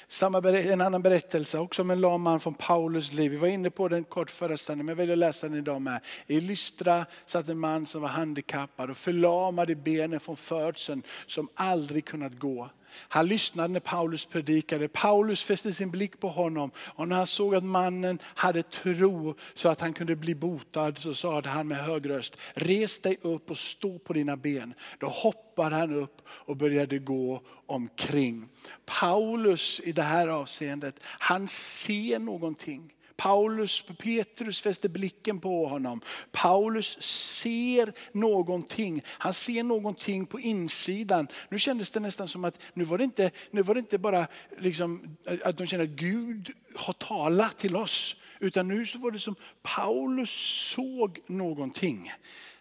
Samma, 0.07 0.49
en 0.49 0.81
annan 0.81 1.01
berättelse 1.01 1.59
också 1.59 1.81
om 1.81 1.91
en 1.91 2.01
lam 2.01 2.21
man 2.21 2.39
från 2.39 2.53
Paulus 2.53 3.13
liv. 3.13 3.31
Vi 3.31 3.37
var 3.37 3.47
inne 3.47 3.69
på 3.69 3.87
den 3.87 4.03
kort 4.03 4.31
förra 4.31 4.57
söndagen, 4.57 4.85
men 4.85 4.93
jag 4.93 4.97
väljer 4.97 5.13
att 5.13 5.19
läsa 5.19 5.47
den 5.49 5.57
idag 5.57 5.81
med. 5.81 5.99
I 6.27 6.39
Lystra 6.39 7.05
satt 7.25 7.49
en 7.49 7.59
man 7.59 7.85
som 7.85 8.01
var 8.01 8.09
handikappad 8.09 8.89
och 8.89 8.97
förlamad 8.97 9.69
i 9.69 9.75
benen 9.75 10.19
från 10.19 10.35
födseln 10.35 11.03
som 11.27 11.49
aldrig 11.55 12.05
kunnat 12.05 12.39
gå. 12.39 12.69
Han 12.97 13.27
lyssnade 13.27 13.67
när 13.67 13.79
Paulus 13.79 14.25
predikade. 14.25 14.87
Paulus 14.87 15.43
fäste 15.43 15.73
sin 15.73 15.91
blick 15.91 16.19
på 16.19 16.29
honom 16.29 16.71
och 16.77 17.07
när 17.07 17.15
han 17.15 17.27
såg 17.27 17.55
att 17.55 17.63
mannen 17.63 18.19
hade 18.23 18.63
tro 18.63 19.35
så 19.55 19.69
att 19.69 19.79
han 19.79 19.93
kunde 19.93 20.15
bli 20.15 20.35
botad 20.35 20.97
så 20.97 21.13
sa 21.13 21.41
han 21.45 21.67
med 21.67 21.77
hög 21.77 22.09
röst, 22.09 22.35
res 22.53 22.99
dig 22.99 23.17
upp 23.21 23.51
och 23.51 23.57
stå 23.57 23.99
på 23.99 24.13
dina 24.13 24.37
ben. 24.37 24.73
Då 24.97 25.07
hoppade 25.07 25.75
han 25.75 25.93
upp 25.93 26.21
och 26.27 26.57
började 26.57 26.99
gå 26.99 27.41
omkring. 27.65 28.49
Paulus 28.85 29.81
i 29.83 29.91
det 29.91 30.01
här 30.01 30.27
avseendet, 30.27 30.99
han 31.03 31.47
ser 31.47 32.19
någonting. 32.19 32.94
Paulus, 33.17 33.83
Petrus 33.97 34.61
fäster 34.61 34.89
blicken 34.89 35.39
på 35.39 35.67
honom. 35.67 36.01
Paulus 36.31 37.01
ser 37.01 37.93
någonting. 38.11 39.01
Han 39.07 39.33
ser 39.33 39.63
någonting 39.63 40.25
på 40.25 40.39
insidan. 40.39 41.27
Nu 41.49 41.59
kändes 41.59 41.91
det 41.91 41.99
nästan 41.99 42.27
som 42.27 42.45
att 42.45 42.59
nu 42.73 42.83
var 42.83 42.97
det 42.97 43.03
inte, 43.03 43.31
nu 43.51 43.61
var 43.61 43.73
det 43.75 43.79
inte 43.79 43.97
bara 43.97 44.27
liksom, 44.57 45.17
att 45.43 45.57
de 45.57 45.67
kände 45.67 45.83
att 45.83 45.89
Gud 45.89 46.51
har 46.75 46.93
talat 46.93 47.57
till 47.57 47.75
oss. 47.75 48.15
Utan 48.39 48.67
nu 48.67 48.85
så 48.85 48.97
var 48.97 49.11
det 49.11 49.19
som 49.19 49.35
Paulus 49.63 50.31
såg 50.75 51.19
någonting. 51.27 52.11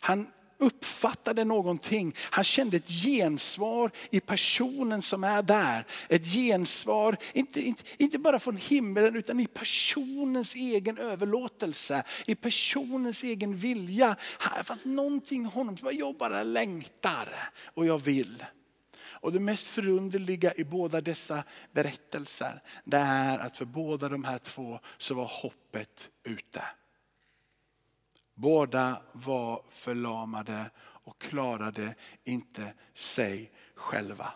Han 0.00 0.26
uppfattade 0.64 1.44
någonting. 1.44 2.14
Han 2.18 2.44
kände 2.44 2.76
ett 2.76 2.88
gensvar 2.88 3.90
i 4.10 4.20
personen 4.20 5.02
som 5.02 5.24
är 5.24 5.42
där. 5.42 5.86
Ett 6.08 6.26
gensvar, 6.26 7.16
inte, 7.32 7.60
inte, 7.60 7.82
inte 7.96 8.18
bara 8.18 8.38
från 8.38 8.56
himlen 8.56 9.16
utan 9.16 9.40
i 9.40 9.46
personens 9.46 10.54
egen 10.54 10.98
överlåtelse. 10.98 12.02
I 12.26 12.34
personens 12.34 13.22
egen 13.22 13.56
vilja. 13.56 14.16
Här 14.38 14.62
fanns 14.62 14.84
någonting 14.84 15.42
i 15.42 15.48
honom 15.48 15.76
jag 15.92 16.16
bara 16.16 16.42
längtar 16.42 17.50
och 17.74 17.86
jag 17.86 17.98
vill. 17.98 18.44
Och 19.24 19.32
det 19.32 19.40
mest 19.40 19.66
förunderliga 19.66 20.54
i 20.54 20.64
båda 20.64 21.00
dessa 21.00 21.44
berättelser, 21.72 22.62
det 22.84 22.96
är 22.96 23.38
att 23.38 23.56
för 23.56 23.64
båda 23.64 24.08
de 24.08 24.24
här 24.24 24.38
två 24.38 24.78
så 24.98 25.14
var 25.14 25.30
hoppet 25.42 26.08
ute. 26.24 26.62
Båda 28.34 29.02
var 29.12 29.62
förlamade 29.68 30.70
och 30.78 31.20
klarade 31.20 31.94
inte 32.24 32.74
sig 32.94 33.52
själva. 33.74 34.32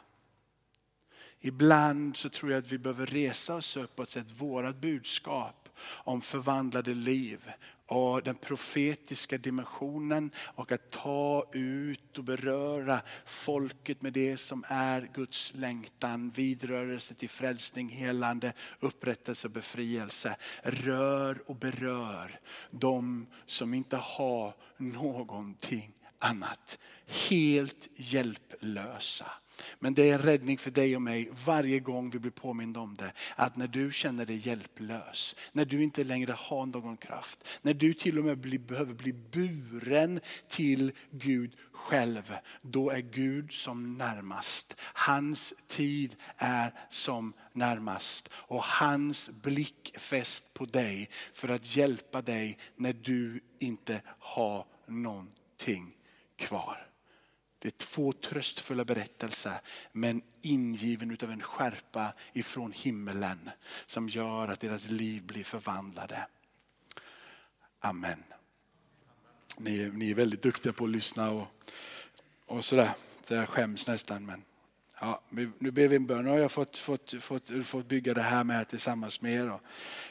Ibland 1.41 2.17
så 2.17 2.29
tror 2.29 2.53
jag 2.53 2.59
att 2.59 2.73
vi 2.73 2.79
behöver 2.79 3.07
resa 3.07 3.55
oss 3.55 3.77
upp 3.77 3.99
och 3.99 4.09
sätta 4.09 4.35
vårat 4.35 4.77
budskap 4.77 5.69
om 5.83 6.21
förvandlade 6.21 6.95
liv 6.95 7.53
och 7.89 8.23
den 8.23 8.35
profetiska 8.35 9.39
dimensionen 9.39 10.31
och 10.39 10.73
att 10.73 10.91
ta 10.91 11.51
ut 11.53 12.19
och 12.19 12.25
beröra 12.25 13.01
folket 13.25 14.03
med 14.03 14.13
det 14.13 14.37
som 14.37 14.65
är 14.69 15.11
Guds 15.15 15.55
längtan, 15.55 16.31
vidrörelse 16.31 17.15
till 17.15 17.29
frälsning, 17.29 17.89
helande, 17.89 18.53
upprättelse 18.81 19.47
och 19.47 19.53
befrielse. 19.53 20.37
Rör 20.63 21.43
och 21.47 21.57
berör 21.57 22.41
de 22.71 23.27
som 23.47 23.75
inte 23.75 23.97
har 23.97 24.55
någonting 24.77 25.93
annat. 26.19 26.79
Helt 27.07 27.89
hjälplösa. 27.95 29.31
Men 29.79 29.95
det 29.95 30.11
är 30.11 30.15
en 30.15 30.23
räddning 30.23 30.59
för 30.59 30.71
dig 30.71 30.97
och 30.97 31.03
mig 31.03 31.31
varje 31.45 31.81
gång 31.81 32.11
vi 32.11 32.19
blir 32.19 32.31
påminda 32.31 32.81
om 32.81 32.95
det. 32.95 33.13
Att 33.37 33.57
när 33.57 33.67
du 33.67 33.93
känner 33.93 34.27
dig 34.27 34.37
hjälplös, 34.37 35.35
när 35.53 35.65
du 35.65 35.83
inte 35.83 36.05
längre 36.05 36.33
har 36.33 36.67
någon 36.67 36.97
kraft, 36.97 37.49
när 37.63 37.75
du 37.75 37.95
till 37.95 38.19
och 38.19 38.25
med 38.25 38.39
blir, 38.39 38.59
behöver 38.59 38.95
bli 38.95 39.13
buren 39.13 40.21
till 40.49 40.93
Gud 41.11 41.57
själv. 41.73 42.35
Då 42.63 42.91
är 42.91 43.01
Gud 43.01 43.53
som 43.53 43.99
närmast. 43.99 44.77
Hans 44.81 45.55
tid 45.67 46.17
är 46.37 46.75
som 46.91 47.33
närmast. 47.53 48.29
Och 48.33 48.65
hans 48.65 49.31
blick 49.31 49.95
fäst 49.99 50.55
på 50.55 50.65
dig 50.65 51.09
för 51.33 51.49
att 51.49 51.77
hjälpa 51.77 52.23
dig 52.23 52.59
när 52.77 52.93
du 52.93 53.41
inte 53.59 54.01
har 54.19 54.67
någonting 54.87 55.95
kvar. 56.37 56.88
Det 57.59 57.69
är 57.69 57.73
två 57.73 58.13
tröstfulla 58.13 58.85
berättelser 58.85 59.61
men 59.93 60.23
ingiven 60.43 61.11
utav 61.11 61.31
en 61.31 61.43
skärpa 61.43 62.13
ifrån 62.33 62.73
himmelen 62.73 63.51
som 63.87 64.09
gör 64.09 64.49
att 64.49 64.61
deras 64.61 64.89
liv 64.89 65.23
blir 65.23 65.45
förvandlade. 65.45 66.27
Amen. 67.81 68.23
Ni, 69.57 69.91
ni 69.95 70.11
är 70.11 70.15
väldigt 70.15 70.43
duktiga 70.43 70.73
på 70.73 70.85
att 70.85 70.91
lyssna 70.91 71.31
och, 71.31 71.47
och 72.47 72.65
sådär. 72.65 72.91
Jag 73.29 73.49
skäms 73.49 73.89
nästan. 73.89 74.27
Men, 74.27 74.43
ja, 75.01 75.23
nu 75.59 75.71
ber 75.71 75.89
vi 75.89 75.97
en 75.97 76.07
bön. 76.07 76.25
Nu 76.25 76.31
har 76.31 76.39
jag 76.39 76.53
fått, 76.53 76.79
fått, 76.79 77.15
fått, 77.23 77.67
fått 77.67 77.89
bygga 77.89 78.15
det 78.15 78.23
här 78.23 78.45
med 78.45 78.69
tillsammans 78.69 79.21
med 79.21 79.33
er. 79.33 79.51
Och, 79.51 79.61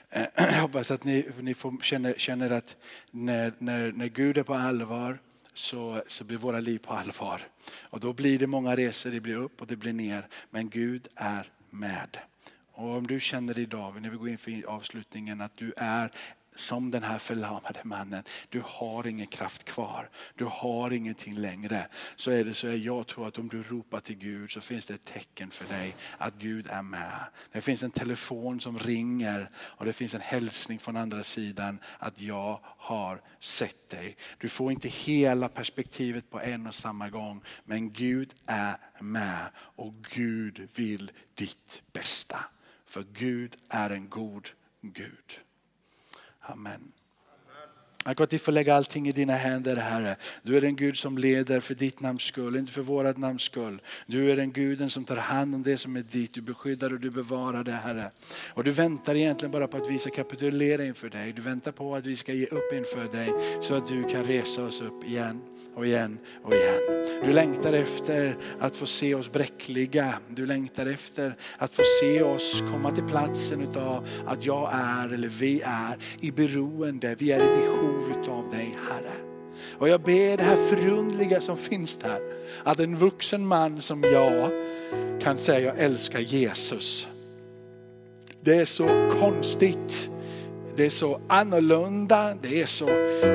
eh, 0.10 0.28
jag 0.36 0.54
hoppas 0.62 0.92
att 0.92 1.04
ni, 1.04 1.30
ni 1.40 1.54
får, 1.54 1.82
känner, 1.82 2.14
känner 2.18 2.52
att 2.52 2.76
när, 3.12 3.54
när, 3.58 3.92
när 3.92 4.08
Gud 4.08 4.38
är 4.38 4.44
på 4.44 4.54
allvar 4.54 5.20
så, 5.58 6.04
så 6.08 6.24
blir 6.24 6.38
våra 6.38 6.60
liv 6.60 6.80
på 6.80 6.94
allvar. 6.94 7.42
Och 7.82 8.00
då 8.00 8.14
blir 8.14 8.40
det 8.40 8.48
många 8.48 8.76
resor, 8.76 9.12
det 9.12 9.20
blir 9.20 9.36
upp 9.36 9.62
och 9.62 9.68
det 9.68 9.76
blir 9.76 9.94
ner. 9.94 10.28
Men 10.50 10.70
Gud 10.70 11.08
är 11.16 11.52
med. 11.70 12.18
Och 12.72 12.90
om 12.90 13.08
du 13.08 13.20
känner 13.20 13.60
idag, 13.60 14.02
när 14.02 14.10
vi 14.10 14.18
går 14.18 14.30
in 14.30 14.38
för 14.38 14.68
avslutningen, 14.68 15.42
att 15.42 15.58
du 15.58 15.74
är 15.78 16.12
som 16.60 16.92
den 16.92 17.04
här 17.04 17.18
förlamade 17.18 17.80
mannen. 17.84 18.24
Du 18.50 18.62
har 18.66 19.08
ingen 19.08 19.28
kraft 19.28 19.64
kvar. 19.64 20.10
Du 20.36 20.46
har 20.46 20.94
ingenting 20.94 21.36
längre. 21.36 21.88
Så 22.16 22.32
är 22.32 22.44
det 22.44 22.54
så 22.54 22.68
jag 22.68 23.08
tror 23.08 23.28
att 23.28 23.38
om 23.38 23.48
du 23.48 23.64
ropar 23.64 24.00
till 24.00 24.18
Gud 24.18 24.52
så 24.52 24.62
finns 24.62 24.86
det 24.86 24.94
ett 24.94 25.06
tecken 25.06 25.52
för 25.52 25.66
dig 25.66 25.96
att 26.18 26.34
Gud 26.38 26.68
är 26.70 26.82
med. 26.82 27.20
Det 27.52 27.62
finns 27.62 27.84
en 27.84 27.92
telefon 27.92 28.62
som 28.62 28.80
ringer 28.80 29.50
och 29.58 29.86
det 29.86 29.94
finns 29.94 30.16
en 30.16 30.22
hälsning 30.22 30.80
från 30.80 30.98
andra 30.98 31.24
sidan 31.24 31.80
att 32.00 32.22
jag 32.22 32.60
har 32.64 33.22
sett 33.40 33.90
dig. 33.90 34.18
Du 34.38 34.50
får 34.50 34.72
inte 34.72 34.90
hela 34.90 35.50
perspektivet 35.50 36.30
på 36.30 36.42
en 36.42 36.68
och 36.68 36.76
samma 36.76 37.10
gång 37.10 37.42
men 37.66 37.92
Gud 37.94 38.34
är 38.46 38.78
med 39.00 39.46
och 39.58 39.94
Gud 40.16 40.70
vill 40.76 41.12
ditt 41.36 41.82
bästa. 41.94 42.40
För 42.86 43.06
Gud 43.14 43.56
är 43.70 43.90
en 43.90 44.10
god 44.10 44.50
Gud. 44.82 45.40
Amen. 46.48 46.92
Tack 48.04 48.22
att 48.22 48.34
vi 48.34 48.40
får 48.40 48.52
lägga 48.52 48.76
allting 48.76 49.08
i 49.08 49.12
dina 49.12 49.34
händer 49.34 49.76
Herre. 49.76 50.16
Du 50.44 50.58
är 50.58 50.64
en 50.64 50.76
Gud 50.76 50.98
som 50.98 51.18
leder 51.18 51.60
för 51.60 51.76
ditt 51.76 52.00
namns 52.00 52.22
skull, 52.22 52.56
inte 52.56 52.72
för 52.72 52.82
vårat 52.82 53.18
namns 53.18 53.42
skull. 53.42 53.82
Du 54.06 54.32
är 54.32 54.36
den 54.36 54.52
Guden 54.52 54.90
som 54.90 55.06
tar 55.06 55.16
hand 55.16 55.56
om 55.56 55.64
det 55.64 55.78
som 55.78 55.96
är 55.96 56.02
ditt. 56.02 56.34
Du 56.34 56.42
beskyddar 56.42 56.94
och 56.94 57.00
du 57.00 57.10
bevarar 57.10 57.64
det 57.64 57.72
Herre. 57.72 58.12
Och 58.54 58.64
du 58.64 58.72
väntar 58.72 59.16
egentligen 59.16 59.52
bara 59.52 59.68
på 59.68 59.78
att 59.78 59.90
vi 59.90 60.00
ska 60.00 60.10
kapitulera 60.10 60.86
inför 60.86 61.10
dig. 61.10 61.34
Du 61.34 61.42
väntar 61.42 61.72
på 61.72 61.96
att 61.96 62.06
vi 62.06 62.16
ska 62.16 62.34
ge 62.34 62.46
upp 62.46 62.74
inför 62.74 63.12
dig 63.12 63.34
så 63.62 63.76
att 63.76 63.88
du 63.88 64.04
kan 64.04 64.24
resa 64.24 64.64
oss 64.64 64.82
upp 64.82 65.04
igen 65.04 65.42
och 65.78 65.88
igen 65.88 66.18
och 66.44 66.54
igen. 66.54 67.06
Du 67.26 67.32
längtar 67.32 67.74
efter 67.74 68.38
att 68.60 68.78
få 68.78 68.86
se 68.86 69.16
oss 69.16 69.32
bräckliga. 69.32 70.14
Du 70.28 70.46
längtar 70.46 70.86
efter 70.86 71.36
att 71.58 71.76
få 71.76 71.84
se 72.02 72.22
oss 72.22 72.64
komma 72.72 72.92
till 72.92 73.04
platsen 73.04 73.62
utav 73.62 74.08
att 74.26 74.46
jag 74.46 74.70
är, 74.74 75.14
eller 75.14 75.28
vi 75.28 75.62
är, 75.62 75.98
i 76.20 76.32
beroende. 76.32 77.16
Vi 77.20 77.32
är 77.32 77.40
i 77.40 77.62
behov 77.62 78.22
utav 78.22 78.50
dig 78.50 78.76
Herre. 78.90 79.14
Och 79.78 79.90
jag 79.90 80.02
ber 80.02 80.38
det 80.38 80.44
här 80.44 80.56
förundliga 80.56 81.42
som 81.42 81.58
finns 81.58 81.98
där, 81.98 82.20
att 82.64 82.80
en 82.80 82.98
vuxen 82.98 83.48
man 83.48 83.82
som 83.82 84.04
jag 84.04 84.52
kan 85.22 85.38
säga 85.38 85.60
jag 85.60 85.80
älskar 85.80 86.20
Jesus. 86.20 87.08
Det 88.42 88.56
är 88.56 88.66
så 88.66 89.12
konstigt 89.20 90.10
det 90.78 90.86
är 90.86 90.90
så 90.90 91.20
annorlunda. 91.28 92.34
Det 92.42 92.62
är 92.62 92.66
så, 92.66 92.90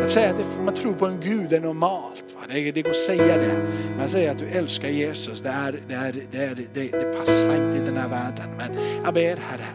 att 0.04 0.10
säga 0.10 0.30
att 0.30 0.64
man 0.64 0.74
tror 0.74 0.92
på 0.92 1.06
en 1.06 1.20
Gud 1.20 1.52
är 1.52 1.60
normalt. 1.60 2.24
Det, 2.48 2.72
det 2.72 2.82
går 2.82 2.90
att 2.90 2.96
säga 2.96 3.36
det. 3.36 3.68
Man 3.98 4.08
säger 4.08 4.30
att 4.30 4.38
du 4.38 4.48
älskar 4.48 4.88
Jesus, 4.88 5.40
det, 5.40 5.48
är, 5.48 5.80
det, 5.88 5.94
är, 5.94 6.14
det, 6.30 6.38
är, 6.38 6.54
det, 6.74 6.90
det 6.90 7.18
passar 7.18 7.54
inte 7.54 7.78
i 7.78 7.86
den 7.86 7.96
här 7.96 8.08
världen. 8.08 8.48
Men 8.58 8.70
jag 9.04 9.14
ber 9.14 9.36
Herre, 9.36 9.66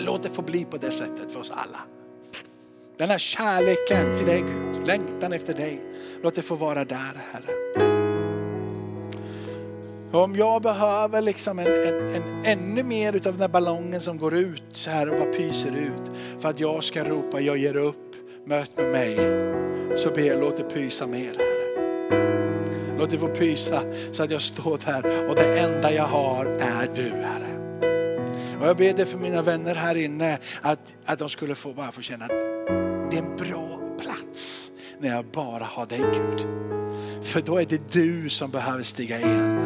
låt 0.00 0.22
det 0.22 0.28
få 0.28 0.42
bli 0.42 0.64
på 0.64 0.76
det 0.76 0.90
sättet 0.90 1.32
för 1.32 1.40
oss 1.40 1.50
alla. 1.54 1.78
Den 2.98 3.08
här 3.10 3.18
kärleken 3.18 4.16
till 4.16 4.26
dig 4.26 4.40
Gud, 4.40 4.86
längtan 4.86 5.32
efter 5.32 5.54
dig. 5.54 5.80
Låt 6.22 6.34
det 6.34 6.42
få 6.42 6.54
vara 6.54 6.84
där 6.84 7.22
Herre. 7.32 7.89
Om 10.12 10.36
jag 10.36 10.62
behöver 10.62 11.20
liksom 11.20 11.58
en, 11.58 11.66
en, 11.66 12.14
en, 12.14 12.44
ännu 12.44 12.82
mer 12.82 13.14
av 13.14 13.20
den 13.22 13.40
här 13.40 13.48
ballongen 13.48 14.00
som 14.00 14.18
går 14.18 14.34
ut 14.34 14.62
så 14.72 14.90
här 14.90 15.08
och 15.08 15.18
bara 15.18 15.32
pyser 15.32 15.76
ut 15.76 16.10
för 16.38 16.48
att 16.48 16.60
jag 16.60 16.84
ska 16.84 17.04
ropa 17.04 17.40
jag 17.40 17.58
ger 17.58 17.76
upp, 17.76 18.14
möt 18.46 18.76
med 18.76 18.92
mig. 18.92 19.16
Så 19.96 20.10
ber 20.10 20.22
jag, 20.22 20.40
låt 20.40 20.56
det 20.56 20.62
pysa 20.62 21.06
mer 21.06 21.34
Herre. 21.38 22.98
Låt 22.98 23.10
det 23.10 23.18
få 23.18 23.28
pysa 23.28 23.82
så 24.12 24.22
att 24.22 24.30
jag 24.30 24.42
står 24.42 24.78
där 24.86 25.28
och 25.28 25.34
det 25.34 25.58
enda 25.58 25.92
jag 25.92 26.04
har 26.04 26.46
är 26.46 26.88
du 26.94 27.10
Herre. 27.10 27.56
Och 28.60 28.66
jag 28.66 28.76
ber 28.76 28.92
det 28.92 29.06
för 29.06 29.18
mina 29.18 29.42
vänner 29.42 29.74
här 29.74 29.96
inne 29.96 30.38
att, 30.62 30.94
att 31.04 31.18
de 31.18 31.28
skulle 31.28 31.54
få 31.54 31.72
bara 31.72 31.92
få 31.92 32.02
känna 32.02 32.24
att 32.24 32.30
det 33.10 33.16
är 33.16 33.22
en 33.22 33.36
bra 33.36 33.80
plats 34.00 34.70
när 34.98 35.08
jag 35.08 35.24
bara 35.24 35.64
har 35.64 35.86
dig 35.86 35.98
Gud. 35.98 36.46
För 37.22 37.40
då 37.40 37.58
är 37.58 37.64
det 37.64 37.92
du 37.92 38.28
som 38.28 38.50
behöver 38.50 38.82
stiga 38.82 39.20
in. 39.20 39.60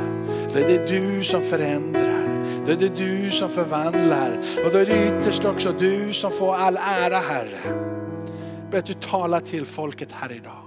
Då 0.53 0.59
är 0.59 0.67
det 0.67 0.87
du 0.87 1.25
som 1.25 1.43
förändrar. 1.43 2.45
Då 2.67 2.73
är 2.73 2.77
det 2.77 2.97
du 2.97 3.31
som 3.31 3.51
förvandlar. 3.51 4.39
Och 4.65 4.73
då 4.73 4.79
är 4.79 4.87
det 4.87 5.07
ytterst 5.07 5.45
också 5.45 5.73
du 5.79 6.13
som 6.13 6.33
får 6.33 6.55
all 6.55 6.77
ära 6.77 7.19
Herre. 7.19 7.95
Be 8.71 8.79
att 8.79 8.87
du 8.87 8.95
talar 8.95 9.41
till 9.41 9.67
folket 9.67 10.09
här 10.13 10.33
idag. 10.33 10.63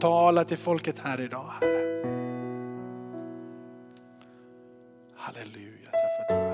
Tala 0.00 0.44
till 0.44 0.58
folket 0.58 0.96
här 1.02 1.20
idag 1.20 1.44
Herre. 1.60 1.78
Halleluja. 5.16 6.47